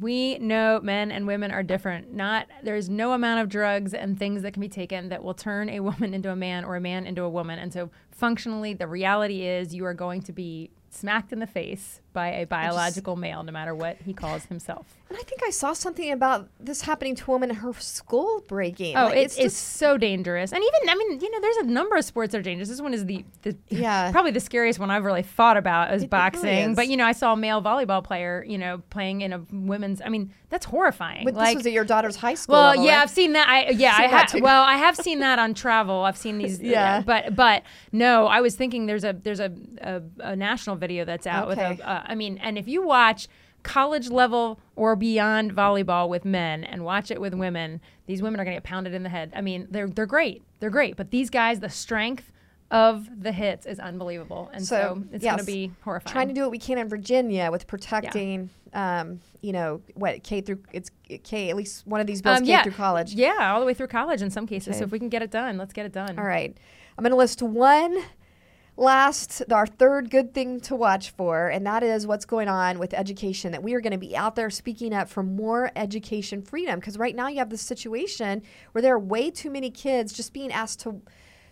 we 0.00 0.38
know 0.38 0.80
men 0.82 1.10
and 1.10 1.26
women 1.26 1.50
are 1.50 1.62
different. 1.62 2.12
Not 2.12 2.46
there's 2.62 2.88
no 2.88 3.12
amount 3.12 3.40
of 3.40 3.48
drugs 3.48 3.94
and 3.94 4.18
things 4.18 4.42
that 4.42 4.52
can 4.52 4.60
be 4.60 4.68
taken 4.68 5.08
that 5.08 5.22
will 5.22 5.34
turn 5.34 5.68
a 5.68 5.80
woman 5.80 6.14
into 6.14 6.30
a 6.30 6.36
man 6.36 6.64
or 6.64 6.76
a 6.76 6.80
man 6.80 7.06
into 7.06 7.22
a 7.22 7.28
woman. 7.28 7.58
And 7.58 7.72
so 7.72 7.90
functionally 8.10 8.74
the 8.74 8.86
reality 8.86 9.46
is 9.46 9.74
you 9.74 9.84
are 9.84 9.94
going 9.94 10.22
to 10.22 10.32
be 10.32 10.70
smacked 10.90 11.32
in 11.32 11.38
the 11.38 11.46
face 11.46 12.00
by 12.18 12.28
a 12.42 12.46
biological 12.46 13.14
male, 13.14 13.42
no 13.44 13.52
matter 13.52 13.74
what 13.74 13.96
he 14.04 14.12
calls 14.12 14.44
himself. 14.46 14.86
And 15.08 15.16
I 15.16 15.22
think 15.22 15.40
I 15.44 15.50
saw 15.50 15.72
something 15.72 16.10
about 16.10 16.48
this 16.58 16.82
happening 16.82 17.14
to 17.14 17.24
a 17.30 17.30
woman 17.34 17.48
in 17.50 17.56
her 17.56 17.72
skull 17.78 18.40
breaking. 18.48 18.96
Oh, 18.96 19.06
Like, 19.06 19.16
it's, 19.18 19.36
it's 19.36 19.44
just- 19.54 19.76
so 19.76 19.96
dangerous. 19.96 20.52
And 20.52 20.62
even, 20.62 20.88
I 20.90 20.94
mean, 20.96 21.20
you 21.20 21.30
know, 21.30 21.40
there's 21.40 21.56
a 21.58 21.62
number 21.64 21.96
of 21.96 22.04
sports 22.04 22.32
that 22.32 22.38
are 22.38 22.42
dangerous. 22.42 22.68
This 22.68 22.80
one 22.80 22.92
is 22.92 23.06
the, 23.06 23.24
the 23.42 23.56
Yeah. 23.68 24.10
probably 24.16 24.32
the 24.32 24.40
scariest 24.40 24.78
one 24.80 24.90
I've 24.90 25.04
really 25.04 25.22
thought 25.22 25.56
about 25.56 25.88
is 25.94 26.02
It 26.02 26.06
really 26.06 26.08
boxing. 26.08 26.70
is. 26.70 26.76
But, 26.76 26.88
you 26.88 26.96
know, 26.96 27.06
I 27.06 27.12
saw 27.12 27.32
a 27.32 27.36
male 27.36 27.62
volleyball 27.62 28.02
player, 28.02 28.44
you 28.46 28.58
know, 28.58 28.82
playing 28.90 29.20
in 29.22 29.32
a 29.32 29.38
women's, 29.52 30.02
I 30.04 30.08
mean, 30.08 30.32
that's 30.50 30.66
horrifying. 30.66 31.24
But 31.24 31.34
like, 31.34 31.48
this 31.48 31.56
was 31.56 31.66
at 31.66 31.72
your 31.72 31.84
daughter's 31.84 32.16
high 32.16 32.34
school. 32.34 32.54
well, 32.54 32.68
level, 32.70 32.84
yeah, 32.84 32.96
right? 32.96 33.02
I've 33.02 33.10
seen 33.10 33.32
that. 33.34 33.48
I 33.48 33.68
yeah, 33.70 33.94
I 33.98 34.08
that 34.08 34.34
Well, 34.40 34.62
I 34.64 34.76
have 34.76 34.96
seen 34.96 35.20
that 35.20 35.38
on 35.38 35.52
travel. 35.54 36.04
I've 36.04 36.16
seen 36.16 36.38
these. 36.38 36.58
Yeah. 36.68 37.02
but 37.02 37.34
but 37.36 37.62
no, 37.92 38.26
I 38.26 38.40
was 38.40 38.56
thinking 38.56 38.86
there's 38.86 39.04
a 39.04 39.12
there's 39.12 39.40
a 39.40 39.52
a, 39.82 40.02
a 40.20 40.36
national 40.36 40.76
video 40.76 41.04
that's 41.04 41.26
out 41.26 41.48
with 41.48 41.58
Okay. 41.58 41.78
a. 41.82 42.07
I 42.08 42.14
mean, 42.14 42.38
and 42.38 42.58
if 42.58 42.66
you 42.68 42.82
watch 42.86 43.28
college 43.62 44.08
level 44.08 44.58
or 44.76 44.96
beyond 44.96 45.54
volleyball 45.54 46.08
with 46.08 46.24
men 46.24 46.64
and 46.64 46.84
watch 46.84 47.10
it 47.10 47.20
with 47.20 47.34
women, 47.34 47.80
these 48.06 48.22
women 48.22 48.40
are 48.40 48.44
going 48.44 48.54
to 48.54 48.60
get 48.60 48.64
pounded 48.64 48.94
in 48.94 49.02
the 49.02 49.08
head. 49.08 49.32
I 49.36 49.40
mean, 49.40 49.66
they're 49.70 49.88
they're 49.88 50.06
great. 50.06 50.42
They're 50.60 50.70
great, 50.70 50.96
but 50.96 51.10
these 51.10 51.28
guys, 51.30 51.60
the 51.60 51.68
strength 51.70 52.32
of 52.70 53.08
the 53.22 53.32
hits 53.32 53.64
is 53.64 53.78
unbelievable, 53.78 54.50
and 54.52 54.62
so, 54.64 54.76
So, 54.76 55.04
it's 55.12 55.24
yes, 55.24 55.32
going 55.36 55.46
to 55.46 55.52
be 55.52 55.72
horrifying. 55.82 56.12
trying 56.12 56.28
to 56.28 56.34
do 56.34 56.42
what 56.42 56.50
we 56.50 56.58
can 56.58 56.76
in 56.76 56.86
Virginia 56.88 57.50
with 57.50 57.66
protecting, 57.66 58.50
um, 58.74 59.20
you 59.40 59.52
know, 59.52 59.80
what 59.94 60.22
K 60.22 60.40
through 60.42 60.60
it's 60.72 60.90
K 61.24 61.48
at 61.48 61.56
least 61.56 61.86
one 61.86 62.00
of 62.00 62.06
these 62.06 62.20
bills 62.20 62.38
Um, 62.38 62.44
K 62.44 62.50
yeah. 62.50 62.62
through 62.62 62.72
college. 62.72 63.14
Yeah, 63.14 63.52
all 63.54 63.60
the 63.60 63.66
way 63.66 63.72
through 63.72 63.86
college 63.86 64.20
in 64.20 64.30
some 64.30 64.46
cases. 64.46 64.68
Okay. 64.68 64.78
So 64.80 64.84
if 64.84 64.90
we 64.92 64.98
can 64.98 65.08
get 65.08 65.22
it 65.22 65.30
done, 65.30 65.56
let's 65.56 65.72
get 65.72 65.86
it 65.86 65.92
done. 65.92 66.18
All 66.18 66.24
right, 66.26 66.54
I'm 66.98 67.02
going 67.02 67.10
to 67.10 67.16
list 67.16 67.40
one 67.42 67.96
last, 68.78 69.42
our 69.50 69.66
third 69.66 70.08
good 70.08 70.32
thing 70.32 70.60
to 70.60 70.76
watch 70.76 71.10
for, 71.10 71.48
and 71.48 71.66
that 71.66 71.82
is 71.82 72.06
what's 72.06 72.24
going 72.24 72.48
on 72.48 72.78
with 72.78 72.94
education. 72.94 73.52
That 73.52 73.62
we 73.62 73.74
are 73.74 73.80
going 73.80 73.92
to 73.92 73.98
be 73.98 74.16
out 74.16 74.36
there 74.36 74.50
speaking 74.50 74.94
up 74.94 75.08
for 75.08 75.22
more 75.22 75.70
education 75.76 76.42
freedom 76.42 76.78
because 76.78 76.96
right 76.96 77.14
now 77.14 77.28
you 77.28 77.38
have 77.38 77.50
this 77.50 77.60
situation 77.60 78.42
where 78.72 78.80
there 78.80 78.94
are 78.94 78.98
way 78.98 79.30
too 79.30 79.50
many 79.50 79.70
kids 79.70 80.12
just 80.12 80.32
being 80.32 80.52
asked 80.52 80.80
to, 80.80 81.02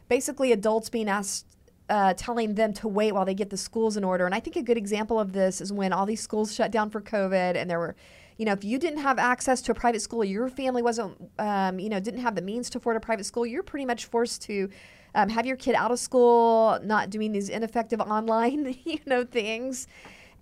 basically 0.09 0.53
adults 0.53 0.89
being 0.89 1.09
asked. 1.09 1.47
Uh, 1.89 2.13
telling 2.15 2.57
them 2.57 2.73
to 2.73 2.89
wait 2.89 3.13
while 3.13 3.25
they 3.25 3.33
get 3.33 3.49
the 3.49 3.57
schools 3.57 3.97
in 3.97 4.03
order. 4.03 4.27
And 4.27 4.35
I 4.35 4.41
think 4.41 4.57
a 4.57 4.63
good 4.63 4.77
example 4.77 5.21
of 5.21 5.33
this 5.33 5.61
is 5.61 5.73
when 5.73 5.93
all 5.93 6.05
these 6.05 6.21
schools 6.21 6.53
shut 6.53 6.73
down 6.73 6.91
for 6.91 7.01
COVID 7.01 7.55
and 7.55 7.71
there 7.71 7.79
were, 7.79 7.95
you 8.39 8.45
know, 8.45 8.51
if 8.51 8.65
you 8.65 8.77
didn't 8.77 8.99
have 8.99 9.21
access 9.21 9.63
to 9.63 9.71
a 9.71 9.75
private 9.77 10.03
school, 10.03 10.25
your 10.25 10.49
family 10.49 10.83
wasn't, 10.83 11.17
um, 11.39 11.79
you 11.79 11.89
know, 11.89 12.01
didn't 12.01 12.23
have 12.23 12.35
the 12.35 12.43
means 12.43 12.69
to 12.71 12.79
afford 12.79 12.97
a 12.97 13.01
private 13.01 13.25
school, 13.25 13.47
you're 13.47 13.63
pretty 13.63 13.87
much 13.87 14.07
forced 14.07 14.43
to 14.43 14.69
um, 15.17 15.31
have 15.31 15.47
your 15.47 15.57
kid 15.57 15.75
out 15.75 15.91
of 15.91 15.99
school, 15.99 16.79
not 16.85 17.11
doing 17.11 17.33
these 17.33 17.49
ineffective 17.49 18.01
online, 18.01 18.79
you 18.85 19.01
know, 19.07 19.25
things. 19.25 19.89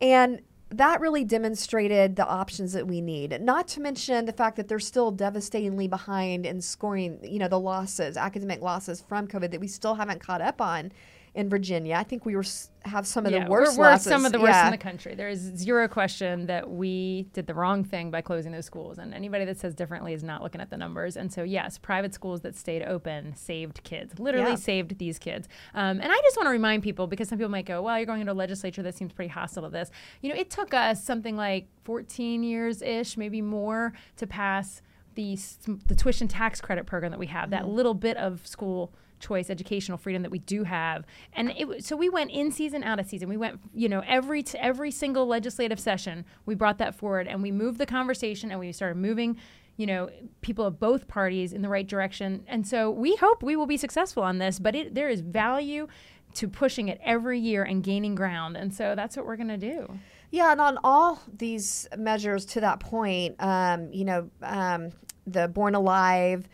And 0.00 0.42
that 0.70 1.00
really 1.00 1.24
demonstrated 1.24 2.16
the 2.16 2.26
options 2.26 2.72
that 2.72 2.86
we 2.86 3.00
need. 3.00 3.40
Not 3.40 3.68
to 3.68 3.80
mention 3.80 4.24
the 4.24 4.32
fact 4.32 4.56
that 4.56 4.66
they're 4.66 4.80
still 4.80 5.12
devastatingly 5.12 5.86
behind 5.86 6.44
in 6.44 6.60
scoring, 6.60 7.20
you 7.22 7.38
know, 7.38 7.48
the 7.48 7.60
losses, 7.60 8.16
academic 8.16 8.60
losses 8.60 9.00
from 9.00 9.28
COVID 9.28 9.52
that 9.52 9.60
we 9.60 9.68
still 9.68 9.94
haven't 9.94 10.20
caught 10.20 10.40
up 10.40 10.60
on 10.60 10.90
in 11.34 11.48
Virginia. 11.48 11.96
I 11.96 12.04
think 12.04 12.24
we 12.24 12.36
were 12.36 12.44
have 12.84 13.06
some 13.06 13.26
of 13.26 13.32
Yeah, 13.32 13.44
the 13.44 13.50
worst 13.50 13.76
we're, 13.78 13.90
we're 13.90 13.98
some 13.98 14.24
of 14.24 14.30
the 14.32 14.38
worst 14.38 14.52
yeah. 14.52 14.66
in 14.66 14.70
the 14.70 14.78
country. 14.78 15.14
There 15.14 15.28
is 15.28 15.40
zero 15.40 15.88
question 15.88 16.46
that 16.46 16.70
we 16.70 17.26
did 17.32 17.46
the 17.46 17.54
wrong 17.54 17.82
thing 17.82 18.10
by 18.10 18.20
closing 18.20 18.52
those 18.52 18.66
schools, 18.66 18.98
and 18.98 19.12
anybody 19.12 19.44
that 19.46 19.58
says 19.58 19.74
differently 19.74 20.12
is 20.12 20.22
not 20.22 20.42
looking 20.42 20.60
at 20.60 20.70
the 20.70 20.76
numbers. 20.76 21.16
And 21.16 21.32
so, 21.32 21.42
yes, 21.42 21.76
private 21.78 22.14
schools 22.14 22.42
that 22.42 22.54
stayed 22.54 22.82
open 22.84 23.34
saved 23.34 23.82
kids, 23.82 24.18
literally 24.18 24.50
Yeah. 24.50 24.56
saved 24.56 24.98
these 24.98 25.18
kids. 25.18 25.48
Um, 25.74 26.00
and 26.00 26.12
I 26.12 26.20
just 26.22 26.36
want 26.36 26.46
to 26.46 26.50
remind 26.50 26.82
people 26.82 27.06
because 27.06 27.28
some 27.28 27.38
people 27.38 27.50
might 27.50 27.66
go, 27.66 27.82
"Well, 27.82 27.96
you're 27.98 28.06
going 28.06 28.20
into 28.20 28.32
a 28.32 28.34
legislature 28.34 28.82
that 28.82 28.94
seems 28.94 29.12
pretty 29.12 29.30
hostile 29.30 29.64
to 29.64 29.70
this." 29.70 29.90
You 30.20 30.30
know, 30.30 30.36
it 30.38 30.50
took 30.50 30.72
us 30.72 31.02
something 31.02 31.36
like 31.36 31.66
14 31.84 32.42
years 32.44 32.80
ish, 32.80 33.16
maybe 33.16 33.42
more, 33.42 33.92
to 34.18 34.26
pass 34.26 34.82
the 35.14 35.36
the 35.86 35.94
tuition 35.94 36.28
tax 36.28 36.60
credit 36.60 36.86
program 36.86 37.10
that 37.12 37.20
we 37.20 37.26
have. 37.26 37.50
That 37.50 37.66
little 37.68 37.94
bit 37.94 38.16
of 38.18 38.46
school 38.46 38.92
choice 39.24 39.50
educational 39.50 39.98
freedom 39.98 40.22
that 40.22 40.30
we 40.30 40.38
do 40.38 40.64
have. 40.64 41.04
And 41.32 41.50
it 41.56 41.84
so 41.84 41.96
we 41.96 42.08
went 42.08 42.30
in 42.30 42.50
season 42.50 42.82
out 42.84 43.00
of 43.00 43.06
season. 43.06 43.28
We 43.28 43.36
went 43.36 43.60
you 43.74 43.88
know 43.88 44.02
every 44.06 44.42
t- 44.42 44.58
every 44.58 44.90
single 44.90 45.26
legislative 45.26 45.80
session 45.80 46.24
we 46.46 46.54
brought 46.54 46.78
that 46.78 46.94
forward 46.94 47.26
and 47.26 47.42
we 47.42 47.50
moved 47.50 47.78
the 47.78 47.86
conversation 47.86 48.50
and 48.50 48.60
we 48.60 48.72
started 48.72 48.96
moving 48.96 49.36
you 49.76 49.86
know 49.86 50.10
people 50.40 50.64
of 50.64 50.78
both 50.78 51.08
parties 51.08 51.52
in 51.52 51.62
the 51.62 51.68
right 51.68 51.86
direction. 51.86 52.44
And 52.46 52.66
so 52.66 52.90
we 52.90 53.16
hope 53.16 53.42
we 53.42 53.56
will 53.56 53.66
be 53.66 53.76
successful 53.76 54.22
on 54.22 54.38
this 54.38 54.58
but 54.58 54.74
it, 54.74 54.94
there 54.94 55.08
is 55.08 55.20
value 55.20 55.88
to 56.34 56.48
pushing 56.48 56.88
it 56.88 57.00
every 57.02 57.38
year 57.38 57.62
and 57.62 57.82
gaining 57.82 58.14
ground. 58.14 58.56
And 58.56 58.74
so 58.74 58.94
that's 58.94 59.16
what 59.16 59.24
we're 59.24 59.36
going 59.36 59.48
to 59.48 59.56
do. 59.56 59.98
Yeah, 60.30 60.50
and 60.50 60.60
on 60.60 60.78
all 60.82 61.22
these 61.38 61.86
measures 61.96 62.44
to 62.46 62.60
that 62.60 62.80
point, 62.80 63.36
um, 63.38 63.92
you 63.92 64.04
know, 64.04 64.30
um, 64.42 64.90
the 65.26 65.46
Born 65.46 65.76
Alive, 65.76 66.48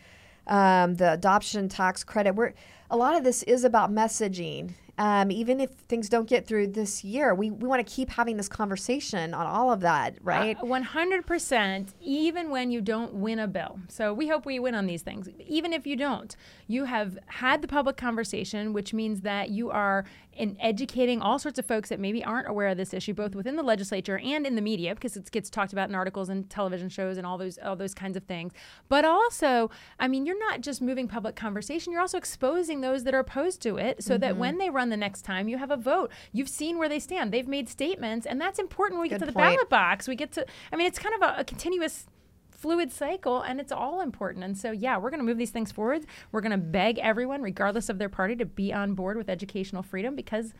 um, 0.47 0.95
the 0.95 1.13
adoption 1.13 1.69
tax 1.69 2.03
credit, 2.03 2.35
we're, 2.35 2.53
a 2.89 2.97
lot 2.97 3.15
of 3.15 3.23
this 3.23 3.43
is 3.43 3.63
about 3.63 3.91
messaging. 3.91 4.71
Um, 4.97 5.31
even 5.31 5.59
if 5.59 5.71
things 5.71 6.09
don't 6.09 6.27
get 6.27 6.45
through 6.45 6.67
this 6.67 7.03
year, 7.03 7.33
we, 7.33 7.49
we 7.49 7.67
want 7.67 7.85
to 7.85 7.91
keep 7.95 8.09
having 8.11 8.37
this 8.37 8.47
conversation 8.49 9.33
on 9.33 9.45
all 9.47 9.71
of 9.71 9.79
that, 9.81 10.15
right? 10.21 10.57
Uh, 10.57 10.65
100%, 10.65 11.93
even 12.01 12.49
when 12.49 12.71
you 12.71 12.81
don't 12.81 13.13
win 13.15 13.39
a 13.39 13.47
bill. 13.47 13.79
So 13.87 14.13
we 14.13 14.27
hope 14.27 14.45
we 14.45 14.59
win 14.59 14.75
on 14.75 14.85
these 14.85 15.01
things. 15.01 15.29
Even 15.47 15.73
if 15.73 15.87
you 15.87 15.95
don't, 15.95 16.35
you 16.67 16.85
have 16.85 17.17
had 17.27 17.61
the 17.61 17.67
public 17.67 17.97
conversation, 17.97 18.73
which 18.73 18.93
means 18.93 19.21
that 19.21 19.49
you 19.49 19.71
are 19.71 20.05
in 20.33 20.55
educating 20.61 21.21
all 21.21 21.37
sorts 21.37 21.59
of 21.59 21.65
folks 21.65 21.89
that 21.89 21.99
maybe 21.99 22.23
aren't 22.23 22.47
aware 22.47 22.69
of 22.69 22.77
this 22.77 22.93
issue, 22.93 23.13
both 23.13 23.35
within 23.35 23.57
the 23.57 23.63
legislature 23.63 24.17
and 24.17 24.47
in 24.47 24.55
the 24.55 24.61
media, 24.61 24.95
because 24.95 25.17
it 25.17 25.29
gets 25.31 25.49
talked 25.49 25.73
about 25.73 25.89
in 25.89 25.95
articles 25.95 26.29
and 26.29 26.49
television 26.49 26.87
shows 26.87 27.17
and 27.17 27.27
all 27.27 27.37
those 27.37 27.57
all 27.59 27.75
those 27.75 27.93
kinds 27.93 28.15
of 28.15 28.23
things. 28.23 28.53
But 28.87 29.03
also, 29.03 29.69
I 29.99 30.07
mean, 30.07 30.25
you're 30.25 30.39
not 30.39 30.61
just 30.61 30.81
moving 30.81 31.07
public 31.09 31.35
conversation; 31.35 31.91
you're 31.91 32.01
also 32.01 32.17
exposing 32.17 32.79
those 32.79 33.03
that 33.03 33.13
are 33.13 33.19
opposed 33.19 33.61
to 33.63 33.77
it, 33.77 34.03
so 34.03 34.11
Mm-hmm. 34.13 34.21
that 34.21 34.37
when 34.37 34.57
they 34.57 34.69
run 34.69 34.80
the 34.89 34.97
next 34.97 35.23
time, 35.23 35.47
you 35.47 35.57
have 35.57 35.71
a 35.71 35.77
vote. 35.77 36.11
You've 36.31 36.49
seen 36.49 36.77
where 36.77 36.89
they 36.89 36.99
stand. 36.99 37.31
They've 37.31 37.47
made 37.47 37.69
statements, 37.69 38.25
and 38.25 38.39
that's 38.39 38.59
important 38.59 38.97
when 38.99 39.03
we 39.03 39.09
get 39.09 39.19
Good 39.19 39.25
to 39.27 39.31
the 39.31 39.33
point. 39.33 39.55
ballot 39.55 39.69
box. 39.69 40.07
We 40.07 40.15
get 40.15 40.31
to. 40.33 40.45
I 40.71 40.75
mean, 40.75 40.87
it's 40.87 40.99
kind 40.99 41.15
of 41.21 41.21
a, 41.37 41.39
a 41.41 41.43
continuous 41.43 42.05
fluid 42.51 42.91
cycle 42.91 43.41
and 43.41 43.59
it's 43.59 43.71
all 43.71 44.01
important 44.01 44.43
and 44.45 44.55
so 44.55 44.69
yeah 44.71 44.95
we're 44.95 45.09
going 45.09 45.19
to 45.19 45.25
move 45.25 45.39
these 45.39 45.49
things 45.49 45.71
forward 45.71 46.05
we're 46.31 46.41
going 46.41 46.51
to 46.51 46.59
beg 46.59 46.99
everyone 46.99 47.41
regardless 47.41 47.89
of 47.89 47.97
their 47.97 48.07
party 48.09 48.35
to 48.35 48.45
be 48.45 48.71
on 48.71 48.93
board 48.93 49.17
with 49.17 49.29
educational 49.31 49.81
freedom 49.81 50.15
because 50.15 50.53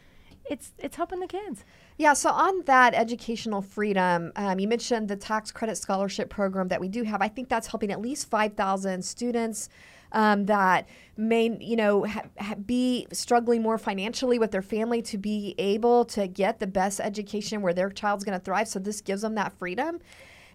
it's 0.46 0.72
it's 0.80 0.96
helping 0.96 1.20
the 1.20 1.28
kids 1.28 1.64
Yeah, 1.98 2.14
so 2.14 2.32
on 2.32 2.64
that 2.66 2.96
educational 2.96 3.62
freedom, 3.62 4.32
um, 4.36 4.58
you 4.60 4.68
mentioned 4.68 5.08
the 5.10 5.16
tax 5.16 5.52
credit 5.52 5.78
scholarship 5.78 6.32
program 6.32 6.70
that 6.70 6.82
we 6.82 6.88
do 6.88 7.04
have. 7.04 7.22
I 7.22 7.28
think 7.28 7.48
that's 7.50 7.68
helping 7.68 7.92
at 7.92 8.02
least 8.02 8.28
5,000 8.32 9.06
students 9.06 9.70
um, 10.12 10.45
that 10.45 10.88
may, 11.17 11.58
you 11.60 11.76
know, 11.76 12.06
ha- 12.06 12.24
ha- 12.39 12.56
be 12.56 13.08
struggling 13.12 13.62
more 13.62 13.78
financially 13.78 14.39
with 14.39 14.52
their 14.52 14.62
family 14.62 15.02
to 15.04 15.17
be 15.17 15.56
able 15.58 16.06
to 16.06 16.28
get 16.28 16.60
the 16.60 16.67
best 16.67 17.00
education 17.00 17.62
where 17.62 17.74
their 17.74 17.89
child's 17.89 18.24
going 18.24 18.38
to 18.38 18.43
thrive. 18.43 18.67
So 18.67 18.80
this 18.80 19.02
gives 19.02 19.21
them 19.21 19.36
that 19.36 19.58
freedom. 19.58 20.00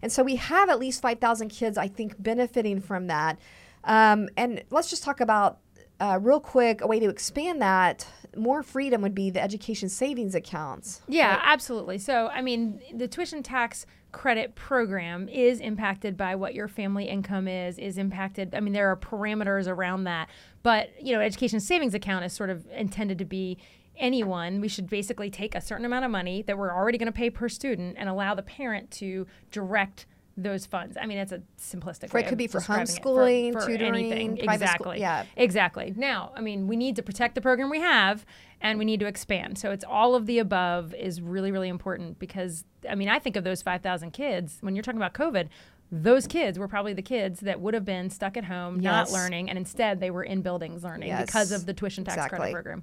And 0.02 0.12
so 0.12 0.22
we 0.22 0.36
have 0.36 0.68
at 0.68 0.78
least 0.78 1.00
5,000 1.00 1.48
kids, 1.48 1.78
I 1.78 1.88
think, 1.88 2.22
benefiting 2.22 2.80
from 2.80 3.06
that. 3.06 3.38
Um, 3.84 4.28
and 4.36 4.62
let's 4.70 4.90
just 4.90 5.02
talk 5.02 5.20
about 5.20 5.58
uh, 6.00 6.18
real 6.20 6.40
quick 6.40 6.80
a 6.82 6.86
way 6.86 7.00
to 7.00 7.08
expand 7.08 7.62
that. 7.62 8.06
More 8.36 8.62
freedom 8.62 9.00
would 9.00 9.14
be 9.14 9.30
the 9.30 9.42
education 9.42 9.88
savings 9.88 10.34
accounts. 10.34 11.00
Yeah, 11.08 11.40
absolutely. 11.42 11.98
So, 11.98 12.28
I 12.28 12.42
mean, 12.42 12.80
the 12.94 13.08
tuition 13.08 13.42
tax 13.42 13.86
credit 14.16 14.54
program 14.54 15.28
is 15.28 15.60
impacted 15.60 16.16
by 16.16 16.34
what 16.34 16.54
your 16.54 16.68
family 16.68 17.04
income 17.04 17.46
is, 17.46 17.78
is 17.78 17.98
impacted. 17.98 18.54
I 18.54 18.60
mean, 18.60 18.72
there 18.72 18.90
are 18.90 18.96
parameters 18.96 19.68
around 19.68 20.04
that. 20.04 20.30
But, 20.62 20.88
you 20.98 21.12
know, 21.14 21.20
education 21.20 21.60
savings 21.60 21.92
account 21.92 22.24
is 22.24 22.32
sort 22.32 22.48
of 22.48 22.66
intended 22.68 23.18
to 23.18 23.26
be 23.26 23.58
anyone. 23.94 24.62
We 24.62 24.68
should 24.68 24.88
basically 24.88 25.28
take 25.28 25.54
a 25.54 25.60
certain 25.60 25.84
amount 25.84 26.06
of 26.06 26.10
money 26.10 26.40
that 26.46 26.56
we're 26.56 26.74
already 26.74 26.96
going 26.96 27.12
to 27.12 27.16
pay 27.16 27.28
per 27.28 27.50
student 27.50 27.96
and 27.98 28.08
allow 28.08 28.34
the 28.34 28.42
parent 28.42 28.90
to 28.92 29.26
direct 29.50 30.06
those 30.38 30.66
funds. 30.66 30.96
I 31.00 31.06
mean, 31.06 31.16
it's 31.18 31.32
a 31.32 31.40
simplistic 31.58 32.10
For- 32.10 32.18
it 32.18 32.26
could 32.26 32.36
be 32.36 32.46
for 32.46 32.58
describing 32.58 32.82
it. 32.84 32.88
homeschooling, 33.02 33.52
tutoring, 33.66 34.12
anything. 34.12 34.36
private 34.44 34.68
school- 34.68 34.92
Exactly. 34.92 35.00
yeah. 35.00 35.24
Exactly. 35.36 35.94
Now, 35.96 36.32
I 36.36 36.42
mean, 36.42 36.66
we 36.66 36.76
need 36.76 36.96
to 36.96 37.02
protect 37.02 37.34
the 37.34 37.40
program 37.40 37.70
we 37.70 37.80
have 37.80 38.26
and 38.60 38.78
we 38.78 38.84
need 38.84 39.00
to 39.00 39.06
expand. 39.06 39.56
So 39.58 39.70
it's 39.70 39.84
all 39.84 40.14
of 40.14 40.26
the 40.26 40.38
above 40.38 40.92
is 40.94 41.22
really, 41.22 41.50
really 41.52 41.68
important 41.70 42.18
because, 42.18 42.64
I 42.88 42.94
mean, 42.94 43.08
I 43.08 43.18
think 43.18 43.36
of 43.36 43.44
those 43.44 43.62
5,000 43.62 44.10
kids, 44.10 44.58
when 44.60 44.76
you're 44.76 44.82
talking 44.82 45.00
about 45.00 45.14
COVID, 45.14 45.48
those 45.90 46.26
kids 46.26 46.58
were 46.58 46.68
probably 46.68 46.92
the 46.92 47.00
kids 47.02 47.40
that 47.40 47.60
would 47.60 47.72
have 47.72 47.84
been 47.84 48.10
stuck 48.10 48.36
at 48.36 48.44
home, 48.44 48.78
not 48.80 49.10
learning, 49.12 49.48
and 49.48 49.56
instead 49.56 50.00
they 50.00 50.10
were 50.10 50.24
in 50.24 50.42
buildings 50.42 50.82
learning 50.84 51.08
Yes, 51.08 51.24
because 51.26 51.52
of 51.52 51.64
the 51.64 51.72
tuition 51.72 52.04
tax 52.04 52.16
exactly. 52.16 52.38
credit 52.38 52.52
program. 52.52 52.82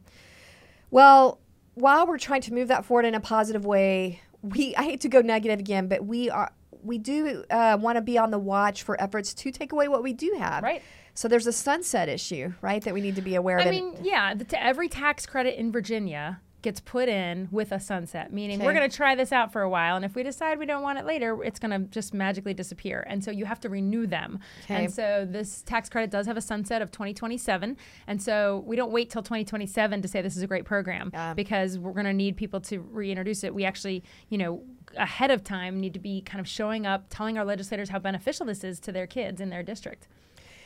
Well, 0.89 1.39
while 1.76 2.08
we're 2.08 2.18
trying 2.18 2.42
to 2.42 2.54
move 2.54 2.68
that 2.70 2.86
forward 2.86 3.06
in 3.06 3.13
a 3.13 3.20
positive 3.20 3.66
way, 3.66 4.22
we 4.42 4.76
I 4.76 4.84
hate 4.84 5.02
to 5.02 5.10
go 5.10 5.22
negative 5.22 5.60
again, 5.60 5.88
but 5.88 6.06
we 6.06 6.30
are 6.30 6.52
we 6.84 6.98
do 6.98 7.43
uh, 7.50 7.78
want 7.80 7.98
to 7.98 8.02
be 8.02 8.17
on 8.17 8.32
the 8.32 8.39
watch 8.39 8.84
for 8.84 9.00
efforts 9.02 9.34
to 9.34 9.52
take 9.52 9.72
away 9.72 9.88
what 9.88 10.04
we 10.04 10.13
do 10.13 10.36
have. 10.39 10.63
Right. 10.63 10.82
So 11.15 11.28
there's 11.28 11.48
a 11.48 11.54
sunset 11.54 12.10
issue, 12.10 12.54
right, 12.62 12.84
that 12.84 12.93
we 12.93 13.02
need 13.02 13.15
to 13.15 13.22
be 13.22 13.36
aware 13.36 13.60
of. 13.60 13.67
I 13.67 13.72
mean, 13.72 13.96
yeah, 14.02 14.34
the, 14.34 14.46
to 14.46 14.63
every 14.63 14.89
tax 14.89 15.26
credit 15.26 15.60
in 15.60 15.72
Virginia 15.72 16.41
gets 16.64 16.80
put 16.80 17.07
in 17.07 17.47
with 17.51 17.72
a 17.72 17.80
sunset, 17.80 18.34
meaning 18.34 18.57
Okay. 18.57 18.66
we're 18.66 18.74
going 18.74 18.89
to 18.89 18.95
try 18.95 19.14
this 19.14 19.32
out 19.32 19.51
for 19.51 19.61
a 19.61 19.70
while, 19.70 19.95
and 19.95 20.03
if 20.03 20.16
we 20.16 20.24
decide 20.24 20.57
we 20.57 20.66
don't 20.66 20.82
want 20.82 20.97
it 20.97 21.05
later, 21.05 21.43
it's 21.43 21.59
going 21.59 21.70
to 21.72 21.88
just 21.89 22.14
magically 22.14 22.53
disappear. 22.55 23.05
And 23.07 23.24
so 23.24 23.30
you 23.30 23.45
have 23.45 23.59
to 23.61 23.70
renew 23.70 24.07
them. 24.07 24.39
Okay. 24.64 24.86
And 24.86 24.93
so 24.93 25.28
this 25.30 25.61
tax 25.61 25.89
credit 25.89 26.09
does 26.09 26.26
have 26.26 26.38
a 26.38 26.41
sunset 26.41 26.82
of 26.82 26.89
2027, 26.91 27.78
and 28.07 28.22
so 28.22 28.64
we 28.66 28.76
don't 28.76 28.91
wait 28.91 29.09
till 29.11 29.22
2027 29.22 30.01
to 30.01 30.07
say 30.07 30.22
this 30.22 30.36
is 30.36 30.41
a 30.41 30.47
great 30.47 30.66
program 30.66 31.11
Yeah. 31.14 31.34
because 31.36 31.78
we're 31.78 31.91
going 31.93 32.05
to 32.05 32.14
need 32.14 32.36
people 32.38 32.59
to 32.61 32.80
reintroduce 32.80 33.43
it. 33.43 33.53
We 33.53 33.66
actually, 33.66 34.03
you 34.30 34.38
know, 34.39 34.64
ahead 34.97 35.30
of 35.32 35.43
time 35.43 35.80
need 35.80 35.93
to 35.93 35.99
be 35.99 36.22
kind 36.22 36.39
of 36.39 36.47
showing 36.47 36.86
up, 36.88 37.05
telling 37.09 37.38
our 37.38 37.45
legislators 37.45 37.89
how 37.89 37.99
beneficial 37.99 38.45
this 38.45 38.64
is 38.64 38.80
to 38.82 38.91
their 38.91 39.05
kids 39.07 39.41
in 39.41 39.49
their 39.49 39.64
district. 39.64 40.07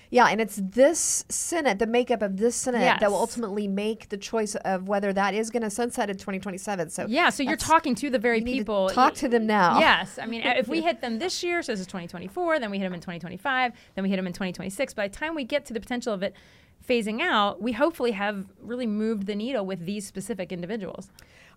Yeah, 0.09 0.27
and 0.27 0.39
it's 0.39 0.55
this 0.63 1.25
Senate, 1.29 1.79
the 1.79 1.87
makeup 1.87 2.21
of 2.21 2.37
this 2.37 2.55
Senate, 2.55 2.99
that 2.99 3.09
will 3.11 3.17
ultimately 3.17 3.67
make 3.67 4.09
the 4.09 4.17
choice 4.17 4.55
of 4.55 4.87
whether 4.87 5.11
that 5.13 5.33
is 5.33 5.49
going 5.49 5.63
to 5.63 5.69
sunset 5.69 6.09
in 6.09 6.17
2027. 6.17 6.89
So 6.89 7.05
Yeah, 7.07 7.29
so 7.29 7.43
you're 7.43 7.57
talking 7.57 7.95
to 7.95 8.09
the 8.09 8.19
very 8.19 8.39
need 8.39 8.53
to 8.53 8.57
people. 8.59 8.89
talk 8.89 9.13
to 9.15 9.27
them 9.27 9.45
now. 9.45 9.79
Yes, 9.87 10.17
I 10.21 10.25
mean, 10.25 10.41
if 10.43 10.67
we 10.67 10.81
hit 10.89 11.01
them 11.01 11.19
this 11.19 11.43
year, 11.43 11.61
so 11.61 11.71
this 11.71 11.81
is 11.81 11.87
2024, 11.87 12.59
then 12.59 12.71
we 12.71 12.77
hit 12.77 12.85
them 12.85 12.93
in 12.93 12.99
2025, 12.99 13.73
then 13.95 14.03
we 14.03 14.09
hit 14.09 14.15
them 14.15 14.27
in 14.27 14.33
2026. 14.33 14.93
By 14.93 15.07
the 15.07 15.15
time 15.15 15.35
we 15.35 15.43
get 15.43 15.65
to 15.65 15.73
the 15.73 15.79
potential 15.79 16.13
of 16.13 16.23
it 16.23 16.33
phasing 16.87 17.21
out, 17.21 17.61
we 17.61 17.73
hopefully 17.73 18.11
have 18.11 18.45
really 18.61 18.87
moved 18.87 19.27
the 19.27 19.35
needle 19.35 19.65
with 19.65 19.85
these 19.85 20.07
specific 20.07 20.51
individuals. 20.51 21.09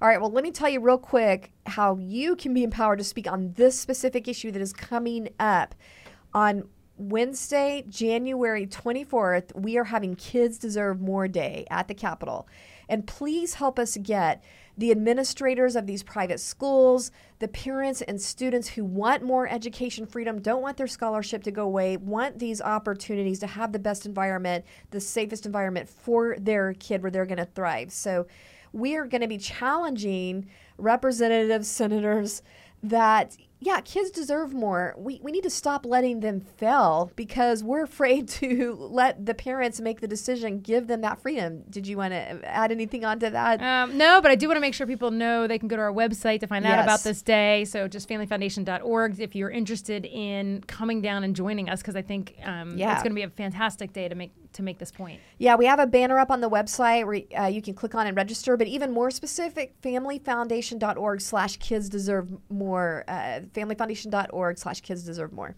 All 0.03 0.09
right, 0.09 0.21
well, 0.21 0.31
let 0.31 0.43
me 0.43 0.51
tell 0.51 0.69
you 0.69 0.81
real 0.81 0.99
quick 0.99 1.53
how 1.67 1.97
you 1.97 2.35
can 2.35 2.55
be 2.55 2.65
empowered 2.65 2.99
to 2.99 3.05
speak 3.05 3.31
on 3.31 3.53
this 3.53 3.79
specific 3.79 4.27
issue 4.27 4.51
that 4.51 4.63
is 4.63 4.73
coming 4.73 5.29
up. 5.39 5.75
On 6.33 6.69
Wednesday, 7.01 7.83
January 7.89 8.67
24th, 8.67 9.55
we 9.55 9.79
are 9.79 9.85
having 9.85 10.15
Kids 10.17 10.59
Deserve 10.59 11.01
More 11.01 11.29
Day 11.29 11.67
at 11.71 11.89
the 11.89 11.95
Capitol. 11.95 12.47
And 12.91 13.07
please 13.07 13.55
help 13.55 13.79
us 13.79 13.97
get 13.97 14.45
the 14.77 14.91
administrators 14.91 15.77
of 15.77 15.87
these 15.87 16.03
private 16.03 16.41
schools, 16.41 17.11
the 17.39 17.49
parents 17.49 18.03
and 18.03 18.21
students 18.21 18.69
who 18.69 18.85
want 18.85 19.23
more 19.23 19.49
education 19.49 20.05
freedom, 20.05 20.43
don't 20.43 20.61
want 20.61 20.77
their 20.77 20.87
scholarship 20.87 21.43
to 21.45 21.51
go 21.51 21.63
away, 21.63 21.97
want 21.97 22.39
these 22.39 22.61
opportunities 22.61 23.39
to 23.39 23.47
have 23.47 23.73
the 23.73 23.79
best 23.79 24.05
environment, 24.05 24.67
the 24.91 25.01
safest 25.01 25.47
environment 25.47 25.89
for 25.89 26.37
their 26.39 26.75
kid 26.75 27.01
where 27.01 27.11
they're 27.11 27.25
going 27.25 27.39
to 27.39 27.47
thrive. 27.47 27.91
So, 27.93 28.27
we 28.73 28.95
are 28.97 29.07
going 29.07 29.23
to 29.23 29.27
be 29.27 29.39
challenging 29.39 30.49
representatives, 30.79 31.67
senators 31.67 32.43
that, 32.83 33.37
yeah, 33.63 33.81
kids 33.83 34.11
deserve 34.11 34.55
more. 34.55 34.95
We, 34.97 35.21
we 35.23 35.31
need 35.33 35.43
to 35.43 35.51
stop 35.51 35.85
letting 35.85 36.21
them 36.21 36.41
fail 36.41 37.13
because 37.15 37.63
we're 37.63 37.83
afraid 37.85 38.27
to 38.41 38.75
let 38.81 39.27
the 39.27 39.35
parents 39.35 39.81
make 39.81 40.01
the 40.01 40.09
decision, 40.09 40.61
give 40.61 40.87
them 40.87 41.03
that 41.03 41.21
freedom. 41.21 41.65
Did 41.69 41.87
you 41.87 41.99
want 41.99 42.13
to 42.13 42.41
add 42.45 42.73
anything 42.73 43.05
onto 43.05 43.29
that? 43.29 43.61
Um, 43.61 43.99
no, 43.99 44.21
but 44.23 44.31
I 44.31 44.35
do 44.35 44.49
want 44.49 44.57
to 44.57 44.61
make 44.63 44.73
sure 44.73 44.87
people 44.87 45.11
know 45.11 45.47
they 45.47 45.59
can 45.59 45.69
go 45.69 45.77
to 45.77 45.83
our 45.83 45.93
website 45.93 46.41
to 46.41 46.47
find 46.47 46.65
out 46.67 46.77
Yes. 46.79 46.85
about 46.85 47.03
this 47.03 47.21
day. 47.23 47.65
So 47.67 47.87
just 47.87 48.09
familyfoundation.org 48.09 49.21
if 49.21 49.35
you're 49.37 49.51
interested 49.51 50.07
in 50.07 50.63
coming 50.67 51.03
down 51.03 51.25
and 51.25 51.37
joining 51.37 51.69
us, 51.69 51.81
because 51.83 51.97
I 51.97 52.03
think 52.03 52.37
um, 52.45 52.77
Yeah. 52.79 52.95
it's 52.95 53.03
going 53.03 53.13
to 53.13 53.15
be 53.15 53.23
a 53.23 53.31
fantastic 53.31 53.93
day 53.93 54.09
to 54.09 54.15
make 54.15 54.33
to 54.53 54.63
make 54.63 54.79
this 54.79 54.91
point. 54.91 55.21
Yeah, 55.39 55.57
we 55.57 55.67
have 55.67 55.79
a 55.79 55.87
banner 55.87 56.19
up 56.19 56.31
on 56.31 56.41
the 56.41 56.51
website 56.51 57.07
where 57.07 57.23
uh, 57.39 57.47
you 57.47 57.63
can 57.63 57.75
click 57.75 57.95
on 57.95 58.07
and 58.07 58.17
register. 58.17 58.57
But 58.57 58.67
even 58.67 58.93
more 58.93 59.11
specific, 59.11 59.81
familyfoundation.org 59.83 61.21
slash 61.21 61.57
kids 61.57 61.89
deserve 61.89 62.29
more. 62.49 63.05
Uh, 63.09 63.41
familyfoundation.org 63.53 64.59
slash 64.59 64.81
kids 64.81 65.05
deserve 65.05 65.33
more. 65.33 65.57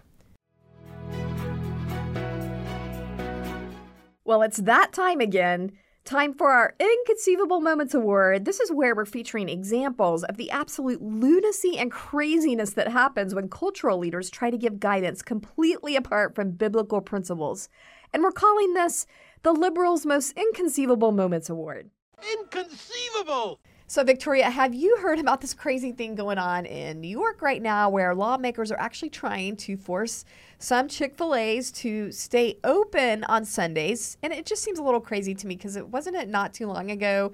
Well, 4.25 4.43
it's 4.43 4.59
that 4.59 4.93
time 4.93 5.21
again. 5.21 5.73
Time 6.05 6.35
for 6.35 6.51
our 6.51 6.75
Inconceivable 6.81 7.61
Moments 7.61 7.95
Award. 7.95 8.45
This 8.45 8.59
is 8.59 8.73
where 8.73 8.93
we're 8.93 9.05
featuring 9.05 9.49
examples 9.49 10.25
of 10.25 10.37
the 10.37 10.51
absolute 10.51 11.01
lunacy 11.01 11.79
and 11.79 11.93
craziness 11.93 12.71
that 12.71 12.89
happens 12.89 13.37
when 13.37 13.49
cultural 13.49 13.99
leaders 13.99 14.29
try 14.29 14.51
to 14.51 14.59
give 14.59 14.81
guidance 14.81 15.23
completely 15.23 15.95
apart 15.95 16.35
from 16.35 16.51
biblical 16.53 17.01
principles. 17.01 17.69
And 18.13 18.23
we're 18.23 18.33
calling 18.33 18.75
this 18.75 19.07
the 19.43 19.53
Liberals' 19.53 20.05
Most 20.05 20.37
Inconceivable 20.37 21.13
Moments 21.13 21.49
Award. 21.49 21.91
Inconceivable! 22.39 23.59
So, 23.87 24.05
Victoria, 24.05 24.49
have 24.49 24.75
you 24.75 24.97
heard 24.99 25.19
about 25.19 25.41
this 25.43 25.53
crazy 25.53 25.93
thing 25.93 26.15
going 26.15 26.39
on 26.39 26.65
in 26.65 27.01
New 27.01 27.09
York 27.09 27.43
right 27.43 27.61
now 27.61 27.91
where 27.91 28.15
lawmakers 28.15 28.73
are 28.73 28.79
actually 28.79 29.11
trying 29.11 29.57
to 29.57 29.77
force 29.77 30.25
some 30.59 30.89
Chick 30.89 31.15
fil 31.17 31.35
A's 31.35 31.71
to 31.73 32.11
stay 32.13 32.59
open 32.65 33.25
on 33.25 33.45
Sundays? 33.45 34.17
And 34.23 34.33
it 34.33 34.47
just 34.47 34.63
seems 34.63 34.79
a 34.79 34.83
little 34.83 35.01
crazy 35.01 35.35
to 35.35 35.47
me 35.47 35.57
because 35.57 35.77
it 35.77 35.89
wasn't 35.89 36.17
it 36.17 36.29
not 36.29 36.55
too 36.55 36.67
long 36.67 36.91
ago 36.91 37.33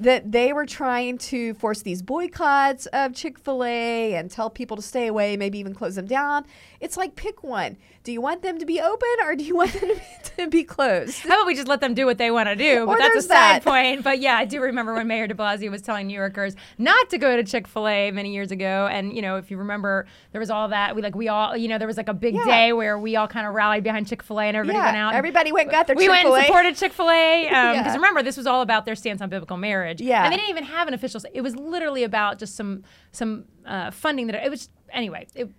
that 0.00 0.32
they 0.32 0.52
were 0.52 0.66
trying 0.66 1.18
to 1.18 1.54
force 1.54 1.82
these 1.82 2.02
boycotts 2.02 2.86
of 2.86 3.14
Chick 3.14 3.38
fil 3.38 3.62
A 3.64 4.14
and 4.14 4.30
tell 4.30 4.50
people 4.50 4.76
to 4.76 4.82
stay 4.82 5.06
away, 5.06 5.36
maybe 5.36 5.58
even 5.58 5.74
close 5.74 5.94
them 5.94 6.06
down. 6.06 6.44
It's 6.80 6.96
like 6.96 7.14
pick 7.16 7.42
one. 7.44 7.76
Do 8.02 8.12
you 8.12 8.22
want 8.22 8.40
them 8.40 8.58
to 8.58 8.64
be 8.64 8.80
open 8.80 9.08
or 9.22 9.36
do 9.36 9.44
you 9.44 9.54
want 9.56 9.72
them 9.80 9.80
to 9.90 9.94
be, 10.36 10.42
to 10.44 10.48
be 10.48 10.64
closed? 10.64 11.18
How 11.18 11.34
about 11.34 11.46
we 11.46 11.54
just 11.54 11.68
let 11.68 11.82
them 11.82 11.92
do 11.92 12.06
what 12.06 12.16
they 12.16 12.30
want 12.30 12.48
to 12.48 12.56
do? 12.56 12.84
Or 12.84 12.86
But 12.86 12.98
that's 12.98 13.16
a 13.16 13.22
side 13.22 13.62
that. 13.62 13.64
point. 13.64 14.02
But 14.02 14.20
yeah, 14.20 14.36
I 14.36 14.46
do 14.46 14.62
remember 14.62 14.94
when 14.94 15.06
Mayor 15.06 15.26
de 15.26 15.34
Blasio 15.34 15.70
was 15.70 15.82
telling 15.82 16.06
New 16.06 16.14
Yorkers 16.16 16.54
not 16.78 17.10
to 17.10 17.18
go 17.18 17.36
to 17.36 17.44
Chick 17.44 17.68
fil 17.68 17.86
A 17.86 18.10
many 18.10 18.32
years 18.32 18.50
ago. 18.50 18.88
And, 18.90 19.14
you 19.14 19.20
know, 19.20 19.36
if 19.36 19.50
you 19.50 19.58
remember, 19.58 20.06
there 20.32 20.40
was 20.40 20.50
all 20.50 20.68
that. 20.68 20.96
We 20.96 21.02
like, 21.02 21.14
we 21.14 21.28
all, 21.28 21.54
you 21.56 21.68
know, 21.68 21.76
there 21.76 21.86
was 21.88 21.98
like 21.98 22.08
a 22.08 22.14
big 22.14 22.34
Yeah. 22.34 22.44
day 22.46 22.72
where 22.72 22.98
we 22.98 23.16
all 23.16 23.28
kind 23.28 23.46
of 23.46 23.52
rallied 23.52 23.84
behind 23.84 24.06
Chick 24.08 24.22
fil 24.22 24.40
A 24.40 24.44
and 24.44 24.56
everybody 24.56 24.78
went 24.82 24.96
out. 24.96 25.14
everybody 25.14 25.52
went 25.52 25.66
and 25.66 25.72
got 25.72 25.86
their 25.86 25.94
we 25.96 26.04
Chick-fil-A. 26.06 26.24
We 26.24 26.30
went 26.30 26.38
and 26.38 26.46
supported 26.46 26.76
Chick 26.76 26.92
Fil 26.94 27.10
A 27.10 27.44
because 27.44 27.54
um, 27.54 27.74
Yeah. 27.84 27.94
remember 27.94 28.22
this 28.22 28.38
was 28.38 28.46
all 28.46 28.62
about 28.62 28.86
their 28.86 28.94
stance 28.94 29.20
on 29.20 29.28
biblical 29.28 29.58
marriage. 29.58 29.89
Yeah. 29.98 30.24
and 30.24 30.32
they 30.32 30.36
didn't 30.36 30.50
even 30.50 30.64
have 30.64 30.88
an 30.88 30.94
official. 30.94 31.20
It 31.32 31.40
was 31.40 31.56
literally 31.56 32.04
about 32.04 32.38
just 32.38 32.54
some 32.56 32.84
some 33.12 33.44
uh, 33.66 33.90
funding 33.90 34.26
that 34.28 34.44
it 34.44 34.50
was 34.50 34.68
anyway. 34.92 35.26
It 35.34 35.50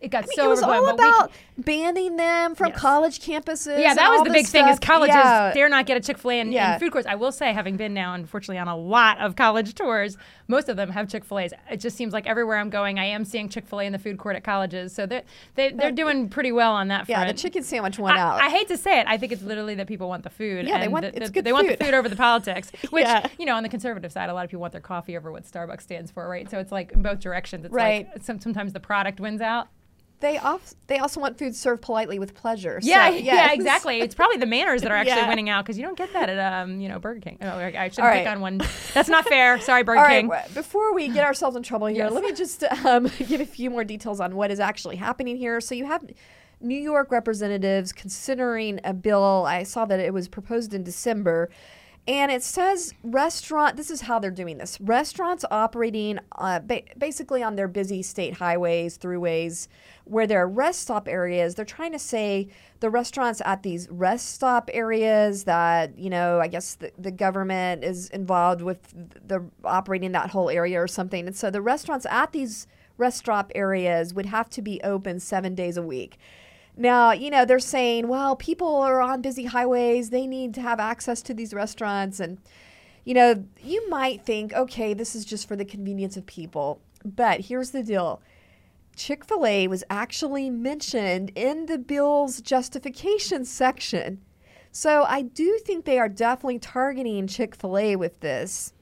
it 0.00 0.08
got 0.08 0.24
I 0.24 0.26
mean, 0.26 0.36
so 0.36 0.44
it 0.44 0.48
was 0.48 0.62
all 0.62 0.84
we 0.84 0.90
about 0.90 1.30
banning 1.56 2.16
them 2.16 2.54
from 2.54 2.68
Yes. 2.68 2.78
college 2.78 3.20
campuses. 3.20 3.80
yeah, 3.80 3.94
that 3.94 4.10
was 4.10 4.22
the 4.22 4.30
big 4.30 4.46
thing. 4.46 4.66
Is 4.68 4.78
colleges 4.78 5.14
Yeah. 5.16 5.52
dare 5.52 5.68
not 5.68 5.86
get 5.86 5.96
a 5.96 6.00
Chick 6.00 6.18
Fil 6.18 6.30
A 6.30 6.40
in, 6.40 6.52
Yeah. 6.52 6.74
in 6.74 6.80
food 6.80 6.92
courts? 6.92 7.06
I 7.06 7.16
will 7.16 7.32
say, 7.32 7.52
having 7.52 7.76
been 7.76 7.94
now, 7.94 8.14
unfortunately, 8.14 8.58
on 8.58 8.68
a 8.68 8.76
lot 8.76 9.18
of 9.18 9.34
college 9.34 9.74
tours, 9.74 10.16
most 10.46 10.68
of 10.68 10.76
them 10.76 10.90
have 10.90 11.08
Chick 11.08 11.24
Fil 11.24 11.40
A's. 11.40 11.52
It 11.70 11.78
just 11.78 11.96
seems 11.96 12.12
like 12.12 12.26
everywhere 12.26 12.58
I'm 12.58 12.70
going, 12.70 12.98
I 12.98 13.06
am 13.06 13.24
seeing 13.24 13.48
Chick 13.48 13.66
Fil 13.66 13.80
A 13.80 13.84
in 13.84 13.92
the 13.92 13.98
food 13.98 14.18
court 14.18 14.36
at 14.36 14.44
colleges. 14.44 14.94
So 14.94 15.04
they're 15.06 15.22
they, 15.56 15.70
they're 15.72 15.90
doing 15.90 16.28
pretty 16.28 16.52
well 16.52 16.72
on 16.72 16.88
that 16.88 17.06
Front. 17.06 17.20
Yeah, 17.20 17.26
the 17.32 17.36
chicken 17.36 17.62
sandwich 17.64 17.98
went 17.98 18.16
I, 18.16 18.20
out. 18.20 18.40
I 18.40 18.48
hate 18.50 18.68
to 18.68 18.76
say 18.76 19.00
it. 19.00 19.06
I 19.08 19.16
think 19.18 19.32
it's 19.32 19.42
literally 19.42 19.74
that 19.76 19.86
people 19.88 20.08
want 20.08 20.22
the 20.22 20.30
food. 20.30 20.66
Yeah, 20.68 20.78
they 20.78 20.88
want- 20.88 21.02
the- 21.02 21.16
it's 21.16 21.26
the- 21.28 21.32
good 21.32 21.44
They 21.44 21.52
want 21.52 21.66
food. 21.68 21.78
the 21.78 21.84
food 21.86 21.94
over 21.94 22.08
the 22.08 22.16
politics, 22.16 22.70
which 22.90 23.04
Yeah. 23.04 23.26
you 23.38 23.46
know, 23.46 23.56
on 23.56 23.62
the 23.64 23.68
conservative 23.68 24.12
side, 24.12 24.30
a 24.30 24.34
lot 24.34 24.44
of 24.44 24.50
people 24.50 24.60
want 24.60 24.72
their 24.72 24.80
coffee 24.80 25.16
over 25.16 25.32
what 25.32 25.44
Starbucks 25.44 25.82
stands 25.82 26.10
for, 26.12 26.28
right? 26.28 26.48
So 26.50 26.58
it's 26.60 26.70
like 26.72 26.92
in 26.92 27.02
both 27.02 27.18
directions. 27.20 27.64
It's 27.64 27.74
Right. 27.74 28.06
like 28.14 28.22
some, 28.22 28.38
sometimes 28.40 28.72
the 28.72 28.80
product 28.80 29.18
wins 29.20 29.40
out. 29.40 29.68
They 30.20 30.36
off, 30.38 30.74
they 30.88 30.98
also 30.98 31.20
want 31.20 31.38
food 31.38 31.54
served 31.54 31.80
politely 31.82 32.18
with 32.18 32.34
pleasure. 32.34 32.78
Yeah, 32.82 33.10
so, 33.10 33.16
yeah, 33.16 33.52
exactly. 33.52 34.00
It's 34.00 34.14
probably 34.14 34.38
the 34.38 34.46
manners 34.46 34.82
that 34.82 34.90
are 34.90 34.96
actually 35.02 35.16
Yeah. 35.16 35.28
winning 35.28 35.48
out 35.48 35.64
because 35.64 35.78
you 35.78 35.84
don't 35.84 35.96
get 35.96 36.12
that 36.12 36.28
at 36.28 36.62
um, 36.62 36.80
you 36.80 36.88
know, 36.88 36.98
Burger 36.98 37.20
King. 37.20 37.38
Oh, 37.40 37.46
I 37.48 37.66
I 37.66 37.88
shouldn't 37.88 37.98
All 38.06 38.12
pick 38.12 38.26
right. 38.26 38.28
on 38.28 38.40
one. 38.40 38.60
That's 38.94 39.08
not 39.08 39.26
fair. 39.26 39.60
Sorry, 39.60 39.82
Burger 39.84 39.98
All 39.98 40.04
right, 40.04 40.20
King. 40.20 40.28
w- 40.28 40.54
before 40.54 40.94
we 40.94 41.08
get 41.08 41.24
ourselves 41.24 41.56
in 41.56 41.62
trouble 41.62 41.86
here, 41.86 42.04
Yes. 42.04 42.12
let 42.12 42.24
me 42.24 42.32
just 42.32 42.62
um, 42.84 43.10
give 43.28 43.40
a 43.40 43.46
few 43.46 43.70
more 43.70 43.84
details 43.84 44.20
on 44.20 44.34
what 44.36 44.50
is 44.50 44.60
actually 44.60 44.96
happening 44.96 45.36
here. 45.36 45.60
So 45.60 45.74
you 45.74 45.86
have 45.86 46.04
New 46.60 46.78
York 46.78 47.12
representatives 47.12 47.92
considering 47.92 48.80
a 48.82 48.92
bill. 48.92 49.44
I 49.46 49.62
saw 49.62 49.84
that 49.84 50.00
it 50.00 50.12
was 50.12 50.26
proposed 50.26 50.74
in 50.74 50.82
December. 50.82 51.48
And 52.08 52.32
it 52.32 52.42
says 52.42 52.94
restaurant, 53.02 53.76
this 53.76 53.90
is 53.90 54.00
how 54.00 54.18
they're 54.18 54.30
doing 54.30 54.56
this. 54.56 54.80
Restaurants 54.80 55.44
operating 55.50 56.18
uh, 56.32 56.58
ba- 56.60 56.84
basically 56.96 57.42
on 57.42 57.54
their 57.56 57.68
busy 57.68 58.00
state 58.00 58.32
highways, 58.32 58.96
throughways, 58.96 59.68
where 60.04 60.26
there 60.26 60.40
are 60.40 60.48
rest 60.48 60.80
stop 60.80 61.06
areas. 61.06 61.54
They're 61.54 61.66
trying 61.66 61.92
to 61.92 61.98
say 61.98 62.48
the 62.80 62.88
restaurants 62.88 63.42
at 63.44 63.62
these 63.62 63.90
rest 63.90 64.30
stop 64.30 64.70
areas 64.72 65.44
that, 65.44 65.98
you 65.98 66.08
know, 66.08 66.40
I 66.40 66.48
guess 66.48 66.76
the, 66.76 66.92
the 66.96 67.10
government 67.10 67.84
is 67.84 68.08
involved 68.08 68.62
with 68.62 68.80
the 69.28 69.44
operating 69.62 70.12
that 70.12 70.30
whole 70.30 70.48
area 70.48 70.82
or 70.82 70.88
something. 70.88 71.26
And 71.26 71.36
so 71.36 71.50
the 71.50 71.60
restaurants 71.60 72.06
at 72.08 72.32
these 72.32 72.66
rest 72.96 73.18
stop 73.18 73.52
areas 73.54 74.14
would 74.14 74.26
have 74.26 74.48
to 74.50 74.62
be 74.62 74.80
open 74.82 75.20
seven 75.20 75.54
days 75.54 75.76
a 75.76 75.82
week. 75.82 76.18
Now, 76.80 77.10
you 77.10 77.28
know, 77.28 77.44
they're 77.44 77.58
saying, 77.58 78.06
well, 78.06 78.36
people 78.36 78.76
are 78.76 79.02
on 79.02 79.20
busy 79.20 79.46
highways. 79.46 80.10
They 80.10 80.28
need 80.28 80.54
to 80.54 80.60
have 80.60 80.78
access 80.78 81.22
to 81.22 81.34
these 81.34 81.52
restaurants. 81.52 82.20
And, 82.20 82.38
you 83.04 83.14
know, 83.14 83.44
you 83.60 83.90
might 83.90 84.24
think, 84.24 84.52
okay, 84.52 84.94
this 84.94 85.16
is 85.16 85.24
just 85.24 85.48
for 85.48 85.56
the 85.56 85.64
convenience 85.64 86.16
of 86.16 86.24
people. 86.24 86.80
But 87.04 87.40
here's 87.40 87.72
the 87.72 87.82
deal 87.82 88.22
Chick 88.94 89.24
fil 89.24 89.44
A 89.44 89.66
was 89.66 89.82
actually 89.90 90.50
mentioned 90.50 91.32
in 91.34 91.66
the 91.66 91.78
bill's 91.78 92.40
justification 92.40 93.44
section. 93.44 94.20
So 94.70 95.02
I 95.02 95.22
do 95.22 95.58
think 95.64 95.84
they 95.84 95.98
are 95.98 96.08
definitely 96.08 96.60
targeting 96.60 97.26
Chick 97.26 97.56
fil 97.56 97.76
A 97.76 97.96
with 97.96 98.20
this. 98.20 98.72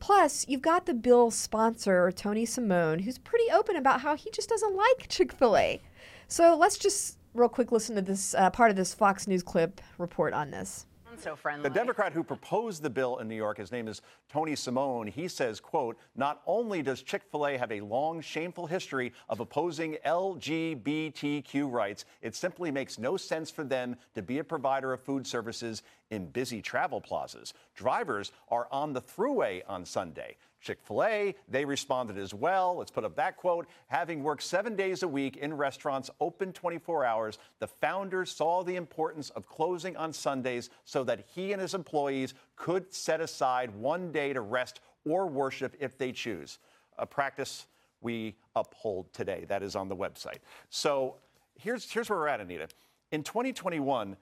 Plus, 0.00 0.46
you've 0.48 0.62
got 0.62 0.86
the 0.86 0.94
bill 0.94 1.30
sponsor, 1.30 2.10
Tony 2.12 2.46
Simone, 2.46 3.00
who's 3.00 3.18
pretty 3.18 3.50
open 3.52 3.76
about 3.76 4.00
how 4.00 4.16
he 4.16 4.30
just 4.30 4.48
doesn't 4.48 4.74
like 4.74 5.08
Chick 5.08 5.32
fil 5.32 5.56
A. 5.56 5.82
So 6.28 6.56
let's 6.56 6.78
just 6.78 7.15
real 7.36 7.48
quick 7.48 7.70
listen 7.70 7.94
to 7.96 8.02
this 8.02 8.34
uh, 8.34 8.50
part 8.50 8.70
of 8.70 8.76
this 8.76 8.94
Fox 8.94 9.26
News 9.26 9.42
clip 9.42 9.80
report 9.98 10.32
on 10.32 10.50
this. 10.50 10.86
so 11.18 11.36
friendly. 11.36 11.68
The 11.68 11.74
Democrat 11.74 12.12
who 12.12 12.22
proposed 12.22 12.82
the 12.82 12.90
bill 12.90 13.18
in 13.18 13.28
New 13.28 13.36
York, 13.36 13.58
his 13.58 13.72
name 13.72 13.88
is 13.88 14.02
Tony 14.28 14.56
Simone. 14.56 15.06
He 15.06 15.28
says, 15.28 15.60
quote, 15.60 15.96
not 16.14 16.42
only 16.46 16.82
does 16.82 17.02
Chick-fil-A 17.02 17.56
have 17.56 17.72
a 17.72 17.80
long, 17.80 18.20
shameful 18.20 18.66
history 18.66 19.12
of 19.28 19.40
opposing 19.40 19.96
LGBTQ 20.04 21.70
rights, 21.70 22.04
it 22.22 22.34
simply 22.34 22.70
makes 22.70 22.98
no 22.98 23.16
sense 23.16 23.50
for 23.50 23.64
them 23.64 23.96
to 24.14 24.22
be 24.22 24.38
a 24.38 24.44
provider 24.44 24.92
of 24.92 25.00
food 25.00 25.26
services 25.26 25.82
in 26.10 26.26
busy 26.26 26.60
travel 26.60 27.00
plazas. 27.00 27.54
Drivers 27.74 28.32
are 28.48 28.68
on 28.70 28.92
the 28.92 29.00
thruway 29.00 29.62
on 29.66 29.84
Sunday. 29.84 30.36
Chick 30.66 30.80
fil 30.82 31.04
A, 31.04 31.34
they 31.48 31.64
responded 31.64 32.18
as 32.18 32.34
well. 32.34 32.76
Let's 32.76 32.90
put 32.90 33.04
up 33.04 33.14
that 33.14 33.36
quote. 33.36 33.68
Having 33.86 34.24
worked 34.24 34.42
seven 34.42 34.74
days 34.74 35.04
a 35.04 35.08
week 35.08 35.36
in 35.36 35.54
restaurants 35.54 36.10
open 36.20 36.52
24 36.52 37.04
hours, 37.04 37.38
the 37.60 37.68
founder 37.68 38.24
saw 38.26 38.64
the 38.64 38.74
importance 38.74 39.30
of 39.30 39.46
closing 39.46 39.96
on 39.96 40.12
Sundays 40.12 40.70
so 40.84 41.04
that 41.04 41.24
he 41.34 41.52
and 41.52 41.62
his 41.62 41.74
employees 41.74 42.34
could 42.56 42.92
set 42.92 43.20
aside 43.20 43.70
one 43.76 44.10
day 44.10 44.32
to 44.32 44.40
rest 44.40 44.80
or 45.04 45.28
worship 45.28 45.76
if 45.78 45.96
they 45.96 46.10
choose. 46.10 46.58
A 46.98 47.06
practice 47.06 47.66
we 48.00 48.34
uphold 48.56 49.12
today. 49.12 49.44
That 49.46 49.62
is 49.62 49.76
on 49.76 49.88
the 49.88 49.96
website. 49.96 50.38
So 50.68 51.14
here's, 51.54 51.88
here's 51.88 52.10
where 52.10 52.18
we're 52.18 52.26
at, 52.26 52.40
Anita. 52.40 52.66
In 53.12 53.22
2021, 53.22 54.16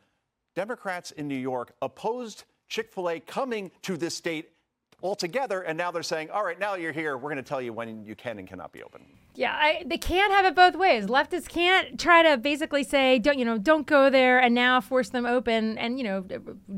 Democrats 0.55 1.11
in 1.13 1.27
New 1.27 1.35
York 1.35 1.73
opposed 1.81 2.45
Chick 2.69 2.93
fil 2.93 3.09
A 3.09 3.21
coming 3.21 3.71
to 3.83 3.97
this 3.97 4.15
state 4.15 4.51
altogether, 5.05 5.61
and 5.61 5.77
now 5.77 5.91
they're 5.91 6.03
saying, 6.03 6.31
all 6.31 6.43
right, 6.43 6.59
now 6.59 6.75
you're 6.77 6.91
here, 6.91 7.19
we're 7.19 7.29
going 7.29 7.37
to 7.37 7.43
tell 7.43 7.61
you 7.61 7.75
when 7.75 8.05
you 8.07 8.17
can 8.17 8.39
and 8.39 8.49
cannot 8.49 8.73
be 8.73 8.83
open. 8.83 9.03
Yeah, 9.35 9.53
I, 9.53 9.83
they 9.85 9.99
can't 9.99 10.33
have 10.33 10.47
it 10.47 10.55
both 10.55 10.77
ways. 10.77 11.07
Leftists 11.07 11.47
can't 11.47 12.01
try 12.01 12.23
to 12.23 12.39
basically 12.39 12.83
say, 12.85 13.19
don't 13.19 13.39
you 13.39 13.45
know, 13.45 13.59
don't 13.59 13.87
go 13.87 14.09
there, 14.09 14.39
and 14.39 14.55
now 14.55 14.81
force 14.81 15.11
them 15.11 15.27
open. 15.27 15.77
And 15.77 15.99
you 15.99 16.05
know, 16.05 16.25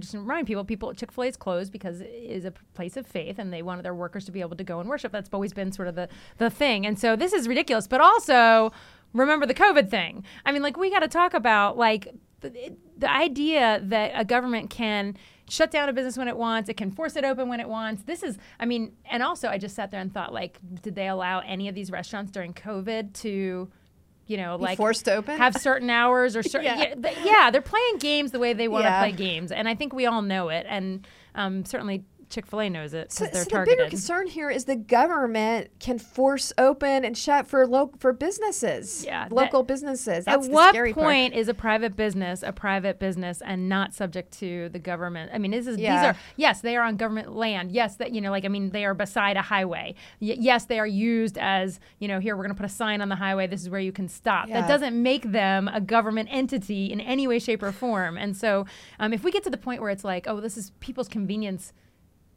just 0.01 0.15
remind 0.15 0.49
people, 0.49 0.65
people 0.65 0.93
Chick 0.93 1.13
Fil 1.13 1.25
A 1.25 1.27
is 1.29 1.37
closed 1.37 1.71
because 1.71 2.01
it 2.01 2.11
is 2.11 2.45
a 2.45 2.53
place 2.75 2.97
of 2.97 3.07
faith, 3.07 3.39
and 3.39 3.53
they 3.53 3.63
wanted 3.63 3.85
their 3.85 3.95
workers 3.95 4.25
to 4.25 4.33
be 4.33 4.41
able 4.41 4.57
to 4.57 4.65
go 4.65 4.81
and 4.81 4.89
worship. 4.89 5.13
That's 5.13 5.31
always 5.33 5.53
been 5.53 5.71
sort 5.71 5.87
of 5.87 5.95
the 5.95 6.09
the 6.39 6.51
thing. 6.51 6.85
And 6.85 6.99
so 6.99 7.15
this 7.15 7.33
is 7.33 7.47
ridiculous. 7.47 7.87
But 7.87 8.01
also, 8.01 8.73
remember 9.13 9.47
the 9.47 9.55
COVID 9.55 9.89
thing. 9.89 10.25
I 10.45 10.51
mean, 10.51 10.63
like 10.63 10.77
we 10.77 10.91
got 10.91 11.01
to 11.01 11.09
talk 11.09 11.33
about 11.33 11.77
like 11.79 12.09
the, 12.41 12.75
the 12.99 13.11
idea 13.11 13.81
that 13.85 14.13
a 14.15 14.25
government 14.25 14.71
can 14.71 15.17
shut 15.49 15.71
down 15.71 15.89
a 15.89 15.93
business 15.93 16.17
when 16.17 16.29
it 16.29 16.37
wants, 16.37 16.69
it 16.69 16.77
can 16.77 16.91
force 16.91 17.17
it 17.17 17.25
open 17.25 17.49
when 17.49 17.61
it 17.61 17.69
wants. 17.69 18.03
This 18.03 18.23
is, 18.23 18.37
I 18.59 18.67
mean, 18.67 18.93
and 19.11 19.23
also 19.23 19.49
I 19.49 19.59
just 19.59 19.75
sat 19.77 19.91
there 19.91 20.01
and 20.01 20.13
thought, 20.13 20.33
like, 20.33 20.59
did 20.83 20.95
they 20.95 21.09
allow 21.09 21.41
any 21.41 21.69
of 21.69 21.75
these 21.75 21.91
restaurants 21.91 22.33
during 22.33 22.53
COVID 22.55 23.13
to, 23.23 23.69
you 24.27 24.37
know, 24.37 24.59
Be 24.59 24.65
like 24.65 24.77
forced 24.77 25.05
to 25.05 25.15
open? 25.15 25.37
have 25.39 25.55
certain 25.57 25.89
hours 25.89 26.35
or 26.37 26.43
certain, 26.43 26.65
Yeah. 26.65 26.77
yeah. 26.79 26.95
th- 26.97 27.19
yeah, 27.25 27.51
they're 27.51 27.61
playing 27.63 27.99
games 27.99 28.33
the 28.33 28.39
way 28.41 28.53
they 28.55 28.67
want 28.69 28.85
to 28.85 28.89
Yeah. 28.91 29.01
play 29.01 29.13
games, 29.13 29.53
and 29.53 29.69
I 29.69 29.75
think 29.77 29.93
we 29.93 30.07
all 30.07 30.23
know 30.23 30.49
it, 30.49 30.67
and 30.69 31.07
um, 31.37 31.65
certainly 31.65 32.05
Chick 32.29 32.47
Fil 32.47 32.61
A 32.61 32.69
knows 32.71 32.93
it 32.95 33.13
So, 33.13 33.25
they're 33.27 33.45
so 33.45 33.59
the 33.61 33.65
bigger 33.65 33.89
concern 33.89 34.27
here 34.27 34.51
is 34.51 34.65
the 34.65 34.77
government 34.77 35.71
can 35.79 35.99
force 35.99 36.53
open 36.59 37.05
and 37.05 37.17
shut 37.17 37.47
for 37.47 37.67
lo- 37.67 37.93
for 37.99 38.13
businesses, 38.13 39.05
Yeah, 39.05 39.25
that- 39.29 39.33
local 39.33 39.63
businesses. 39.63 40.25
That's 40.25 40.45
At 40.47 40.51
the 40.51 40.51
what 40.51 40.71
scary 40.71 40.93
part. 40.93 41.05
point 41.07 41.35
is 41.35 41.49
a 41.49 41.55
private 41.55 41.97
business 41.97 42.43
a 42.43 42.53
private 42.53 42.99
business 42.99 43.41
and 43.45 43.69
not 43.69 43.95
subject 43.95 44.33
to 44.41 44.69
the 44.71 44.79
government? 44.79 45.31
I 45.33 45.39
mean, 45.39 45.51
this 45.53 45.67
is 45.67 45.77
these 45.77 45.89
are 45.89 46.17
yes, 46.37 46.61
they 46.61 46.77
are 46.77 46.85
on 46.85 46.97
government 46.97 47.35
land. 47.35 47.71
Yes, 47.73 47.97
that 47.97 48.13
you 48.13 48.21
know, 48.21 48.31
like 48.31 48.45
I 48.45 48.49
mean, 48.49 48.71
they 48.71 48.85
are 48.85 48.95
beside 48.95 49.37
a 49.37 49.43
highway. 49.43 49.95
Y- 50.21 50.37
yes, 50.39 50.65
they 50.65 50.79
are 50.81 50.87
used 50.87 51.39
as 51.39 51.79
you 51.99 52.09
know, 52.09 52.19
here 52.19 52.37
we're 52.37 52.43
going 52.43 52.55
to 52.55 52.61
put 52.61 52.67
a 52.67 52.75
sign 52.75 53.01
on 53.01 53.09
the 53.09 53.17
highway. 53.17 53.47
This 53.47 53.63
is 53.63 53.71
where 53.71 53.81
you 53.81 53.93
can 53.93 54.09
stop. 54.09 54.49
Yeah. 54.49 54.61
That 54.63 54.69
doesn't 54.69 55.01
make 55.01 55.31
them 55.31 55.69
a 55.73 55.81
government 55.81 56.29
entity 56.33 56.93
in 56.93 57.01
any 57.01 57.27
way, 57.29 57.39
shape, 57.39 57.63
or 57.63 57.73
form. 57.73 58.17
And 58.19 58.37
so, 58.37 58.67
um, 58.99 59.13
if 59.13 59.23
we 59.23 59.31
get 59.31 59.45
to 59.45 59.51
the 59.51 59.57
point 59.57 59.81
where 59.81 59.91
it's 59.91 60.05
like, 60.05 60.27
oh, 60.29 60.41
this 60.41 60.57
is 60.57 60.71
people's 60.81 61.09
convenience. 61.09 61.73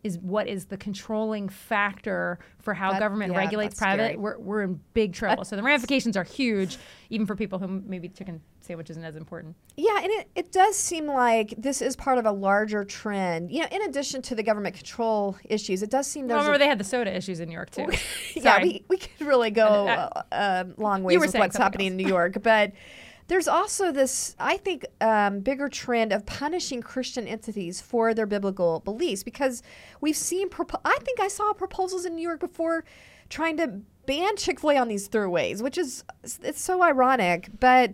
Is 0.02 0.18
what 0.20 0.48
is 0.48 0.66
the 0.66 0.78
controlling 0.78 1.50
factor 1.50 2.40
for 2.60 2.74
how 2.74 2.92
That- 2.94 3.00
government 3.00 3.34
yeah, 3.34 3.40
regulates 3.40 3.76
private? 3.76 4.04
scary. 4.04 4.16
We're, 4.18 4.38
we're 4.38 4.62
in 4.62 4.80
big 4.94 5.14
trouble. 5.14 5.44
So 5.44 5.58
the 5.58 5.64
ramifications 5.72 6.16
are 6.16 6.24
huge, 6.24 6.78
even 7.10 7.26
for 7.26 7.36
people 7.36 7.60
who 7.60 7.68
maybe 7.86 8.08
chicken 8.08 8.40
sandwich 8.62 8.90
isn't 8.92 9.04
as 9.04 9.18
important. 9.18 9.58
Yeah, 9.76 9.98
and 9.98 10.10
it, 10.12 10.30
it 10.36 10.52
does 10.54 10.78
seem 10.78 11.06
like 11.08 11.54
this 11.58 11.82
is 11.82 11.98
part 11.98 12.18
of 12.18 12.26
a 12.26 12.32
larger 12.32 12.86
trend. 12.86 13.52
You 13.52 13.62
know, 13.62 13.68
in 13.72 13.82
addition 13.82 14.22
to 14.22 14.36
the 14.36 14.44
government 14.44 14.76
control 14.76 15.36
issues, 15.44 15.84
it 15.84 15.90
does 15.90 16.08
seem 16.08 16.28
Well, 16.28 16.38
remember 16.38 16.56
a- 16.56 16.60
they 16.60 16.68
had 16.68 16.78
the 16.80 16.86
soda 16.86 17.14
issues 17.14 17.42
in 17.42 17.50
New 17.50 17.56
York 17.56 17.72
too. 17.72 17.88
yeah, 18.36 18.62
we, 18.62 18.86
we 18.88 18.98
could 18.98 19.28
really 19.28 19.52
go 19.52 19.66
a 19.68 19.86
uh, 19.86 20.22
uh, 20.32 20.64
um, 20.66 20.76
long 20.78 21.04
ways 21.04 21.20
with 21.20 21.34
what's 21.36 21.58
happening 21.58 21.88
else. 21.88 21.92
in 21.92 21.98
New 21.98 22.08
York, 22.08 22.42
but 22.42 22.72
there's 23.30 23.48
also 23.48 23.92
this, 23.92 24.36
I 24.40 24.58
think, 24.58 24.86
um, 25.02 25.42
bigger 25.42 25.70
trend 25.70 26.12
of 26.12 26.26
punishing 26.26 26.82
Christian 26.82 27.28
entities 27.28 27.80
for 27.80 28.16
their 28.16 28.26
biblical 28.26 28.80
beliefs 28.80 29.22
because 29.24 29.62
we've 30.02 30.18
seen, 30.18 30.50
propo- 30.50 30.82
I 30.84 30.98
think 31.04 31.20
I 31.20 31.28
saw 31.28 31.54
proposals 31.54 32.06
in 32.06 32.16
New 32.16 32.24
York 32.24 32.40
before 32.40 32.84
trying 33.30 33.56
to 33.58 33.82
ban 34.08 34.36
Chick 34.36 34.60
fil 34.60 34.72
A 34.72 34.78
on 34.78 34.88
these 34.88 35.08
throughways, 35.08 35.62
which 35.62 35.78
is, 35.78 36.04
it's 36.44 36.62
so 36.62 36.84
ironic, 36.84 37.50
but. 37.60 37.94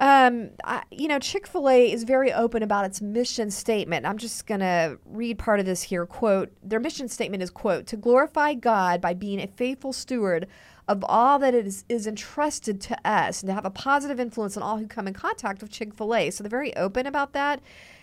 Um, 0.00 0.50
I, 0.62 0.84
you 0.92 1.08
know, 1.08 1.18
Chick 1.18 1.48
fil 1.48 1.68
A 1.68 1.90
is 1.90 2.04
very 2.04 2.32
open 2.32 2.62
about 2.62 2.84
its 2.84 3.02
mission 3.02 3.50
statement. 3.50 4.06
I'm 4.06 4.16
just 4.16 4.46
going 4.46 4.60
to 4.60 4.96
read 5.04 5.40
part 5.40 5.58
of 5.58 5.66
this 5.66 5.82
here. 5.82 6.06
Quote 6.06 6.52
Their 6.62 6.78
mission 6.78 7.08
statement 7.08 7.42
is, 7.42 7.50
quote, 7.50 7.88
to 7.88 7.96
glorify 7.96 8.54
God 8.54 9.00
by 9.00 9.12
being 9.12 9.40
a 9.40 9.48
faithful 9.48 9.92
steward 9.92 10.46
of 10.88 11.04
all 11.06 11.38
that 11.38 11.54
is, 11.54 11.84
is 11.88 12.06
entrusted 12.06 12.80
to 12.80 12.98
us 13.08 13.42
and 13.42 13.48
to 13.48 13.54
have 13.54 13.66
a 13.66 13.70
positive 13.70 14.18
influence 14.18 14.56
on 14.56 14.62
all 14.62 14.78
who 14.78 14.86
come 14.86 15.06
in 15.06 15.14
contact 15.14 15.60
with 15.60 15.70
Chick 15.70 15.94
fil 15.94 16.14
A. 16.14 16.30
So 16.30 16.42
they're 16.42 16.50
very 16.50 16.74
open 16.76 17.06
about 17.06 17.32
that. 17.34 17.60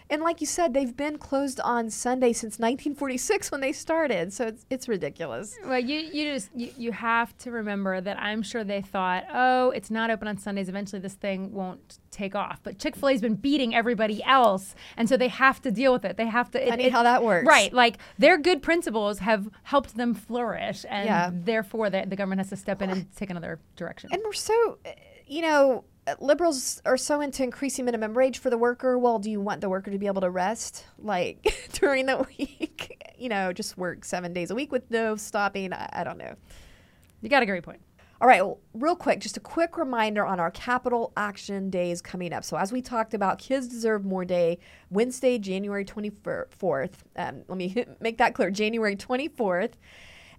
And 0.10 0.22
like 0.22 0.40
you 0.40 0.46
said, 0.48 0.74
they've 0.74 0.96
been 0.96 1.18
closed 1.18 1.60
on 1.62 1.90
Sunday 1.90 2.32
since 2.32 2.60
1946 2.60 3.52
when 3.52 3.62
they 3.62 3.72
started. 3.72 4.32
So 4.34 4.46
it's, 4.48 4.66
it's 4.70 4.88
ridiculous. 4.88 5.58
Well, 5.66 5.80
you 5.80 5.98
you 6.00 6.34
just 6.34 6.50
you, 6.56 6.70
you 6.78 6.92
have 6.92 7.36
to 7.40 7.52
remember 7.52 8.00
that 8.02 8.20
I'm 8.20 8.44
sure 8.44 8.64
they 8.64 8.82
thought, 8.82 9.26
oh, 9.34 9.72
it's 9.72 9.90
not 9.90 10.12
open 10.12 10.28
on 10.28 10.38
Sundays. 10.38 10.70
Eventually, 10.70 11.00
this 11.02 11.16
thing 11.16 11.52
won't 11.54 11.98
take 12.12 12.36
off. 12.36 12.60
But 12.64 12.78
Chick 12.78 12.96
Fil 12.96 13.10
A's 13.10 13.22
been 13.22 13.36
beating 13.36 13.74
everybody 13.74 14.24
else, 14.24 14.76
and 14.96 15.10
so 15.10 15.18
they 15.18 15.28
have 15.28 15.60
to 15.64 15.72
deal 15.72 15.92
with 15.92 16.06
it. 16.06 16.18
They 16.18 16.28
have 16.28 16.52
to. 16.52 16.62
it- 16.66 16.70
Funny 16.70 16.84
it- 16.86 16.92
how 16.92 17.04
that 17.04 17.24
works. 17.24 17.48
right? 17.48 17.74
Like 17.74 17.98
their 18.20 18.38
good 18.38 18.62
principles 18.62 19.20
have 19.20 19.50
helped 19.64 19.98
them 19.98 20.14
flourish, 20.14 20.86
and 20.88 21.06
Yeah. 21.08 21.30
therefore 21.34 21.90
the, 21.90 22.06
the 22.08 22.16
government 22.16 22.40
has 22.42 22.50
to 22.50 22.56
step 22.58 22.82
in 22.82 22.90
and 22.92 23.16
take 23.16 23.32
another 23.32 23.60
direction. 23.76 24.10
And 24.14 24.22
we're 24.24 24.34
so, 24.34 24.78
uh, 24.86 24.90
you 25.26 25.42
know, 25.42 25.84
liberals 26.20 26.82
are 26.86 26.98
so 26.98 27.22
into 27.22 27.44
increasing 27.44 27.86
minimum 27.86 28.14
wage 28.14 28.40
for 28.40 28.50
the 28.50 28.58
worker. 28.58 28.98
Well, 28.98 29.20
do 29.20 29.30
you 29.32 29.42
want 29.42 29.62
the 29.62 29.70
worker 29.70 29.92
to 29.92 29.98
be 29.98 30.08
able 30.08 30.22
to 30.22 30.30
rest 30.30 30.86
like 31.00 31.70
during 31.74 32.06
the 32.06 32.26
week? 32.38 33.02
You 33.18 33.30
know, 33.30 33.54
just 33.54 33.78
work 33.78 34.04
seven 34.04 34.34
days 34.34 34.52
a 34.52 34.56
week 34.56 34.74
with 34.74 34.92
no 34.92 35.16
stopping. 35.16 35.72
I, 35.72 35.90
I 35.94 36.04
don't 36.04 36.18
know. 36.18 36.36
you 37.22 37.30
got 37.30 37.44
a 37.44 37.46
great 37.46 37.64
point. 37.64 37.80
All 38.20 38.28
right, 38.28 38.46
well, 38.46 38.60
real 38.74 38.96
quick, 38.96 39.22
just 39.22 39.38
a 39.38 39.40
quick 39.40 39.78
reminder 39.78 40.26
on 40.26 40.38
our 40.40 40.52
Capitol 40.52 41.14
action 41.16 41.70
days 41.70 42.02
coming 42.02 42.34
up. 42.34 42.44
So, 42.44 42.58
as 42.58 42.74
we 42.74 42.82
talked 42.82 43.14
about, 43.14 43.40
Kids 43.40 43.68
Deserve 43.68 44.04
More 44.04 44.26
Day, 44.26 44.60
Wednesday, 44.90 45.38
January 45.38 45.86
24th. 45.86 46.92
Um, 47.16 47.44
let 47.48 47.58
me 47.58 47.86
make 48.02 48.18
that 48.18 48.34
clear 48.34 48.52
January 48.52 48.98
24th. 48.98 49.74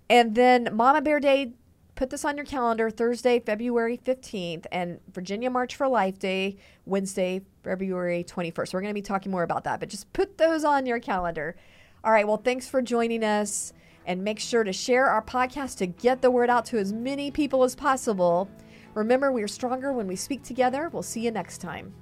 And 0.09 0.35
then 0.35 0.71
Mama 0.73 1.01
Bear 1.03 1.21
Day, 1.21 1.53
put 1.97 2.11
this 2.11 2.25
on 2.25 2.37
your 2.37 2.47
calendar 2.47 2.91
Thursday, 2.91 3.41
February 3.41 3.99
15th, 3.99 4.67
and 4.71 5.01
Virginia 5.13 5.51
March 5.51 5.75
for 5.75 5.89
Life 5.89 6.19
Day, 6.19 6.57
Wednesday, 6.85 7.41
February 7.65 8.23
21st. 8.23 8.73
We're 8.73 8.83
going 8.83 8.91
to 8.91 8.95
be 8.95 9.03
talking 9.03 9.33
more 9.33 9.43
about 9.43 9.65
that, 9.65 9.81
but 9.81 9.89
just 9.89 10.13
put 10.13 10.39
those 10.39 10.63
on 10.63 10.87
your 10.87 11.01
calendar. 11.01 11.57
All 12.05 12.13
right, 12.13 12.27
well, 12.27 12.37
thanks 12.37 12.69
for 12.69 12.81
joining 12.81 13.25
us. 13.25 13.73
And 14.09 14.23
make 14.23 14.39
sure 14.39 14.63
to 14.63 14.73
share 14.73 15.07
our 15.11 15.21
podcast 15.21 15.79
to 15.79 15.87
get 15.87 16.23
the 16.23 16.31
word 16.31 16.49
out 16.49 16.65
to 16.67 16.79
as 16.79 16.93
many 16.93 17.33
people 17.33 17.65
as 17.65 17.75
possible. 17.75 18.49
Remember, 18.95 19.33
we 19.33 19.43
are 19.43 19.49
stronger 19.49 19.93
when 19.93 20.07
we 20.07 20.15
speak 20.15 20.45
together. 20.45 20.89
We'll 20.93 21.03
see 21.03 21.23
you 21.23 21.33
next 21.33 21.59
time. 21.59 21.93